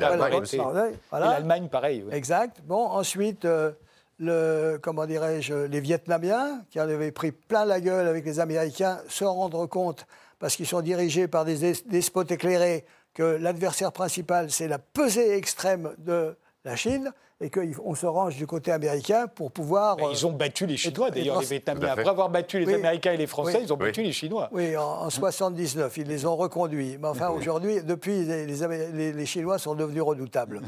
l'Allemagne, 1.11 1.67
pareil. 1.69 2.03
Exact. 2.11 2.57
Bon, 2.65 2.87
ensuite, 2.87 3.45
euh, 3.45 3.71
le, 4.17 4.79
comment 4.81 5.05
dirais-je, 5.05 5.53
les 5.53 5.79
Vietnamiens, 5.79 6.63
qui 6.71 6.79
avaient 6.79 7.11
pris 7.11 7.31
plein 7.31 7.65
la 7.65 7.79
gueule 7.79 8.07
avec 8.07 8.25
les 8.25 8.39
Américains, 8.39 8.97
se 9.07 9.25
rendre 9.25 9.67
compte, 9.67 10.07
parce 10.39 10.55
qu'ils 10.55 10.65
sont 10.65 10.81
dirigés 10.81 11.27
par 11.27 11.45
des 11.45 11.73
despotes 11.85 12.31
éclairés, 12.31 12.83
que 13.13 13.21
l'adversaire 13.21 13.91
principal, 13.91 14.49
c'est 14.49 14.67
la 14.67 14.79
pesée 14.79 15.37
extrême 15.37 15.93
de 15.99 16.35
la 16.65 16.75
Chine 16.75 17.11
et 17.39 17.51
qu'on 17.51 17.93
se 17.93 18.05
range 18.05 18.35
du 18.35 18.47
côté 18.47 18.71
américain 18.71 19.27
pour 19.27 19.51
pouvoir. 19.51 19.97
ils 20.11 20.25
ont 20.25 20.31
battu 20.31 20.65
les 20.65 20.77
Chinois 20.77 21.11
d'ailleurs, 21.11 21.39
les 21.39 21.45
Vietnamiens. 21.45 21.89
Après 21.89 22.07
avoir 22.07 22.29
battu 22.29 22.59
les 22.59 22.73
Américains 22.73 23.13
et 23.13 23.17
les 23.17 23.27
Français, 23.27 23.59
ils 23.61 23.71
ont 23.71 23.77
battu 23.77 24.01
les 24.01 24.11
Chinois. 24.11 24.49
Oui, 24.51 24.75
en, 24.75 25.07
1979, 25.07 25.67
79, 25.67 25.97
ils 25.97 26.07
les 26.07 26.25
ont 26.25 26.35
reconduits. 26.35 26.97
Mais 26.99 27.07
enfin, 27.07 27.29
aujourd'hui, 27.29 27.83
depuis, 27.83 28.23
les, 28.25 29.13
les, 29.13 29.25
Chinois 29.25 29.59
sont 29.59 29.75
devenus 29.75 30.01
redoutables. 30.01 30.61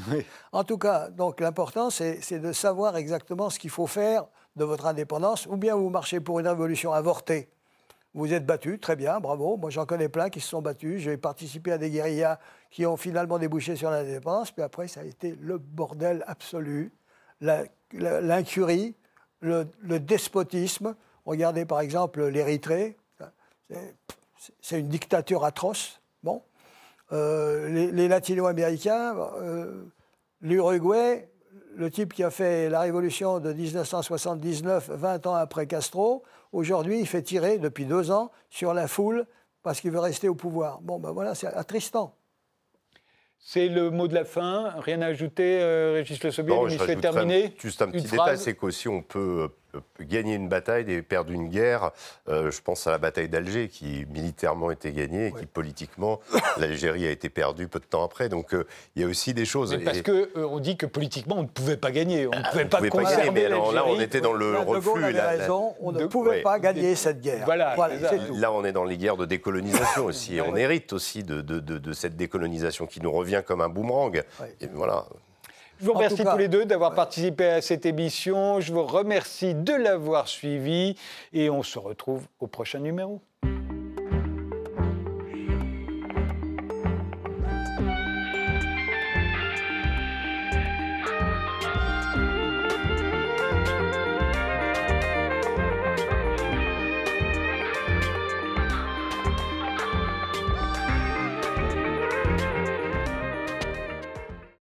En 0.51 0.63
tout 0.63 0.78
cas, 0.78 1.09
donc 1.09 1.39
l'important, 1.39 1.89
c'est 1.89 2.39
de 2.39 2.51
savoir 2.51 2.97
exactement 2.97 3.49
ce 3.49 3.57
qu'il 3.57 3.70
faut 3.70 3.88
faire 3.88 4.26
de 4.55 4.65
votre 4.65 4.86
indépendance, 4.86 5.47
ou 5.47 5.57
bien 5.57 5.76
vous 5.76 5.89
marchez 5.89 6.20
pour 6.20 6.39
une 6.39 6.47
révolution 6.47 6.91
avortée 6.93 7.49
vous 8.16 8.34
êtes 8.34 8.45
battu, 8.45 8.80
très 8.80 8.95
bien, 8.95 9.20
bravo. 9.20 9.57
Moi, 9.57 9.70
j'en 9.70 9.86
connais 9.86 10.10
plein 10.10 10.30
qui 10.30 10.39
se 10.39 10.49
sont 10.49 10.62
battus. 10.62 11.01
J'ai 11.01 11.18
participé 11.18 11.72
à 11.72 11.78
des 11.78 11.91
guérillas 11.91 12.39
qui 12.72 12.86
ont 12.86 12.97
finalement 12.97 13.38
débouché 13.38 13.76
sur 13.76 13.91
l'indépendance. 13.91 14.51
Puis 14.51 14.64
après, 14.64 14.88
ça 14.88 15.01
a 15.01 15.03
été 15.03 15.38
le 15.39 15.60
bordel 15.60 16.24
absolu, 16.26 16.91
l'incurie, 17.41 18.95
le, 19.41 19.66
despotisme. 19.99 20.95
Regardez 21.26 21.66
par 21.66 21.82
exemple 21.82 22.26
l'Érythrée. 22.26 22.97
C'est 24.62 24.80
une 24.80 24.89
dictature 24.89 25.45
atroce. 25.45 26.01
Bon. 26.24 26.41
Euh, 27.12 27.91
les, 27.91 28.07
latino-américains, 28.07 29.16
euh, 29.18 29.84
l'Uruguay, 30.41 31.30
le 31.76 31.89
type 31.91 32.14
qui 32.14 32.24
a 32.24 32.32
fait 32.32 32.70
la 32.70 32.82
révolution 32.82 33.39
de 33.39 33.53
1979, 33.53 34.89
20 34.91 35.28
ans 35.28 35.36
après 35.36 35.68
Castro, 35.68 36.24
aujourd'hui, 36.52 37.00
il 37.00 37.08
fait 37.08 37.22
tirer 37.22 37.58
depuis 37.58 37.86
deux 37.86 38.12
ans 38.12 38.32
sur 38.50 38.74
la 38.74 38.88
foule 38.88 39.26
parce 39.64 39.82
qu'il 39.82 39.91
veut 39.91 40.00
rester 40.00 40.30
au 40.30 40.36
pouvoir. 40.36 40.82
Bon, 40.82 41.00
ben 41.00 41.12
voilà, 41.12 41.36
c'est 41.36 41.47
attristant. 41.47 42.16
C'est 43.38 43.70
le 43.70 43.89
mot 43.89 44.08
de 44.08 44.14
la 44.14 44.26
fin. 44.26 44.74
Rien 44.80 45.02
à 45.02 45.08
ajouter, 45.08 45.60
euh, 45.62 45.93
Régis 45.93 46.22
Le 46.24 46.32
Sommier, 46.32 46.74
est 46.74 47.02
terminé. 47.02 47.56
Juste 47.58 47.82
un 47.82 47.89
petit 47.89 48.08
détail, 48.08 48.38
c'est 48.38 48.54
qu'aussi 48.54 48.88
on 48.88 49.02
peut 49.02 49.50
gagner 50.01 50.36
une 50.36 50.49
bataille 50.49 50.91
et 50.91 51.01
perdre 51.01 51.32
une 51.32 51.49
guerre. 51.49 51.91
Euh, 52.28 52.51
je 52.51 52.61
pense 52.61 52.88
à 52.88 52.91
la 52.91 52.97
bataille 52.97 53.30
d'Alger 53.30 53.67
qui 53.67 54.05
militairement 54.09 54.72
était 54.72 54.91
gagnée 54.91 55.28
et 55.28 55.32
qui 55.32 55.45
politiquement, 55.45 56.20
l'Algérie 56.57 57.05
a 57.05 57.11
été 57.11 57.30
perdue 57.30 57.67
peu 57.67 57.80
de 57.80 57.86
temps 57.86 58.03
après. 58.03 58.30
Donc 58.30 58.53
euh, 58.53 58.65
il 58.95 59.01
y 59.01 59.05
a 59.05 59.07
aussi 59.07 59.34
des 59.34 59.45
choses. 59.45 59.76
Mais 59.76 59.84
parce 59.84 60.01
qu'on 60.01 60.11
euh, 60.11 60.59
dit 60.59 60.78
que 60.78 60.86
politiquement 60.86 61.38
on 61.38 61.43
ne 61.43 61.47
pouvait 61.47 61.78
pas 61.78 61.91
gagner, 61.91 62.28
on 62.28 62.32
ne 62.32 62.41
ah, 62.43 62.49
pouvait 62.49 62.65
pas 62.65 62.82
gagner, 62.82 63.32
mais 63.32 63.49
là 63.49 63.86
on 63.86 63.99
était 63.99 64.22
dans 64.22 64.34
le 64.34 64.57
reflux. 64.57 65.03
raison, 65.03 65.76
on 65.80 65.91
ne 65.91 66.05
pouvait 66.05 66.41
pas 66.41 66.59
gagner 66.59 66.95
cette 66.95 67.22
guerre. 67.22 67.45
Voilà, 67.45 67.76
Là 68.34 68.51
on 68.51 68.63
est 68.63 68.72
dans 68.72 68.86
les 68.86 68.97
guerres 68.97 69.17
de 69.17 69.26
décolonisation 69.26 70.05
aussi. 70.05 70.39
on 70.41 70.55
hérite 70.55 70.93
aussi 70.93 71.24
de, 71.24 71.41
de, 71.41 71.59
de, 71.59 71.93
cette 71.93 72.15
décolonisation 72.15 72.86
qui 72.86 73.01
nous 73.01 73.11
revient 73.11 73.43
comme 73.45 73.61
un 73.61 73.70
boomerang. 73.70 74.24
Et 74.61 74.67
voilà. 74.67 75.05
Je 75.80 75.86
vous 75.86 75.93
remercie 75.93 76.23
tous 76.23 76.38
les 76.38 76.49
deux 76.49 76.65
d'avoir 76.65 76.93
participé 76.93 77.45
à 77.45 77.61
cette 77.61 77.86
émission. 77.86 78.59
Je 78.59 78.73
vous 78.73 78.84
remercie 78.84 79.55
de 79.55 79.73
l'avoir 79.73 80.27
suivi 80.27 80.95
et 81.32 81.49
on 81.49 81.63
se 81.63 81.80
retrouve 81.80 82.27
au 82.41 82.47
prochain 82.47 82.80
numéro. 82.80 83.21